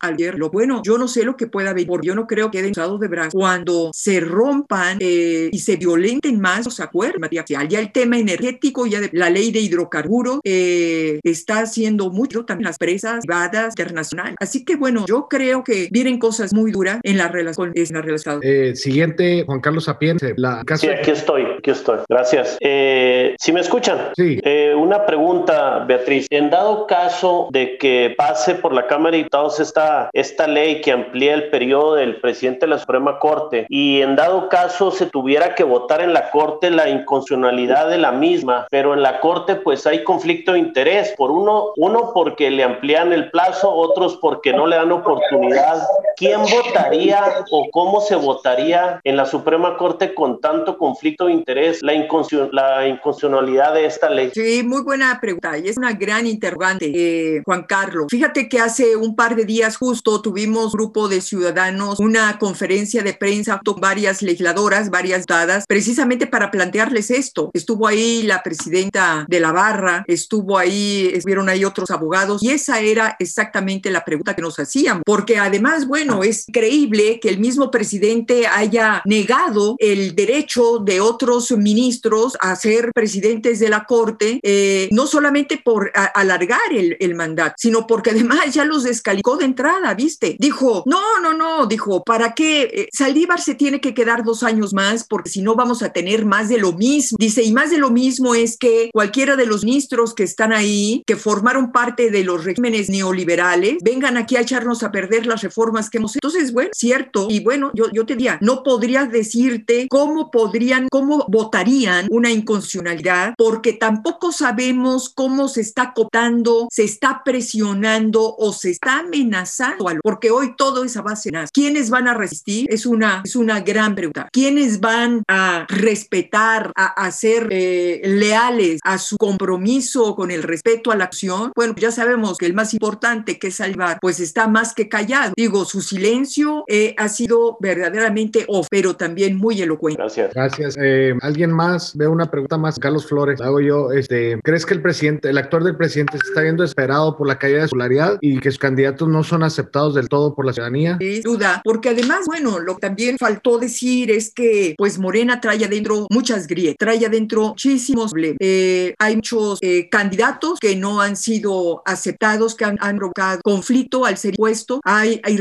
al 0.00 0.16
lo 0.36 0.50
bueno, 0.50 0.82
yo 0.84 0.98
no 0.98 1.08
sé 1.08 1.24
lo 1.24 1.36
que 1.36 1.46
pueda 1.46 1.72
venir, 1.72 1.88
porque 1.88 2.06
yo 2.06 2.14
no 2.14 2.26
creo 2.26 2.50
que 2.50 2.58
queden 2.58 2.72
usados 2.72 3.00
de 3.00 3.08
brazos 3.08 3.32
cuando 3.32 3.90
se 3.94 4.20
rompan 4.20 4.98
eh, 5.00 5.48
y 5.52 5.58
se 5.58 5.76
violenten 5.76 6.40
más 6.40 6.64
los 6.64 6.80
acuerdos 6.80 7.20
material. 7.20 7.68
Ya 7.68 7.78
el 7.78 7.92
tema 7.92 8.18
energético, 8.18 8.86
ya 8.86 9.00
de, 9.00 9.10
la 9.12 9.30
ley 9.30 9.52
de 9.52 9.60
hidrocarburos 9.60 10.40
eh, 10.44 11.20
está 11.22 11.60
haciendo 11.60 12.10
mucho 12.10 12.44
también 12.44 12.66
las 12.66 12.78
presas 12.78 13.24
privadas 13.24 13.74
internacionales. 13.78 14.34
Así 14.40 14.64
que 14.64 14.76
bueno, 14.76 15.04
yo 15.06 15.28
creo 15.28 15.62
que 15.62 15.88
vienen 15.90 16.18
cosas 16.18 16.54
muy 16.54 16.72
duras 16.72 16.98
en 17.02 17.18
la 17.18 17.28
relación. 17.28 17.72
En 17.74 17.94
la 17.94 18.00
relación. 18.00 18.40
Eh, 18.42 18.74
siguiente, 18.74 19.44
Juan 19.46 19.60
Carlos 19.60 19.84
Sapiense. 19.84 20.34
La 20.36 20.62
Sí, 20.76 20.88
aquí 20.88 21.10
estoy, 21.10 21.42
aquí 21.58 21.70
estoy. 21.70 21.98
Gracias. 22.08 22.56
Eh, 22.60 23.36
¿Sí 23.38 23.52
me 23.52 23.60
escuchan? 23.60 23.98
Sí. 24.16 24.40
Eh, 24.42 24.74
una 24.74 25.04
pregunta, 25.04 25.84
Beatriz. 25.86 26.26
En 26.30 26.48
dado 26.48 26.86
caso 26.86 27.48
de 27.52 27.76
que 27.76 28.14
pase 28.16 28.54
por 28.54 28.72
la 28.72 28.86
Cámara 28.86 29.12
de 29.12 29.18
Diputados 29.18 29.60
esta, 29.60 30.08
esta 30.14 30.46
ley 30.46 30.80
que 30.80 30.92
amplía 30.92 31.34
el 31.34 31.50
periodo 31.50 31.96
del 31.96 32.20
presidente 32.20 32.60
de 32.60 32.68
la 32.68 32.78
Suprema 32.78 33.18
Corte 33.18 33.66
y 33.68 34.00
en 34.00 34.16
dado 34.16 34.48
caso 34.48 34.90
se 34.90 35.06
tuviera 35.06 35.41
que 35.54 35.64
votar 35.64 36.00
en 36.00 36.12
la 36.12 36.30
Corte 36.30 36.70
la 36.70 36.88
inconstitucionalidad 36.88 37.88
de 37.88 37.98
la 37.98 38.12
misma, 38.12 38.66
pero 38.70 38.94
en 38.94 39.02
la 39.02 39.20
Corte 39.20 39.56
pues 39.56 39.86
hay 39.86 40.04
conflicto 40.04 40.52
de 40.52 40.60
interés, 40.60 41.12
por 41.16 41.30
uno, 41.30 41.72
uno 41.76 42.12
porque 42.14 42.50
le 42.50 42.64
amplían 42.64 43.12
el 43.12 43.30
plazo, 43.30 43.70
otros 43.70 44.18
porque 44.20 44.52
no 44.52 44.66
le 44.66 44.76
dan 44.76 44.92
oportunidad. 44.92 45.82
¿Quién 46.16 46.40
votaría 46.42 47.44
o 47.50 47.68
cómo 47.70 48.00
se 48.00 48.14
votaría 48.14 49.00
en 49.04 49.16
la 49.16 49.26
Suprema 49.26 49.76
Corte 49.76 50.14
con 50.14 50.40
tanto 50.40 50.78
conflicto 50.78 51.26
de 51.26 51.32
interés 51.32 51.82
la, 51.82 51.92
la 51.92 52.86
inconstitucionalidad 52.86 53.74
de 53.74 53.86
esta 53.86 54.08
ley? 54.08 54.30
Sí, 54.34 54.62
muy 54.64 54.82
buena 54.82 55.18
pregunta 55.20 55.58
y 55.58 55.68
es 55.68 55.76
una 55.76 55.92
gran 55.92 56.26
interrogante, 56.26 56.92
eh, 56.94 57.42
Juan 57.44 57.64
Carlos. 57.64 58.06
Fíjate 58.08 58.48
que 58.48 58.58
hace 58.60 58.96
un 58.96 59.16
par 59.16 59.36
de 59.36 59.44
días 59.44 59.76
justo 59.76 60.22
tuvimos 60.22 60.72
grupo 60.72 61.08
de 61.08 61.20
ciudadanos 61.20 61.98
una 61.98 62.38
conferencia 62.38 63.02
de 63.02 63.14
prensa 63.14 63.60
con 63.64 63.80
varias 63.80 64.22
legisladoras, 64.22 64.90
varias 64.90 65.26
dadas, 65.32 65.64
precisamente 65.66 66.26
para 66.26 66.50
plantearles 66.50 67.10
esto. 67.10 67.50
Estuvo 67.54 67.86
ahí 67.86 68.22
la 68.24 68.42
presidenta 68.42 69.24
de 69.28 69.40
la 69.40 69.52
barra, 69.52 70.04
estuvo 70.06 70.58
ahí, 70.58 71.10
estuvieron 71.14 71.48
ahí 71.48 71.64
otros 71.64 71.90
abogados 71.90 72.42
y 72.42 72.50
esa 72.50 72.80
era 72.80 73.16
exactamente 73.18 73.90
la 73.90 74.04
pregunta 74.04 74.34
que 74.34 74.42
nos 74.42 74.58
hacían, 74.58 75.02
porque 75.04 75.38
además, 75.38 75.86
bueno, 75.86 76.22
es 76.22 76.48
increíble 76.48 77.18
que 77.20 77.30
el 77.30 77.38
mismo 77.38 77.70
presidente 77.70 78.46
haya 78.46 79.02
negado 79.06 79.76
el 79.78 80.14
derecho 80.14 80.78
de 80.78 81.00
otros 81.00 81.50
ministros 81.52 82.36
a 82.40 82.54
ser 82.56 82.90
presidentes 82.94 83.58
de 83.58 83.68
la 83.68 83.84
Corte, 83.84 84.38
eh, 84.42 84.88
no 84.92 85.06
solamente 85.06 85.60
por 85.64 85.90
alargar 86.14 86.72
el, 86.72 86.96
el 87.00 87.14
mandato, 87.14 87.54
sino 87.58 87.86
porque 87.86 88.10
además 88.10 88.52
ya 88.52 88.64
los 88.64 88.84
descalicó 88.84 89.36
de 89.36 89.46
entrada, 89.46 89.94
¿viste? 89.94 90.36
Dijo, 90.38 90.82
no, 90.86 91.20
no, 91.20 91.32
no, 91.32 91.66
dijo, 91.66 92.02
¿para 92.04 92.34
qué? 92.34 92.62
Eh, 92.62 92.88
Saldívar 92.92 93.40
se 93.40 93.54
tiene 93.54 93.80
que 93.80 93.94
quedar 93.94 94.24
dos 94.24 94.42
años 94.42 94.72
más 94.74 95.04
porque 95.04 95.21
si 95.24 95.42
no 95.42 95.54
vamos 95.54 95.82
a 95.82 95.92
tener 95.92 96.24
más 96.24 96.48
de 96.48 96.58
lo 96.58 96.72
mismo. 96.72 97.16
Dice, 97.18 97.42
y 97.42 97.52
más 97.52 97.70
de 97.70 97.78
lo 97.78 97.90
mismo 97.90 98.34
es 98.34 98.56
que 98.56 98.90
cualquiera 98.92 99.36
de 99.36 99.46
los 99.46 99.64
ministros 99.64 100.14
que 100.14 100.24
están 100.24 100.52
ahí, 100.52 101.02
que 101.06 101.16
formaron 101.16 101.72
parte 101.72 102.10
de 102.10 102.24
los 102.24 102.44
regímenes 102.44 102.88
neoliberales, 102.88 103.76
vengan 103.82 104.16
aquí 104.16 104.36
a 104.36 104.40
echarnos 104.40 104.82
a 104.82 104.92
perder 104.92 105.26
las 105.26 105.42
reformas 105.42 105.90
que 105.90 105.98
hemos 105.98 106.16
hecho. 106.16 106.26
Entonces, 106.26 106.52
bueno, 106.52 106.70
cierto. 106.74 107.26
Y 107.30 107.40
bueno, 107.40 107.70
yo, 107.74 107.86
yo 107.92 108.06
te 108.06 108.14
diría, 108.14 108.38
no 108.40 108.62
podrías 108.62 109.10
decirte 109.10 109.86
cómo 109.88 110.30
podrían, 110.30 110.88
cómo 110.90 111.26
votarían 111.28 112.06
una 112.10 112.30
inconstitucionalidad, 112.30 113.34
porque 113.36 113.72
tampoco 113.72 114.32
sabemos 114.32 115.08
cómo 115.08 115.48
se 115.48 115.60
está 115.60 115.92
copando, 115.94 116.68
se 116.70 116.84
está 116.84 117.22
presionando 117.24 118.34
o 118.36 118.52
se 118.52 118.70
está 118.70 119.00
amenazando, 119.00 119.84
porque 120.02 120.30
hoy 120.30 120.54
todo 120.56 120.84
es 120.84 120.96
a 120.96 121.02
base 121.02 121.30
de 121.30 121.44
¿Quiénes 121.52 121.90
van 121.90 122.08
a 122.08 122.14
resistir? 122.14 122.66
Es 122.68 122.86
una, 122.86 123.22
es 123.24 123.36
una 123.36 123.60
gran 123.60 123.94
pregunta. 123.94 124.28
¿Quiénes 124.32 124.80
van 124.80 125.11
a 125.28 125.66
respetar, 125.68 126.72
a, 126.76 126.86
a 126.86 127.10
ser 127.10 127.48
eh, 127.50 128.00
leales 128.04 128.80
a 128.84 128.98
su 128.98 129.16
compromiso 129.16 130.14
con 130.14 130.30
el 130.30 130.42
respeto 130.42 130.90
a 130.90 130.96
la 130.96 131.04
acción? 131.04 131.52
Bueno, 131.54 131.74
ya 131.76 131.90
sabemos 131.90 132.38
que 132.38 132.46
el 132.46 132.54
más 132.54 132.72
importante 132.74 133.38
que 133.38 133.48
es 133.48 133.56
salvar, 133.56 133.98
pues 134.00 134.20
está 134.20 134.48
más 134.48 134.74
que 134.74 134.88
callado. 134.88 135.32
Digo, 135.36 135.64
su 135.64 135.80
silencio 135.80 136.64
eh, 136.68 136.94
ha 136.98 137.08
sido 137.08 137.56
verdaderamente 137.60 138.44
off, 138.48 138.68
pero 138.70 138.96
también 138.96 139.36
muy 139.36 139.60
elocuente. 139.60 140.00
Gracias. 140.00 140.34
Gracias. 140.34 140.76
Eh, 140.80 141.14
¿Alguien 141.22 141.52
más? 141.52 141.96
Veo 141.96 142.10
una 142.10 142.30
pregunta 142.30 142.58
más. 142.58 142.78
Carlos 142.78 143.06
Flores, 143.06 143.40
hago 143.40 143.60
yo. 143.60 143.92
Este, 143.92 144.40
¿Crees 144.42 144.66
que 144.66 144.74
el 144.74 144.82
presidente, 144.82 145.28
el 145.30 145.38
actor 145.38 145.64
del 145.64 145.76
presidente 145.76 146.18
se 146.18 146.28
está 146.28 146.42
viendo 146.42 146.64
esperado 146.64 147.16
por 147.16 147.26
la 147.26 147.38
caída 147.38 147.62
de 147.62 147.64
su 147.64 147.70
popularidad 147.70 148.18
y 148.20 148.40
que 148.40 148.50
sus 148.50 148.58
candidatos 148.58 149.08
no 149.08 149.22
son 149.22 149.42
aceptados 149.42 149.94
del 149.94 150.08
todo 150.08 150.34
por 150.34 150.46
la 150.46 150.52
ciudadanía? 150.52 150.98
Sin 151.00 151.22
duda, 151.22 151.60
porque 151.64 151.90
además, 151.90 152.26
bueno, 152.26 152.58
lo 152.58 152.74
que 152.74 152.80
también 152.80 153.18
faltó 153.18 153.58
decir 153.58 154.10
es 154.10 154.32
que, 154.32 154.74
pues, 154.76 154.98
Morena 155.02 155.40
trae 155.40 155.64
adentro 155.64 156.06
muchas 156.10 156.46
grietas, 156.46 156.76
trae 156.78 157.04
adentro 157.04 157.48
muchísimos 157.48 158.12
problemas. 158.12 158.36
Eh, 158.38 158.94
hay 158.98 159.16
muchos 159.16 159.58
eh, 159.60 159.88
candidatos 159.88 160.60
que 160.60 160.76
no 160.76 161.00
han 161.00 161.16
sido 161.16 161.82
aceptados, 161.84 162.54
que 162.54 162.64
han, 162.64 162.78
provocado 162.96 163.40
conflicto 163.42 164.04
al 164.06 164.16
ser 164.16 164.34
puesto. 164.36 164.80
Hay, 164.84 165.20
hay, 165.24 165.38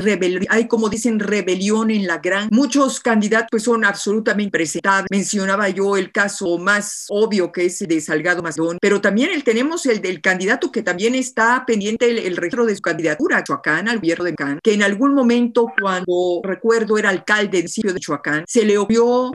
hay, 0.50 0.68
como 0.68 0.90
dicen, 0.90 1.20
rebelión 1.20 1.92
en 1.92 2.08
la 2.08 2.18
gran. 2.18 2.50
Muchos 2.52 3.00
candidatos 3.00 3.50
pues, 3.52 3.64
son 3.64 3.86
absolutamente 3.86 4.52
presentables. 4.52 5.08
Mencionaba 5.12 5.70
yo 5.70 5.96
el 5.96 6.12
caso 6.12 6.58
más 6.58 7.06
obvio 7.10 7.52
que 7.52 7.66
es 7.66 7.80
de 7.80 8.02
Salgado 8.02 8.42
Macedón, 8.42 8.80
pero 8.82 9.00
también 9.00 9.30
el, 9.32 9.44
tenemos 9.44 9.86
el 9.86 10.02
del 10.02 10.22
candidato 10.22 10.72
que 10.72 10.82
también 10.82 11.14
está 11.14 11.64
pendiente 11.68 12.10
el, 12.10 12.18
el 12.18 12.36
registro 12.36 12.66
de 12.66 12.76
su 12.76 12.82
candidatura 12.82 13.38
a 13.38 13.44
Chuacán, 13.44 13.88
al 13.88 13.98
gobierno 13.98 14.26
de 14.26 14.34
Can, 14.34 14.60
que 14.64 14.74
en 14.74 14.82
algún 14.82 15.14
momento, 15.14 15.68
cuando 15.80 16.42
recuerdo 16.44 16.98
era 16.98 17.10
alcalde 17.10 17.60
del 17.60 17.70
sitio 17.70 17.94
de 17.94 18.00
Chuacán, 18.00 18.44
se 18.48 18.66
le 18.66 18.78
obvió 18.80 19.32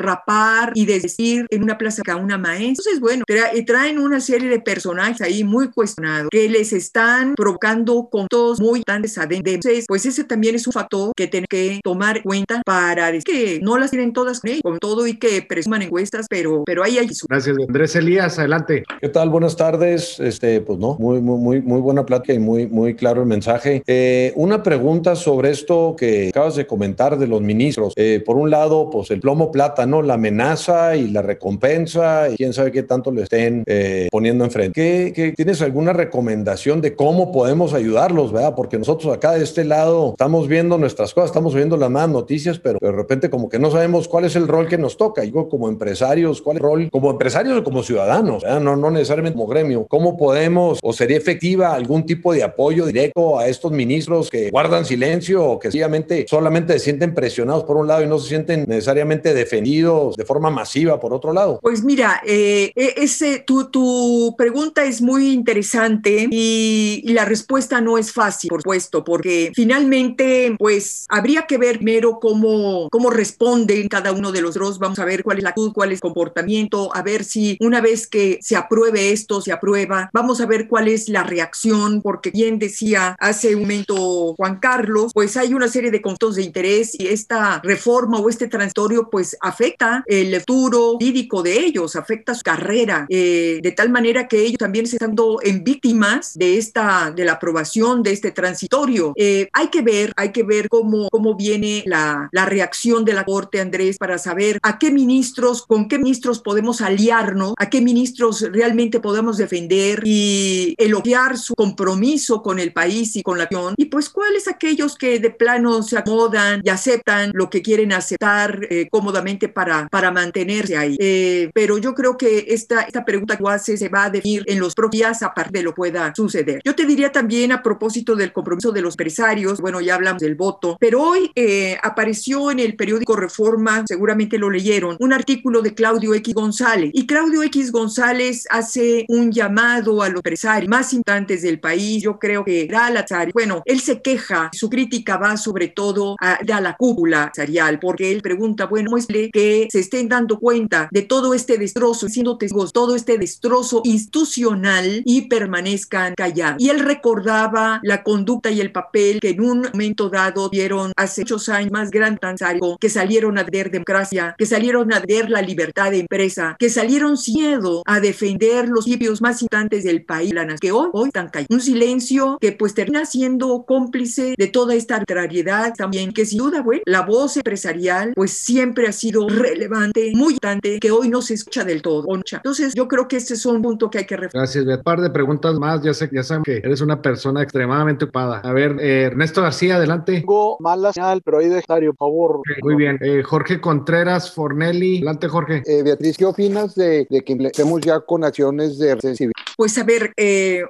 y 0.74 0.86
decir 0.86 1.46
en 1.50 1.62
una 1.62 1.78
plaza 1.78 2.02
a 2.08 2.16
una 2.16 2.38
maestra. 2.38 2.66
Entonces, 2.68 3.00
bueno, 3.00 3.24
traen 3.66 3.98
una 3.98 4.20
serie 4.20 4.48
de 4.48 4.60
personajes 4.60 5.20
ahí 5.20 5.44
muy 5.44 5.70
cuestionados 5.70 6.28
que 6.30 6.48
les 6.48 6.72
están 6.72 7.34
provocando 7.34 8.08
con 8.10 8.26
todos 8.28 8.60
muy 8.60 8.82
grandes 8.86 9.18
adentro. 9.18 9.52
Entonces, 9.52 9.84
pues 9.88 10.06
ese 10.06 10.24
también 10.24 10.54
es 10.54 10.66
un 10.66 10.72
factor 10.72 11.12
que 11.16 11.26
tienen 11.26 11.46
que 11.48 11.80
tomar 11.82 12.18
en 12.18 12.22
cuenta 12.22 12.62
para 12.64 13.06
decir 13.12 13.24
que 13.24 13.60
no 13.62 13.78
las 13.78 13.90
tienen 13.90 14.12
todas 14.12 14.40
con, 14.40 14.60
con 14.62 14.78
todo 14.78 15.06
y 15.06 15.18
que 15.18 15.42
presuman 15.42 15.82
encuestas, 15.82 16.26
pero, 16.28 16.62
pero 16.64 16.82
ahí 16.84 16.98
hay 16.98 17.06
Gracias, 17.28 17.56
Andrés 17.66 17.96
Elías, 17.96 18.38
adelante. 18.38 18.84
¿Qué 19.00 19.08
tal? 19.08 19.30
Buenas 19.30 19.56
tardes. 19.56 20.18
Este, 20.20 20.60
pues 20.60 20.78
no, 20.78 20.96
muy, 20.98 21.20
muy, 21.20 21.38
muy, 21.38 21.62
muy 21.62 21.80
buena 21.80 22.04
plática 22.04 22.34
y 22.34 22.38
muy, 22.38 22.66
muy 22.66 22.94
claro 22.94 23.22
el 23.22 23.28
mensaje. 23.28 23.82
Eh, 23.86 24.32
una 24.36 24.62
pregunta 24.62 25.16
sobre 25.16 25.50
esto 25.50 25.94
que 25.96 26.28
acabas 26.28 26.56
de 26.56 26.66
comentar 26.66 27.18
de 27.18 27.26
los 27.26 27.40
ministros. 27.40 27.92
Eh, 27.96 28.22
por 28.24 28.36
un 28.36 28.50
lado, 28.50 28.90
pues 28.90 29.10
el 29.10 29.20
plomo 29.20 29.50
plata, 29.50 29.86
¿no? 29.86 30.02
La 30.06 30.14
amenaza 30.14 30.96
y 30.96 31.08
la 31.08 31.22
recompensa 31.22 32.28
y 32.30 32.36
quién 32.36 32.52
sabe 32.52 32.72
qué 32.72 32.82
tanto 32.82 33.10
le 33.10 33.22
estén 33.22 33.64
eh, 33.66 34.08
poniendo 34.10 34.44
enfrente. 34.44 34.72
¿Qué, 34.72 35.12
¿Qué, 35.14 35.32
tienes 35.32 35.60
alguna 35.62 35.92
recomendación 35.92 36.80
de 36.80 36.94
cómo 36.94 37.32
podemos 37.32 37.74
ayudarlos, 37.74 38.32
verdad? 38.32 38.54
Porque 38.54 38.78
nosotros 38.78 39.14
acá 39.14 39.32
de 39.32 39.44
este 39.44 39.64
lado 39.64 40.10
estamos 40.10 40.48
viendo 40.48 40.78
nuestras 40.78 41.12
cosas, 41.12 41.30
estamos 41.30 41.54
viendo 41.54 41.76
las 41.76 41.90
más 41.90 42.08
noticias, 42.08 42.58
pero 42.58 42.78
de 42.80 42.92
repente 42.92 43.30
como 43.30 43.48
que 43.48 43.58
no 43.58 43.70
sabemos 43.70 44.08
cuál 44.08 44.24
es 44.24 44.36
el 44.36 44.48
rol 44.48 44.68
que 44.68 44.78
nos 44.78 44.96
toca. 44.96 45.22
Digo, 45.22 45.48
como 45.48 45.68
empresarios, 45.68 46.40
cuál 46.42 46.56
es 46.56 46.62
el 46.62 46.68
rol 46.68 46.88
como 46.90 47.10
empresarios 47.10 47.58
o 47.58 47.64
como 47.64 47.82
ciudadanos, 47.82 48.44
No, 48.44 48.76
no 48.76 48.90
necesariamente 48.90 49.36
como 49.36 49.48
gremio. 49.48 49.86
¿Cómo 49.88 50.16
podemos 50.16 50.78
o 50.82 50.92
sería 50.92 51.16
efectiva 51.16 51.74
algún 51.74 52.06
tipo 52.06 52.32
de 52.32 52.42
apoyo 52.42 52.86
directo 52.86 53.38
a 53.38 53.48
estos 53.48 53.72
ministros 53.72 54.30
que 54.30 54.50
guardan 54.50 54.84
silencio 54.84 55.44
o 55.44 55.58
que 55.58 55.68
sencillamente 55.68 56.26
solamente 56.28 56.72
se 56.74 56.78
sienten 56.80 57.14
presionados 57.14 57.64
por 57.64 57.76
un 57.76 57.86
lado 57.86 58.02
y 58.02 58.06
no 58.06 58.18
se 58.18 58.28
sienten 58.28 58.64
necesariamente 58.68 59.34
defendidos 59.34 59.85
de 60.16 60.24
forma 60.24 60.50
masiva 60.50 60.98
por 61.00 61.12
otro 61.12 61.32
lado? 61.32 61.58
Pues 61.62 61.82
mira, 61.82 62.22
eh, 62.26 62.72
e, 62.74 62.94
ese, 62.96 63.40
tu, 63.40 63.70
tu, 63.70 64.34
pregunta 64.36 64.84
es 64.84 65.00
muy 65.00 65.32
interesante 65.32 66.28
y, 66.30 67.02
la 67.16 67.24
respuesta 67.24 67.80
no 67.80 67.96
es 67.96 68.12
fácil, 68.12 68.50
por 68.50 68.60
supuesto, 68.60 69.02
porque 69.02 69.50
finalmente, 69.54 70.54
pues 70.58 71.06
habría 71.08 71.46
que 71.46 71.56
ver 71.56 71.76
primero 71.76 72.18
cómo, 72.20 72.88
cómo 72.90 73.08
responden 73.08 73.88
cada 73.88 74.12
uno 74.12 74.32
de 74.32 74.42
los 74.42 74.54
dos. 74.54 74.78
Vamos 74.78 74.98
a 74.98 75.06
ver 75.06 75.22
cuál 75.22 75.38
es 75.38 75.44
la 75.44 75.50
actitud, 75.50 75.72
cuál 75.72 75.92
es 75.92 75.96
el 75.96 76.00
comportamiento, 76.00 76.94
a 76.94 77.02
ver 77.02 77.24
si 77.24 77.56
una 77.60 77.80
vez 77.80 78.06
que 78.06 78.38
se 78.42 78.56
apruebe 78.56 79.12
esto, 79.12 79.40
se 79.40 79.52
aprueba, 79.52 80.10
vamos 80.12 80.40
a 80.40 80.46
ver 80.46 80.68
cuál 80.68 80.88
es 80.88 81.08
la 81.08 81.22
reacción, 81.22 82.02
porque 82.02 82.30
bien 82.30 82.58
decía 82.58 83.16
hace 83.18 83.54
un 83.54 83.62
momento 83.62 84.34
Juan 84.36 84.58
Carlos, 84.58 85.12
pues 85.14 85.36
hay 85.36 85.54
una 85.54 85.68
serie 85.68 85.90
de 85.90 86.02
conflictos 86.02 86.36
de 86.36 86.42
interés 86.42 86.98
y 86.98 87.08
esta 87.08 87.60
reforma 87.62 88.18
o 88.18 88.28
este 88.28 88.48
transitorio, 88.48 89.08
pues 89.10 89.36
afecta 89.40 89.75
el 90.06 90.38
futuro 90.40 90.92
jurídico 90.92 91.42
de 91.42 91.58
ellos, 91.58 91.96
afecta 91.96 92.34
su 92.34 92.42
carrera, 92.42 93.06
eh, 93.08 93.60
de 93.62 93.72
tal 93.72 93.90
manera 93.90 94.28
que 94.28 94.40
ellos 94.40 94.58
también 94.58 94.86
se 94.86 94.96
están 94.96 95.10
dando 95.10 95.38
en 95.42 95.62
víctimas 95.64 96.34
de 96.34 96.58
esta, 96.58 97.10
de 97.10 97.24
la 97.24 97.32
aprobación 97.32 98.02
de 98.02 98.12
este 98.12 98.30
transitorio. 98.32 99.12
Eh, 99.16 99.48
hay 99.52 99.68
que 99.68 99.82
ver, 99.82 100.12
hay 100.16 100.32
que 100.32 100.42
ver 100.42 100.68
cómo, 100.68 101.08
cómo 101.10 101.34
viene 101.36 101.82
la, 101.86 102.28
la 102.32 102.46
reacción 102.46 103.04
de 103.04 103.12
la 103.12 103.24
Corte, 103.24 103.60
Andrés, 103.60 103.98
para 103.98 104.18
saber 104.18 104.58
a 104.62 104.78
qué 104.78 104.90
ministros, 104.90 105.66
con 105.66 105.88
qué 105.88 105.98
ministros 105.98 106.40
podemos 106.40 106.80
aliarnos, 106.80 107.54
a 107.58 107.68
qué 107.68 107.80
ministros 107.80 108.40
realmente 108.52 109.00
podemos 109.00 109.36
defender 109.36 110.02
y 110.04 110.74
elogiar 110.78 111.38
su 111.38 111.54
compromiso 111.54 112.42
con 112.42 112.58
el 112.58 112.72
país 112.72 113.16
y 113.16 113.22
con 113.22 113.38
la 113.38 113.44
nación. 113.44 113.74
Y 113.76 113.86
pues, 113.86 114.08
¿cuáles 114.08 114.48
aquellos 114.48 114.96
que 114.96 115.18
de 115.18 115.30
plano 115.30 115.82
se 115.82 115.98
acomodan 115.98 116.60
y 116.64 116.68
aceptan 116.68 117.30
lo 117.34 117.50
que 117.50 117.62
quieren 117.62 117.92
aceptar 117.92 118.66
eh, 118.70 118.88
cómodamente 118.90 119.48
para, 119.48 119.65
para 119.90 120.10
mantenerse 120.10 120.76
ahí? 120.76 120.96
Eh, 120.98 121.50
pero 121.52 121.78
yo 121.78 121.94
creo 121.94 122.16
que 122.16 122.46
esta, 122.48 122.82
esta 122.82 123.04
pregunta 123.04 123.36
que 123.36 123.44
hace 123.48 123.76
se 123.76 123.88
va 123.88 124.04
a 124.04 124.10
definir 124.10 124.42
en 124.46 124.58
los 124.58 124.74
próximos 124.74 124.86
días 124.90 125.22
a 125.22 125.34
partir 125.34 125.52
de 125.52 125.62
lo 125.62 125.74
pueda 125.74 126.12
suceder. 126.14 126.60
Yo 126.64 126.74
te 126.74 126.86
diría 126.86 127.10
también 127.10 127.50
a 127.50 127.62
propósito 127.62 128.14
del 128.14 128.32
compromiso 128.32 128.72
de 128.72 128.80
los 128.80 128.94
empresarios, 128.94 129.60
bueno, 129.60 129.80
ya 129.80 129.94
hablamos 129.96 130.22
del 130.22 130.34
voto, 130.36 130.76
pero 130.78 131.02
hoy 131.02 131.30
eh, 131.34 131.76
apareció 131.82 132.50
en 132.50 132.60
el 132.60 132.76
periódico 132.76 133.16
Reforma, 133.16 133.84
seguramente 133.86 134.38
lo 134.38 134.50
leyeron, 134.50 134.96
un 135.00 135.12
artículo 135.12 135.62
de 135.62 135.74
Claudio 135.74 136.14
X 136.14 136.34
González. 136.34 136.90
Y 136.94 137.06
Claudio 137.06 137.42
X 137.42 137.72
González 137.72 138.46
hace 138.50 139.04
un 139.08 139.32
llamado 139.32 140.02
a 140.02 140.08
los 140.08 140.18
empresarios 140.18 140.68
más 140.68 140.92
importantes 140.92 141.42
del 141.42 141.58
país, 141.58 142.02
yo 142.02 142.18
creo 142.18 142.44
que 142.44 142.66
da 142.66 142.90
la 142.90 143.04
bueno, 143.32 143.62
él 143.64 143.80
se 143.80 144.02
queja, 144.02 144.50
su 144.52 144.68
crítica 144.68 145.16
va 145.16 145.36
sobre 145.36 145.68
todo 145.68 146.16
a, 146.20 146.34
a 146.34 146.60
la 146.60 146.76
cúpula 146.76 147.24
empresarial, 147.24 147.78
porque 147.78 148.12
él 148.12 148.20
pregunta, 148.20 148.66
bueno, 148.66 148.90
muestre 148.90 149.30
que 149.30 149.55
se 149.70 149.80
estén 149.80 150.08
dando 150.08 150.38
cuenta 150.38 150.88
de 150.90 151.02
todo 151.02 151.34
este 151.34 151.58
destrozo, 151.58 152.08
siendo 152.08 152.38
testigos, 152.38 152.72
todo 152.72 152.94
este 152.94 153.18
destrozo 153.18 153.82
institucional 153.84 155.02
y 155.04 155.22
permanezcan 155.22 156.14
callados. 156.14 156.62
Y 156.62 156.70
él 156.70 156.80
recordaba 156.80 157.80
la 157.82 158.02
conducta 158.02 158.50
y 158.50 158.60
el 158.60 158.72
papel 158.72 159.20
que 159.20 159.30
en 159.30 159.40
un 159.40 159.62
momento 159.72 160.08
dado 160.10 160.48
dieron 160.48 160.92
hace 160.96 161.22
muchos 161.22 161.48
años 161.48 161.72
más 161.72 161.90
gran 161.90 162.18
tanzario, 162.18 162.76
que 162.80 162.88
salieron 162.88 163.38
a 163.38 163.44
ver 163.44 163.70
democracia, 163.70 164.34
que 164.38 164.46
salieron 164.46 164.92
a 164.92 165.00
ver 165.00 165.30
la 165.30 165.42
libertad 165.42 165.90
de 165.90 166.00
empresa, 166.00 166.56
que 166.58 166.70
salieron 166.70 167.16
miedo 167.34 167.82
a 167.86 168.00
defender 168.00 168.68
los 168.68 168.84
principios 168.84 169.20
más 169.20 169.42
importantes 169.42 169.84
del 169.84 170.04
país, 170.04 170.34
que 170.60 170.72
hoy, 170.72 170.88
hoy 170.92 171.08
están 171.08 171.28
callados. 171.28 171.50
Un 171.50 171.60
silencio 171.60 172.38
que 172.40 172.52
pues 172.52 172.74
termina 172.74 173.04
siendo 173.06 173.64
cómplice 173.66 174.34
de 174.36 174.46
toda 174.48 174.74
esta 174.74 174.96
arbitrariedad 174.96 175.74
también, 175.74 176.12
que 176.12 176.26
sin 176.26 176.38
duda, 176.38 176.62
bueno, 176.62 176.82
la 176.84 177.02
voz 177.02 177.36
empresarial 177.36 178.12
pues 178.14 178.32
siempre 178.32 178.88
ha 178.88 178.92
sido 178.92 179.26
relevante, 179.50 180.12
muy 180.14 180.34
importante, 180.34 180.78
que 180.80 180.90
hoy 180.90 181.08
no 181.08 181.22
se 181.22 181.34
escucha 181.34 181.64
del 181.64 181.82
todo. 181.82 182.06
Entonces 182.32 182.74
yo 182.74 182.88
creo 182.88 183.08
que 183.08 183.16
este 183.16 183.34
es 183.34 183.46
un 183.46 183.62
punto 183.62 183.90
que 183.90 183.98
hay 183.98 184.04
que 184.06 184.16
reflexionar. 184.16 184.46
Gracias, 184.46 184.78
Un 184.78 184.82
par 184.82 185.00
de 185.00 185.10
preguntas 185.10 185.58
más, 185.58 185.82
ya 185.82 185.94
sé, 185.94 186.08
ya 186.12 186.22
saben 186.22 186.42
que 186.42 186.58
eres 186.58 186.80
una 186.80 187.00
persona 187.00 187.42
extremadamente 187.42 188.04
ocupada. 188.04 188.40
A 188.40 188.52
ver, 188.52 188.76
eh, 188.80 189.02
Ernesto 189.04 189.42
García, 189.42 189.76
adelante. 189.76 190.20
Tengo 190.20 190.56
mala 190.60 190.92
señal, 190.92 191.22
pero 191.24 191.38
ahí 191.38 191.48
de 191.48 191.62
por 191.66 191.96
favor. 191.96 192.40
muy 192.62 192.74
bien. 192.76 192.98
Eh, 193.00 193.22
Jorge 193.22 193.60
Contreras 193.60 194.32
Fornelli, 194.32 194.96
adelante 194.98 195.28
Jorge. 195.28 195.62
Eh, 195.66 195.82
Beatriz, 195.82 196.16
¿qué 196.16 196.24
opinas 196.24 196.74
de, 196.74 197.06
de 197.08 197.22
que 197.22 197.32
empecemos 197.32 197.80
ya 197.80 198.00
con 198.00 198.24
acciones 198.24 198.78
de 198.78 198.90
civil? 199.16 199.32
Pues 199.56 199.78
a 199.78 199.84
ver, 199.84 200.12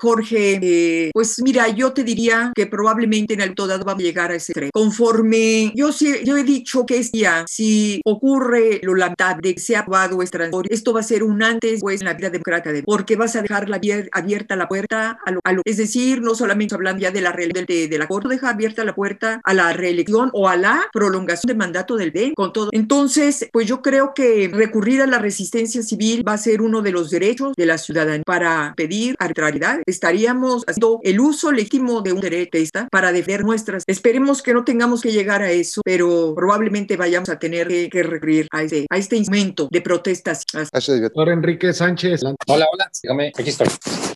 Jorge, 0.01 1.11
pues 1.13 1.43
mira, 1.43 1.69
yo 1.69 1.93
te 1.93 2.05
diría 2.05 2.53
que 2.55 2.67
probablemente 2.67 3.35
en 3.35 3.41
el 3.41 3.55
dado 3.55 3.85
va 3.85 3.93
a 3.93 3.97
llegar 3.97 4.31
a 4.31 4.37
ese 4.37 4.53
tren. 4.53 4.71
Conforme 4.73 5.73
yo, 5.75 5.91
yo 6.25 6.37
he 6.37 6.45
dicho 6.45 6.87
que 6.87 6.99
es 6.99 7.11
ya, 7.13 7.45
si 7.49 8.01
ocurre 8.05 8.81
lo 8.83 8.95
lamentable 8.95 9.55
que 9.55 9.61
se 9.61 9.75
ha 9.77 9.81
aprobado 9.81 10.23
este 10.23 10.37
esto 10.69 10.93
va 10.93 11.01
a 11.01 11.03
ser 11.03 11.23
un 11.23 11.43
antes 11.43 11.81
pues 11.81 12.01
en 12.01 12.07
la 12.07 12.15
vida 12.15 12.31
democrática, 12.31 12.73
porque 12.85 13.17
vas 13.17 13.37
a 13.37 13.43
dejar 13.43 13.69
la 13.69 13.81
abierta 14.13 14.57
la 14.57 14.69
puerta 14.69 15.19
a 15.25 15.31
lo, 15.31 15.41
a 15.45 15.53
lo, 15.53 15.63
es 15.65 15.77
decir, 15.77 16.21
no 16.21 16.35
solamente 16.35 16.75
hablando 16.75 17.01
ya 17.01 17.11
de 17.11 17.21
la 17.21 17.33
de, 17.33 17.89
de 17.89 17.99
la 17.99 18.07
Corte, 18.07 18.29
deja 18.29 18.51
abierta 18.51 18.85
la 18.85 18.95
puerta 18.95 19.41
a 19.43 19.55
la 19.55 19.73
reelección 19.73 20.31
o 20.33 20.49
a 20.49 20.57
la 20.57 20.87
prolongación 20.93 21.49
de 21.49 21.55
mandato 21.55 21.97
del 21.97 22.11
B 22.11 22.33
con 22.37 22.53
todo. 22.53 22.71
Entonces, 22.73 23.49
pues 23.53 23.67
yo 23.67 23.83
creo 23.83 24.13
que 24.15 24.51
recurrir 24.53 25.03
a 25.03 25.07
la 25.07 25.19
resistencia 25.19 25.83
civil 25.83 26.27
va 26.27 26.35
a 26.35 26.39
ser 26.39 26.61
uno 26.61 26.83
de 26.83 26.93
los 26.93 27.11
derechos 27.11 27.55
de 27.57 27.67
la 27.67 27.79
ciudadanía 27.79 28.23
para 28.25 28.75
pedir 28.77 29.17
arbitrariedad. 29.19 29.81
Estaríamos 29.87 30.65
haciendo 30.67 31.01
el 31.03 31.19
uso 31.21 31.51
legítimo 31.51 32.03
de 32.03 32.13
un 32.13 32.21
derecho 32.21 32.47
para 32.91 33.13
defender 33.13 33.45
nuestras. 33.45 33.83
Esperemos 33.87 34.43
que 34.43 34.55
no 34.55 34.65
tengamos 34.65 35.03
que 35.03 35.11
llegar 35.11 35.43
a 35.43 35.51
eso, 35.51 35.81
pero 35.85 36.35
probablemente 36.35 36.97
vayamos 36.97 37.29
a 37.29 37.39
tener 37.39 37.69
que, 37.69 38.03
recurrir 38.03 38.47
a 38.53 38.63
este, 38.63 38.87
a 38.89 38.97
este 38.99 39.17
instrumento 39.17 39.69
de 39.71 39.81
protestas. 39.81 40.45
Doctor 40.53 41.31
Enrique 41.31 41.73
Sánchez. 41.73 42.23
Hola, 42.47 42.67
hola, 42.73 42.91
dígame, 43.03 43.33
aquí 43.37 43.51
estoy. 43.51 43.69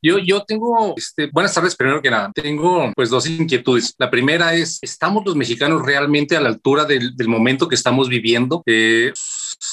Yo, 0.02 0.18
yo 0.18 0.44
tengo, 0.44 0.94
este, 0.96 1.28
buenas 1.32 1.54
tardes, 1.54 1.76
primero 1.76 2.00
que 2.00 2.10
nada. 2.10 2.30
Tengo 2.34 2.92
pues 2.94 3.10
dos 3.10 3.26
inquietudes. 3.28 3.94
La 3.98 4.10
primera 4.10 4.54
es, 4.54 4.78
¿estamos 4.82 5.24
los 5.24 5.36
mexicanos 5.36 5.84
realmente 5.84 6.36
a 6.36 6.40
la 6.40 6.48
altura 6.48 6.84
del, 6.84 7.16
del 7.16 7.28
momento 7.28 7.68
que 7.68 7.74
estamos 7.74 8.08
viviendo? 8.08 8.62
Eh, 8.66 9.12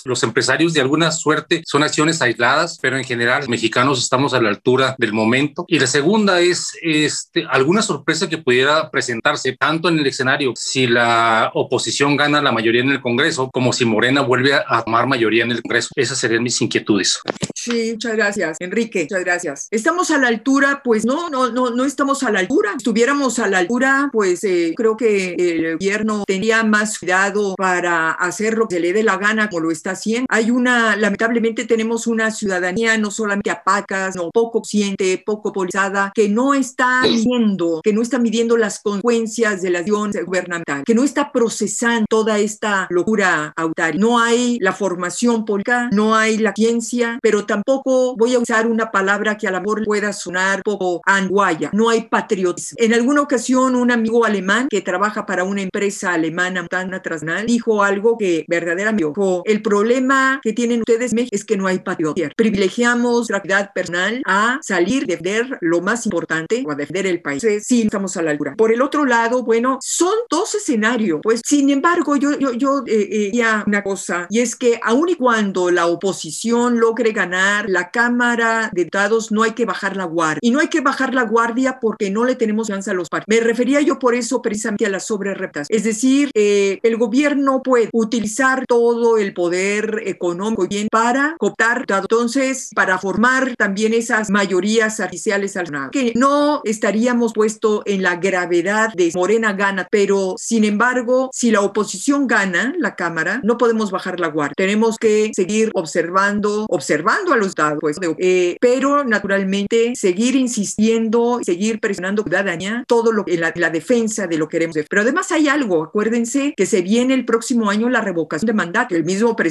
los 0.05 0.23
empresarios 0.23 0.73
de 0.73 0.81
alguna 0.81 1.11
suerte 1.11 1.63
son 1.65 1.83
acciones 1.83 2.21
aisladas, 2.21 2.77
pero 2.81 2.97
en 2.97 3.03
general 3.03 3.47
mexicanos 3.47 4.01
estamos 4.01 4.33
a 4.33 4.41
la 4.41 4.49
altura 4.49 4.95
del 4.97 5.13
momento. 5.13 5.65
Y 5.67 5.79
la 5.79 5.87
segunda 5.87 6.39
es 6.39 6.77
este, 6.81 7.45
alguna 7.49 7.81
sorpresa 7.81 8.29
que 8.29 8.37
pudiera 8.37 8.89
presentarse 8.91 9.55
tanto 9.57 9.89
en 9.89 9.99
el 9.99 10.07
escenario 10.07 10.53
si 10.55 10.87
la 10.87 11.51
oposición 11.53 12.17
gana 12.17 12.41
la 12.41 12.51
mayoría 12.51 12.81
en 12.81 12.91
el 12.91 13.01
Congreso 13.01 13.49
como 13.51 13.73
si 13.73 13.85
Morena 13.85 14.21
vuelve 14.21 14.53
a 14.53 14.83
tomar 14.83 15.07
mayoría 15.07 15.43
en 15.43 15.51
el 15.51 15.61
Congreso. 15.61 15.89
Esas 15.95 16.17
serían 16.17 16.43
mis 16.43 16.61
inquietudes. 16.61 17.19
Sí, 17.55 17.91
muchas 17.93 18.13
gracias, 18.13 18.57
Enrique. 18.59 19.03
Muchas 19.03 19.23
gracias. 19.23 19.67
¿Estamos 19.71 20.11
a 20.11 20.17
la 20.17 20.27
altura? 20.27 20.81
Pues 20.83 21.05
no, 21.05 21.29
no, 21.29 21.49
no, 21.49 21.71
no 21.71 21.85
estamos 21.85 22.23
a 22.23 22.31
la 22.31 22.39
altura. 22.39 22.71
Si 22.71 22.77
estuviéramos 22.77 23.39
a 23.39 23.47
la 23.47 23.59
altura, 23.59 24.09
pues 24.11 24.43
eh, 24.43 24.73
creo 24.75 24.95
que 24.95 25.35
el 25.37 25.73
gobierno 25.73 26.23
tendría 26.25 26.63
más 26.63 26.99
cuidado 26.99 27.55
para 27.55 28.11
hacer 28.11 28.57
lo 28.57 28.67
que 28.67 28.79
le 28.79 28.93
dé 28.93 29.03
la 29.03 29.17
gana 29.17 29.49
como 29.49 29.61
lo 29.61 29.71
está 29.77 29.91
haciendo. 29.91 30.27
Hay 30.29 30.51
una, 30.51 30.95
lamentablemente 30.95 31.65
tenemos 31.65 32.07
una 32.07 32.31
ciudadanía 32.31 32.97
no 32.97 33.11
solamente 33.11 33.49
apacas, 33.49 34.15
no 34.15 34.29
poco 34.31 34.57
consciente, 34.57 35.21
poco 35.25 35.53
polarizada, 35.53 36.11
que 36.13 36.27
no 36.29 36.53
está 36.53 37.01
midiendo, 37.03 37.81
que 37.83 37.93
no 37.93 38.01
está 38.01 38.19
midiendo 38.19 38.57
las 38.57 38.79
consecuencias 38.79 39.61
de 39.61 39.69
la 39.69 39.79
acción 39.79 40.11
gubernamental, 40.25 40.83
que 40.83 40.95
no 40.95 41.03
está 41.03 41.31
procesando 41.31 42.05
toda 42.09 42.39
esta 42.39 42.87
locura 42.89 43.53
autaria. 43.55 43.99
No 43.99 44.19
hay 44.19 44.57
la 44.59 44.73
formación 44.73 45.45
política, 45.45 45.89
no 45.91 46.15
hay 46.15 46.37
la 46.37 46.53
ciencia, 46.53 47.19
pero 47.21 47.45
tampoco 47.45 48.15
voy 48.15 48.33
a 48.35 48.39
usar 48.39 48.67
una 48.67 48.91
palabra 48.91 49.37
que 49.37 49.47
a 49.47 49.51
lo 49.51 49.61
mejor 49.61 49.85
pueda 49.85 50.11
sonar 50.11 50.61
poco 50.63 51.01
anguaya. 51.05 51.69
No 51.73 51.89
hay 51.89 52.03
patriotismo. 52.03 52.77
En 52.79 52.93
alguna 52.93 53.21
ocasión, 53.21 53.75
un 53.75 53.91
amigo 53.91 54.25
alemán 54.25 54.67
que 54.69 54.81
trabaja 54.81 55.25
para 55.25 55.43
una 55.43 55.61
empresa 55.61 56.13
alemana 56.13 56.65
tan 56.67 56.89
transnacional 57.01 57.45
dijo 57.45 57.83
algo 57.83 58.17
que 58.17 58.45
verdaderamente 58.47 59.05
dijo, 59.05 59.41
el 59.45 59.61
problema 59.67 60.39
que 60.41 60.53
tienen 60.53 60.79
ustedes 60.79 61.13
es 61.31 61.43
que 61.43 61.57
no 61.57 61.67
hay 61.67 61.79
patriotismo. 61.79 62.31
Privilegiamos 62.35 63.29
la 63.29 63.37
actividad 63.37 63.73
personal 63.73 64.21
a 64.25 64.59
salir 64.61 65.05
de 65.05 65.17
defender 65.17 65.57
lo 65.61 65.81
más 65.81 66.05
importante 66.05 66.63
o 66.65 66.71
a 66.71 66.75
defender 66.75 67.05
el 67.05 67.21
país. 67.21 67.45
Sí, 67.61 67.81
estamos 67.81 68.15
a 68.17 68.21
la 68.21 68.31
altura. 68.31 68.55
Por 68.55 68.71
el 68.71 68.81
otro 68.81 69.05
lado, 69.05 69.43
bueno, 69.43 69.77
son 69.81 70.13
dos 70.29 70.55
escenarios. 70.55 71.19
Pues, 71.21 71.41
sin 71.45 71.69
embargo, 71.69 72.15
yo, 72.15 72.37
yo, 72.39 72.53
yo 72.53 72.83
eh, 72.87 73.31
eh 73.33 73.43
una 73.65 73.83
cosa, 73.83 74.27
y 74.29 74.39
es 74.39 74.55
que 74.55 74.79
aun 74.83 75.09
y 75.09 75.15
cuando 75.15 75.71
la 75.71 75.87
oposición 75.87 76.79
logre 76.79 77.11
ganar 77.11 77.65
la 77.67 77.91
Cámara 77.91 78.69
de 78.73 78.83
Diputados, 78.83 79.31
no 79.31 79.43
hay 79.43 79.51
que 79.51 79.65
bajar 79.65 79.97
la 79.97 80.05
guardia. 80.05 80.39
Y 80.41 80.51
no 80.51 80.59
hay 80.59 80.67
que 80.67 80.81
bajar 80.81 81.13
la 81.13 81.23
guardia 81.23 81.79
porque 81.79 82.09
no 82.09 82.23
le 82.23 82.35
tenemos 82.35 82.67
chance 82.67 82.89
a 82.89 82.93
los 82.93 83.09
partidos. 83.09 83.39
Me 83.39 83.45
refería 83.45 83.81
yo 83.81 83.99
por 83.99 84.15
eso 84.15 84.41
precisamente 84.41 84.85
a 84.85 84.89
las 84.89 85.07
sobrerretas. 85.07 85.67
Es 85.69 85.83
decir, 85.83 86.31
eh, 86.33 86.79
el 86.83 86.97
gobierno 86.97 87.61
puede 87.61 87.89
utilizar 87.91 88.65
todo 88.67 89.17
el 89.17 89.33
poder 89.33 89.56
económico 90.05 90.65
y 90.65 90.67
bien 90.67 90.87
para 90.91 91.35
cooptar, 91.37 91.85
entonces, 91.87 92.69
para 92.75 92.97
formar 92.97 93.55
también 93.55 93.93
esas 93.93 94.29
mayorías 94.29 94.99
artificiales 94.99 95.55
al 95.55 95.67
que 95.91 96.13
no 96.15 96.61
estaríamos 96.63 97.33
puesto 97.33 97.83
en 97.85 98.01
la 98.01 98.15
gravedad 98.15 98.93
de 98.93 99.11
Morena 99.13 99.53
gana, 99.53 99.87
pero 99.91 100.35
sin 100.37 100.63
embargo, 100.63 101.29
si 101.33 101.51
la 101.51 101.61
oposición 101.61 102.27
gana 102.27 102.73
la 102.77 102.95
Cámara, 102.95 103.41
no 103.43 103.57
podemos 103.57 103.91
bajar 103.91 104.19
la 104.19 104.27
guardia. 104.27 104.53
Tenemos 104.55 104.97
que 104.97 105.31
seguir 105.33 105.71
observando, 105.73 106.65
observando 106.69 107.33
a 107.33 107.37
los 107.37 107.47
estados, 107.47 107.79
pues, 107.81 107.97
eh, 108.17 108.57
pero 108.61 109.03
naturalmente 109.03 109.93
seguir 109.95 110.35
insistiendo, 110.35 111.39
seguir 111.43 111.79
presionando 111.79 112.23
daña 112.23 112.83
todo 112.87 113.11
lo 113.11 113.25
que 113.25 113.37
la, 113.37 113.51
la 113.55 113.69
defensa 113.69 114.27
de 114.27 114.37
lo 114.37 114.47
que 114.47 114.57
queremos. 114.57 114.77
Pero 114.89 115.01
además 115.01 115.31
hay 115.31 115.47
algo, 115.47 115.83
acuérdense 115.83 116.53
que 116.55 116.65
se 116.65 116.81
viene 116.81 117.13
el 117.13 117.25
próximo 117.25 117.69
año 117.69 117.89
la 117.89 118.01
revocación 118.01 118.47
de 118.47 118.53
mandato, 118.53 118.95
el 118.95 119.03
mismo 119.03 119.35
presidente 119.35 119.46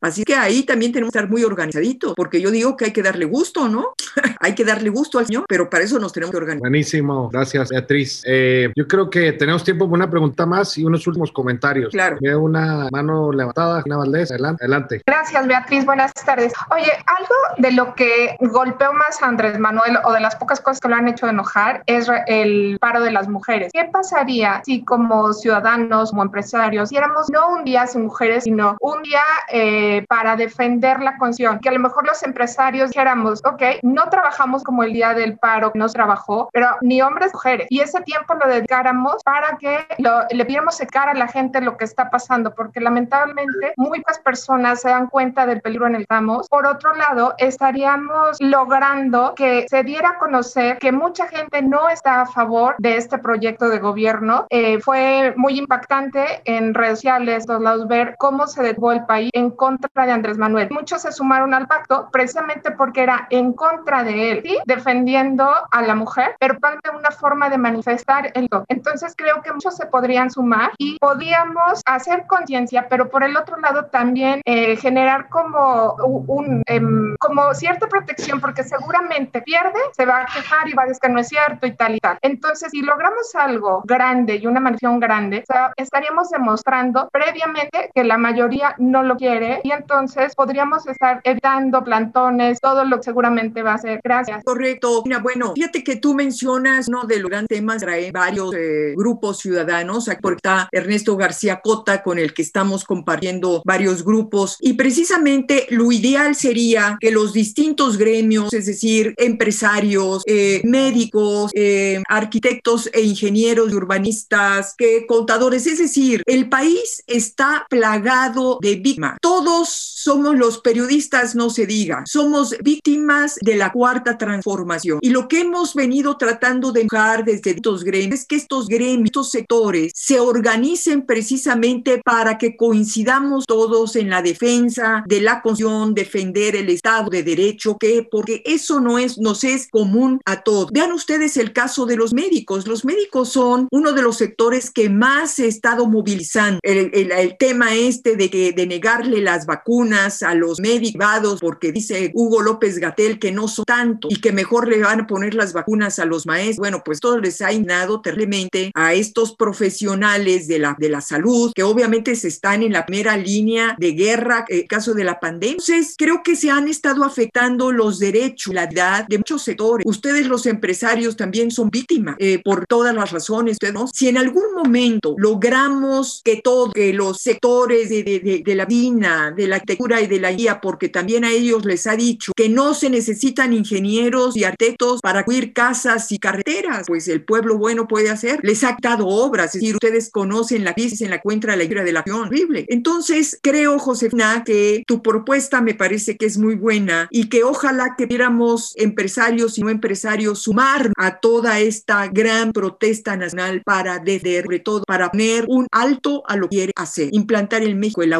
Así 0.00 0.24
que 0.24 0.34
ahí 0.34 0.62
también 0.62 0.92
tenemos 0.92 1.12
que 1.12 1.18
estar 1.18 1.30
muy 1.30 1.44
organizaditos, 1.44 2.14
porque 2.14 2.40
yo 2.40 2.50
digo 2.50 2.76
que 2.76 2.86
hay 2.86 2.92
que 2.92 3.02
darle 3.02 3.24
gusto, 3.24 3.68
¿no? 3.68 3.94
hay 4.40 4.54
que 4.54 4.64
darle 4.64 4.90
gusto 4.90 5.18
al 5.18 5.26
señor, 5.26 5.44
pero 5.48 5.68
para 5.70 5.84
eso 5.84 5.98
nos 5.98 6.12
tenemos 6.12 6.30
que 6.30 6.38
organizar. 6.38 6.60
Buenísimo, 6.60 7.28
gracias 7.30 7.68
Beatriz. 7.70 8.22
Eh, 8.26 8.72
yo 8.76 8.86
creo 8.86 9.10
que 9.10 9.32
tenemos 9.32 9.64
tiempo 9.64 9.86
para 9.86 9.94
una 9.94 10.10
pregunta 10.10 10.46
más 10.46 10.76
y 10.78 10.84
unos 10.84 11.06
últimos 11.06 11.32
comentarios. 11.32 11.90
Claro. 11.90 12.18
Veo 12.20 12.40
una 12.40 12.88
mano 12.90 13.32
levantada, 13.32 13.82
Gina 13.82 13.96
Valdés, 13.96 14.30
adelante. 14.30 15.02
Gracias 15.06 15.46
Beatriz, 15.46 15.84
buenas 15.84 16.12
tardes. 16.14 16.52
Oye, 16.70 16.90
algo 17.06 17.34
de 17.58 17.72
lo 17.72 17.94
que 17.94 18.36
golpeó 18.40 18.92
más 18.92 19.22
a 19.22 19.26
Andrés 19.26 19.58
Manuel 19.58 19.98
o 20.04 20.12
de 20.12 20.20
las 20.20 20.36
pocas 20.36 20.60
cosas 20.60 20.80
que 20.80 20.88
lo 20.88 20.94
han 20.94 21.08
hecho 21.08 21.28
enojar 21.28 21.82
es 21.86 22.08
el 22.26 22.78
paro 22.80 23.02
de 23.02 23.10
las 23.10 23.28
mujeres. 23.28 23.70
¿Qué 23.72 23.84
pasaría 23.92 24.62
si 24.64 24.82
como 24.82 25.32
ciudadanos, 25.32 26.10
como 26.10 26.22
empresarios, 26.22 26.90
hiciéramos 26.90 27.28
no 27.30 27.54
un 27.54 27.64
día 27.64 27.86
sin 27.86 28.02
mujeres, 28.02 28.44
sino 28.44 28.76
un 28.80 29.02
día 29.02 29.17
eh, 29.50 30.04
para 30.08 30.36
defender 30.36 31.00
la 31.00 31.16
constitución? 31.18 31.60
Que 31.60 31.68
a 31.68 31.72
lo 31.72 31.80
mejor 31.80 32.06
los 32.06 32.22
empresarios 32.22 32.90
dijéramos, 32.90 33.42
ok, 33.44 33.62
no 33.82 34.08
trabajamos 34.08 34.64
como 34.64 34.82
el 34.82 34.92
día 34.92 35.14
del 35.14 35.38
paro 35.38 35.72
que 35.72 35.78
nos 35.78 35.92
trabajó, 35.92 36.48
pero 36.52 36.68
ni 36.80 37.02
hombres 37.02 37.28
ni 37.28 37.32
mujeres. 37.32 37.66
Y 37.70 37.80
ese 37.80 38.00
tiempo 38.02 38.34
lo 38.34 38.48
dedicáramos 38.48 39.22
para 39.24 39.56
que 39.58 39.78
le 39.98 40.44
pidiéramos 40.44 40.78
cara 40.90 41.12
a 41.12 41.14
la 41.14 41.28
gente 41.28 41.60
lo 41.60 41.76
que 41.76 41.84
está 41.84 42.10
pasando, 42.10 42.54
porque 42.54 42.80
lamentablemente 42.80 43.74
muy 43.76 43.98
pocas 44.00 44.18
personas 44.20 44.80
se 44.80 44.88
dan 44.88 45.08
cuenta 45.08 45.46
del 45.46 45.60
peligro 45.60 45.86
en 45.86 45.94
el 45.94 45.98
que 45.98 46.02
estamos. 46.04 46.48
Por 46.48 46.66
otro 46.66 46.94
lado, 46.94 47.34
estaríamos 47.38 48.38
logrando 48.40 49.34
que 49.34 49.66
se 49.68 49.82
diera 49.82 50.10
a 50.10 50.18
conocer 50.18 50.78
que 50.78 50.92
mucha 50.92 51.26
gente 51.28 51.62
no 51.62 51.88
está 51.88 52.22
a 52.22 52.26
favor 52.26 52.74
de 52.78 52.96
este 52.96 53.18
proyecto 53.18 53.68
de 53.68 53.78
gobierno. 53.78 54.46
Eh, 54.50 54.80
fue 54.80 55.34
muy 55.36 55.58
impactante 55.58 56.42
en 56.44 56.74
redes 56.74 56.98
sociales, 56.98 57.46
todos 57.46 57.62
lados, 57.62 57.88
ver 57.88 58.14
cómo 58.18 58.46
se 58.46 58.62
detuvo 58.62 58.92
el 58.92 59.04
país 59.08 59.30
en 59.32 59.50
contra 59.50 60.06
de 60.06 60.12
Andrés 60.12 60.38
Manuel. 60.38 60.68
Muchos 60.70 61.02
se 61.02 61.10
sumaron 61.10 61.54
al 61.54 61.66
pacto 61.66 62.08
precisamente 62.12 62.70
porque 62.70 63.02
era 63.02 63.26
en 63.30 63.54
contra 63.54 64.04
de 64.04 64.30
él, 64.30 64.42
¿sí? 64.44 64.58
defendiendo 64.66 65.50
a 65.70 65.82
la 65.82 65.94
mujer, 65.94 66.36
pero 66.38 66.58
de 66.84 66.90
una 66.96 67.10
forma 67.10 67.48
de 67.48 67.56
manifestar 67.58 68.30
el 68.34 68.48
Entonces 68.68 69.14
creo 69.16 69.40
que 69.42 69.52
muchos 69.52 69.76
se 69.76 69.86
podrían 69.86 70.30
sumar 70.30 70.72
y 70.78 70.98
podíamos 70.98 71.80
hacer 71.86 72.26
conciencia, 72.26 72.86
pero 72.88 73.08
por 73.08 73.22
el 73.22 73.36
otro 73.36 73.56
lado 73.58 73.86
también 73.86 74.42
eh, 74.44 74.76
generar 74.76 75.28
como 75.28 75.94
un, 76.26 76.62
em, 76.66 77.16
como 77.18 77.54
cierta 77.54 77.86
protección, 77.86 78.40
porque 78.40 78.62
seguramente 78.62 79.40
pierde, 79.42 79.80
se 79.92 80.04
va 80.04 80.22
a 80.22 80.26
quejar 80.26 80.68
y 80.68 80.74
va 80.74 80.82
a 80.82 80.86
decir 80.86 81.00
que 81.00 81.08
no 81.08 81.20
es 81.20 81.28
cierto 81.28 81.66
y 81.66 81.74
tal 81.74 81.94
y 81.94 82.00
tal. 82.00 82.18
Entonces, 82.22 82.70
si 82.70 82.82
logramos 82.82 83.34
algo 83.34 83.82
grande 83.84 84.36
y 84.36 84.46
una 84.46 84.60
manifestación 84.60 85.00
grande, 85.00 85.44
estaríamos 85.76 86.28
demostrando 86.30 87.08
previamente 87.12 87.90
que 87.94 88.04
la 88.04 88.18
mayoría 88.18 88.74
no 88.78 88.97
lo 89.02 89.16
quiere 89.16 89.60
y 89.62 89.70
entonces 89.70 90.34
podríamos 90.34 90.86
estar 90.86 91.20
evitando 91.24 91.84
plantones, 91.84 92.60
todo 92.60 92.84
lo 92.84 92.98
que 92.98 93.04
seguramente 93.04 93.62
va 93.62 93.74
a 93.74 93.78
ser. 93.78 94.00
Gracias. 94.02 94.44
Correcto. 94.44 95.02
Mira, 95.04 95.18
bueno, 95.18 95.52
fíjate 95.54 95.82
que 95.84 95.96
tú 95.96 96.14
mencionas 96.14 96.88
uno 96.88 97.04
de 97.04 97.18
los 97.18 97.30
grandes 97.30 97.48
temas, 97.48 97.82
trae 97.82 98.10
varios 98.12 98.54
eh, 98.54 98.94
grupos 98.96 99.38
ciudadanos, 99.38 100.08
aquí 100.08 100.20
está 100.28 100.68
Ernesto 100.72 101.16
García 101.16 101.60
Cota, 101.62 102.02
con 102.02 102.18
el 102.18 102.34
que 102.34 102.42
estamos 102.42 102.84
compartiendo 102.84 103.62
varios 103.64 104.04
grupos, 104.04 104.56
y 104.60 104.74
precisamente 104.74 105.66
lo 105.70 105.90
ideal 105.92 106.34
sería 106.34 106.96
que 107.00 107.10
los 107.10 107.32
distintos 107.32 107.96
gremios, 107.96 108.52
es 108.52 108.66
decir, 108.66 109.14
empresarios, 109.16 110.22
eh, 110.26 110.60
médicos, 110.64 111.50
eh, 111.54 112.02
arquitectos 112.08 112.90
e 112.92 113.02
ingenieros 113.02 113.72
urbanistas, 113.72 114.74
que 114.76 115.06
contadores, 115.06 115.66
es 115.66 115.78
decir, 115.78 116.22
el 116.26 116.48
país 116.48 117.02
está 117.06 117.66
plagado 117.68 118.58
de 118.60 118.76
víctimas. 118.88 119.18
Todos 119.20 119.68
somos 119.68 120.36
los 120.36 120.58
periodistas, 120.58 121.34
no 121.34 121.50
se 121.50 121.66
diga, 121.66 122.02
somos 122.06 122.54
víctimas 122.62 123.36
de 123.40 123.56
la 123.56 123.72
cuarta 123.72 124.16
transformación. 124.16 124.98
Y 125.02 125.10
lo 125.10 125.28
que 125.28 125.40
hemos 125.40 125.74
venido 125.74 126.16
tratando 126.16 126.72
de 126.72 126.84
dejar 126.84 127.24
desde 127.24 127.50
estos 127.50 127.84
gremios 127.84 128.20
es 128.20 128.26
que 128.26 128.36
estos 128.36 128.68
gremios, 128.68 129.06
estos 129.06 129.30
sectores, 129.30 129.92
se 129.94 130.20
organicen 130.20 131.04
precisamente 131.04 132.00
para 132.04 132.38
que 132.38 132.56
coincidamos 132.56 133.44
todos 133.46 133.96
en 133.96 134.08
la 134.08 134.22
defensa 134.22 135.02
de 135.06 135.20
la 135.20 135.42
constitución, 135.42 135.94
defender 135.94 136.56
el 136.56 136.68
Estado 136.68 137.10
de 137.10 137.22
Derecho, 137.22 137.76
que 137.78 138.06
porque 138.08 138.42
eso 138.44 138.80
no 138.80 138.98
es, 138.98 139.18
nos 139.18 139.44
es 139.44 139.68
común 139.68 140.20
a 140.24 140.42
todos. 140.42 140.70
Vean 140.72 140.92
ustedes 140.92 141.36
el 141.36 141.52
caso 141.52 141.84
de 141.84 141.96
los 141.96 142.14
médicos. 142.14 142.66
Los 142.66 142.84
médicos 142.84 143.30
son 143.30 143.66
uno 143.70 143.92
de 143.92 144.02
los 144.02 144.16
sectores 144.16 144.70
que 144.70 144.88
más 144.88 145.32
se 145.32 145.44
ha 145.44 145.46
estado 145.46 145.86
movilizando. 145.86 146.60
El, 146.62 146.90
el, 146.94 147.12
el 147.12 147.36
tema 147.36 147.74
este 147.74 148.16
de, 148.16 148.30
que, 148.30 148.52
de 148.52 148.66
negarle 148.78 149.20
las 149.20 149.44
vacunas 149.44 150.22
a 150.22 150.34
los 150.34 150.60
médicos 150.60 151.40
porque 151.40 151.72
dice 151.72 152.12
Hugo 152.14 152.42
López 152.42 152.78
Gatel 152.78 153.18
que 153.18 153.32
no 153.32 153.48
son 153.48 153.64
tanto 153.64 154.08
y 154.08 154.20
que 154.20 154.30
mejor 154.30 154.68
le 154.68 154.80
van 154.80 155.00
a 155.00 155.06
poner 155.06 155.34
las 155.34 155.52
vacunas 155.52 155.98
a 155.98 156.04
los 156.04 156.26
maestros. 156.26 156.58
Bueno, 156.58 156.82
pues 156.84 157.00
todo 157.00 157.18
les 157.18 157.42
ha 157.42 157.52
indignado 157.52 158.00
terriblemente 158.00 158.70
a 158.74 158.94
estos 158.94 159.34
profesionales 159.34 160.46
de 160.46 160.60
la, 160.60 160.76
de 160.78 160.88
la 160.88 161.00
salud 161.00 161.52
que 161.54 161.64
obviamente 161.64 162.14
se 162.14 162.28
están 162.28 162.62
en 162.62 162.72
la 162.72 162.86
primera 162.86 163.16
línea 163.16 163.74
de 163.78 163.92
guerra 163.92 164.44
en 164.48 164.66
caso 164.66 164.94
de 164.94 165.04
la 165.04 165.18
pandemia. 165.18 165.56
Entonces, 165.58 165.94
creo 165.98 166.22
que 166.22 166.36
se 166.36 166.50
han 166.50 166.68
estado 166.68 167.04
afectando 167.04 167.72
los 167.72 167.98
derechos, 167.98 168.54
la 168.54 168.64
edad 168.64 169.06
de 169.08 169.18
muchos 169.18 169.42
sectores. 169.42 169.84
Ustedes 169.86 170.28
los 170.28 170.46
empresarios 170.46 171.16
también 171.16 171.50
son 171.50 171.68
víctimas 171.70 172.16
eh, 172.18 172.40
por 172.44 172.66
todas 172.66 172.94
las 172.94 173.10
razones. 173.10 173.58
¿no? 173.72 173.88
Si 173.88 174.08
en 174.08 174.18
algún 174.18 174.54
momento 174.54 175.14
logramos 175.18 176.22
que 176.24 176.40
todos 176.42 176.72
que 176.72 176.92
los 176.92 177.20
sectores 177.20 177.88
de, 177.88 178.02
de, 178.02 178.42
de, 178.44 178.54
la 178.54 178.66
de 178.68 179.46
la 179.46 179.56
arquitectura 179.56 180.00
y 180.00 180.06
de 180.06 180.20
la 180.20 180.32
guía, 180.32 180.60
porque 180.60 180.88
también 180.88 181.24
a 181.24 181.30
ellos 181.30 181.64
les 181.64 181.86
ha 181.86 181.96
dicho 181.96 182.32
que 182.36 182.48
no 182.48 182.74
se 182.74 182.90
necesitan 182.90 183.52
ingenieros 183.52 184.36
y 184.36 184.44
arquitectos 184.44 185.00
para 185.00 185.24
construir 185.24 185.52
casas 185.52 186.12
y 186.12 186.18
carreteras, 186.18 186.84
pues 186.86 187.08
el 187.08 187.24
pueblo 187.24 187.56
bueno 187.56 187.88
puede 187.88 188.10
hacer. 188.10 188.40
Les 188.42 188.62
ha 188.64 188.76
dado 188.80 189.06
obras, 189.06 189.54
es 189.54 189.60
decir, 189.60 189.74
ustedes 189.74 190.10
conocen 190.10 190.64
la 190.64 190.74
crisis 190.74 191.00
en 191.00 191.10
la 191.10 191.20
cuenta 191.20 191.50
de 191.50 191.56
la 191.56 191.64
guerra 191.64 191.84
de 191.84 191.92
la 191.92 192.00
acción 192.00 192.20
horrible. 192.20 192.66
Entonces, 192.68 193.38
creo, 193.42 193.78
Josefina, 193.78 194.42
que 194.44 194.82
tu 194.86 195.02
propuesta 195.02 195.60
me 195.60 195.74
parece 195.74 196.16
que 196.16 196.26
es 196.26 196.38
muy 196.38 196.54
buena 196.54 197.08
y 197.10 197.28
que 197.28 197.44
ojalá 197.44 197.94
que 197.96 198.06
viéramos 198.06 198.74
empresarios 198.76 199.58
y 199.58 199.62
no 199.62 199.70
empresarios 199.70 200.42
sumar 200.42 200.92
a 200.96 201.18
toda 201.20 201.60
esta 201.60 202.06
gran 202.08 202.52
protesta 202.52 203.16
nacional 203.16 203.62
para 203.64 203.98
desde 203.98 204.42
sobre 204.42 204.60
todo 204.60 204.82
para 204.86 205.10
poner 205.10 205.44
un 205.48 205.66
alto 205.70 206.22
a 206.26 206.36
lo 206.36 206.48
que 206.48 206.56
quiere 206.56 206.72
hacer, 206.76 207.08
implantar 207.12 207.62
en 207.62 207.78
México 207.78 208.02
el 208.02 208.12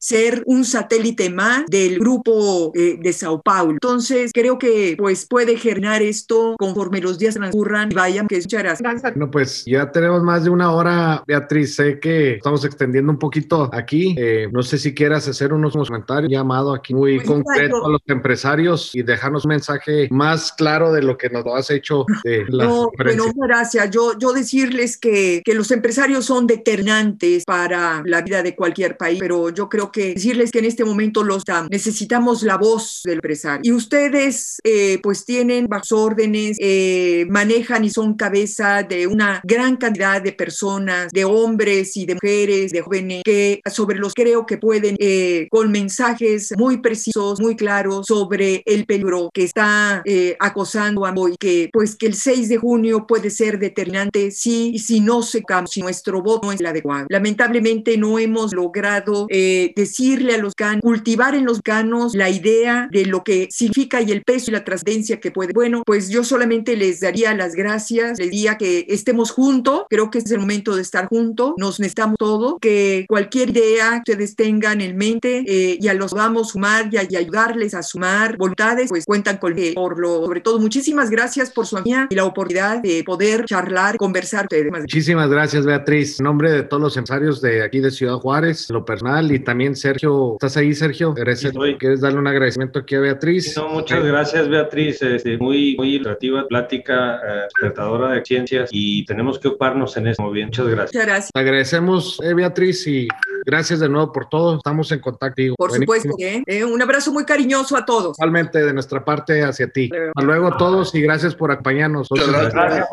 ser 0.00 0.42
un 0.46 0.64
satélite 0.64 1.30
más 1.30 1.64
del 1.66 1.98
grupo 1.98 2.72
eh, 2.74 2.98
de 3.00 3.12
Sao 3.12 3.40
Paulo. 3.42 3.72
Entonces, 3.72 4.30
creo 4.32 4.58
que 4.58 4.94
pues 4.98 5.26
puede 5.26 5.56
generar 5.56 6.02
esto 6.02 6.56
conforme 6.58 7.00
los 7.00 7.18
días 7.18 7.34
transcurran 7.34 7.90
y 7.92 7.94
vayan, 7.94 8.26
que 8.26 8.36
muchas 8.36 8.62
gracias. 8.62 9.02
Bueno, 9.02 9.30
pues 9.30 9.64
ya 9.66 9.90
tenemos 9.90 10.22
más 10.22 10.44
de 10.44 10.50
una 10.50 10.72
hora, 10.72 11.22
Beatriz, 11.26 11.74
sé 11.76 11.98
que 12.00 12.34
estamos 12.34 12.64
extendiendo 12.64 13.12
un 13.12 13.18
poquito 13.18 13.70
aquí. 13.72 14.14
Eh, 14.18 14.48
no 14.52 14.62
sé 14.62 14.78
si 14.78 14.94
quieras 14.94 15.28
hacer 15.28 15.52
unos 15.52 15.74
comentarios, 15.74 16.30
llamado 16.30 16.74
aquí 16.74 16.94
muy 16.94 17.16
pues 17.16 17.28
concreto 17.28 17.84
a 17.84 17.90
los 17.90 18.00
empresarios 18.06 18.90
y 18.94 19.02
dejarnos 19.02 19.44
un 19.44 19.50
mensaje 19.50 20.08
más 20.10 20.52
claro 20.52 20.92
de 20.92 21.02
lo 21.02 21.16
que 21.16 21.28
nos 21.30 21.44
has 21.46 21.70
hecho. 21.70 22.04
De 22.22 22.44
la 22.48 22.64
no, 22.66 22.90
bueno, 22.96 23.24
gracias. 23.36 23.90
Yo, 23.90 24.18
yo 24.18 24.32
decirles 24.32 24.96
que, 24.96 25.42
que 25.44 25.54
los 25.54 25.70
empresarios 25.70 26.24
son 26.24 26.46
determinantes 26.46 27.44
para 27.44 28.02
la 28.04 28.22
vida 28.22 28.42
de 28.42 28.54
cualquier 28.54 28.96
país, 28.96 29.18
pero 29.20 29.50
yo 29.50 29.68
creo 29.68 29.83
que 29.90 30.14
decirles 30.14 30.50
que 30.50 30.60
en 30.60 30.66
este 30.66 30.84
momento 30.84 31.22
los 31.22 31.44
necesitamos 31.70 32.42
la 32.42 32.56
voz 32.56 33.02
del 33.04 33.14
empresario. 33.14 33.60
Y 33.62 33.72
ustedes 33.72 34.58
eh, 34.64 34.98
pues 35.02 35.24
tienen 35.24 35.66
bajo 35.66 35.84
órdenes, 35.92 36.56
eh, 36.60 37.26
manejan 37.28 37.84
y 37.84 37.90
son 37.90 38.14
cabeza 38.14 38.82
de 38.82 39.06
una 39.06 39.40
gran 39.44 39.76
cantidad 39.76 40.22
de 40.22 40.32
personas, 40.32 41.12
de 41.12 41.24
hombres 41.24 41.96
y 41.96 42.06
de 42.06 42.14
mujeres, 42.14 42.72
de 42.72 42.80
jóvenes, 42.80 43.22
que 43.24 43.60
sobre 43.70 43.98
los 43.98 44.14
creo 44.14 44.46
que 44.46 44.58
pueden 44.58 44.96
eh, 44.98 45.46
con 45.50 45.70
mensajes 45.70 46.52
muy 46.56 46.78
precisos, 46.78 47.40
muy 47.40 47.56
claros 47.56 48.06
sobre 48.06 48.62
el 48.66 48.86
peligro 48.86 49.30
que 49.32 49.44
está 49.44 50.02
eh, 50.04 50.36
acosando 50.40 51.06
a 51.06 51.12
hoy, 51.14 51.36
que 51.38 51.68
pues 51.72 51.96
que 51.96 52.06
el 52.06 52.14
6 52.14 52.48
de 52.48 52.56
junio 52.56 53.06
puede 53.06 53.30
ser 53.30 53.58
determinante 53.58 54.30
si, 54.30 54.78
si 54.78 55.00
no 55.00 55.22
se 55.22 55.42
cambia, 55.42 55.66
si 55.66 55.80
nuestro 55.80 56.22
voto 56.22 56.46
no 56.46 56.52
es 56.52 56.60
el 56.60 56.66
adecuado. 56.66 57.06
Lamentablemente 57.08 57.96
no 57.96 58.18
hemos 58.18 58.52
logrado 58.52 59.26
decirle 59.74 60.34
a 60.34 60.38
los 60.38 60.54
ganos, 60.56 60.82
cultivar 60.82 61.34
en 61.34 61.44
los 61.44 61.62
ganos 61.62 62.14
la 62.14 62.30
idea 62.30 62.88
de 62.90 63.06
lo 63.06 63.24
que 63.24 63.48
significa 63.50 64.00
y 64.02 64.12
el 64.12 64.22
peso 64.22 64.50
y 64.50 64.54
la 64.54 64.64
trascendencia 64.64 65.20
que 65.20 65.30
puede. 65.30 65.52
Bueno, 65.52 65.82
pues 65.84 66.08
yo 66.08 66.24
solamente 66.24 66.76
les 66.76 67.00
daría 67.00 67.34
las 67.34 67.54
gracias, 67.54 68.18
les 68.18 68.30
diría 68.30 68.56
que 68.56 68.86
estemos 68.88 69.30
juntos, 69.30 69.84
creo 69.88 70.10
que 70.10 70.18
es 70.18 70.30
el 70.30 70.40
momento 70.40 70.76
de 70.76 70.82
estar 70.82 71.06
juntos, 71.06 71.54
nos 71.56 71.80
necesitamos 71.80 72.16
todo, 72.18 72.58
que 72.58 73.06
cualquier 73.08 73.50
idea 73.50 74.02
que 74.04 74.12
ustedes 74.12 74.36
tengan 74.36 74.80
en 74.80 74.96
mente 74.96 75.44
eh, 75.46 75.78
y 75.80 75.88
a 75.88 75.94
los 75.94 76.12
vamos 76.12 76.48
a 76.48 76.52
sumar 76.52 76.88
y, 76.92 76.96
a, 76.96 77.06
y 77.08 77.16
ayudarles 77.16 77.74
a 77.74 77.82
sumar 77.82 78.36
voluntades, 78.36 78.88
pues 78.88 79.04
cuentan 79.04 79.38
con 79.38 79.58
eh, 79.58 79.72
por 79.74 79.98
lo 79.98 80.24
sobre 80.24 80.40
todo 80.40 80.58
muchísimas 80.58 81.10
gracias 81.10 81.50
por 81.50 81.66
su 81.66 81.76
amistad 81.76 82.06
y 82.10 82.14
la 82.14 82.24
oportunidad 82.24 82.82
de 82.82 83.02
poder 83.04 83.44
charlar, 83.44 83.96
conversar. 83.96 84.48
Muchísimas 84.80 85.30
gracias 85.30 85.64
Beatriz, 85.64 86.18
en 86.20 86.24
nombre 86.24 86.50
de 86.50 86.62
todos 86.62 86.82
los 86.82 86.96
empresarios 86.96 87.40
de 87.40 87.62
aquí 87.62 87.80
de 87.80 87.90
Ciudad 87.90 88.16
Juárez, 88.16 88.68
lo 88.70 88.84
personal 88.84 89.30
y 89.32 89.38
también 89.38 89.53
Sergio, 89.74 90.34
¿estás 90.34 90.56
ahí 90.56 90.74
Sergio? 90.74 91.14
¿Quieres 91.14 92.00
darle 92.00 92.18
un 92.18 92.26
agradecimiento 92.26 92.80
aquí 92.80 92.94
a 92.94 93.00
Beatriz? 93.00 93.56
No, 93.56 93.68
muchas 93.68 94.04
gracias 94.04 94.48
Beatriz, 94.48 95.00
este, 95.02 95.38
muy, 95.38 95.76
muy 95.76 95.94
ilustrativa, 95.94 96.46
plática, 96.46 97.16
eh, 97.16 97.40
despertadora 97.44 98.12
de 98.12 98.24
ciencias 98.24 98.70
y 98.72 99.04
tenemos 99.04 99.38
que 99.38 99.48
ocuparnos 99.48 99.96
en 99.96 100.08
eso. 100.08 100.22
Muy 100.22 100.34
bien, 100.34 100.46
muchas 100.46 100.66
gracias. 100.66 100.94
Muchas 100.94 101.06
gracias. 101.06 101.30
Te 101.32 101.40
agradecemos 101.40 102.20
eh, 102.22 102.34
Beatriz 102.34 102.86
y 102.86 103.08
gracias 103.46 103.80
de 103.80 103.88
nuevo 103.88 104.12
por 104.12 104.28
todo, 104.28 104.56
estamos 104.56 104.90
en 104.92 105.00
contacto. 105.00 105.42
Por 105.56 105.70
Buenísimo. 105.70 105.94
supuesto, 105.94 106.22
¿eh? 106.22 106.42
Eh, 106.46 106.64
un 106.64 106.80
abrazo 106.80 107.12
muy 107.12 107.24
cariñoso 107.24 107.76
a 107.76 107.84
todos. 107.84 108.16
Totalmente 108.16 108.62
de 108.62 108.72
nuestra 108.72 109.04
parte 109.04 109.42
hacia 109.42 109.68
ti. 109.68 109.90
Hasta 109.92 110.22
luego 110.22 110.48
a 110.48 110.56
todos 110.56 110.94
y 110.94 111.00
gracias 111.00 111.34
por 111.34 111.50
acompañarnos. 111.50 112.08
Muchas 112.10 112.28
gracias. 112.28 112.54
gracias. 112.54 112.88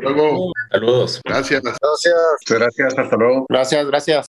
Luego. 0.00 0.52
Saludos. 0.70 1.20
Gracias. 1.24 1.62
Gracias. 1.62 2.14
Gracias. 2.48 2.98
Hasta 2.98 3.16
luego. 3.16 3.46
Gracias, 3.48 3.86
gracias. 3.86 4.26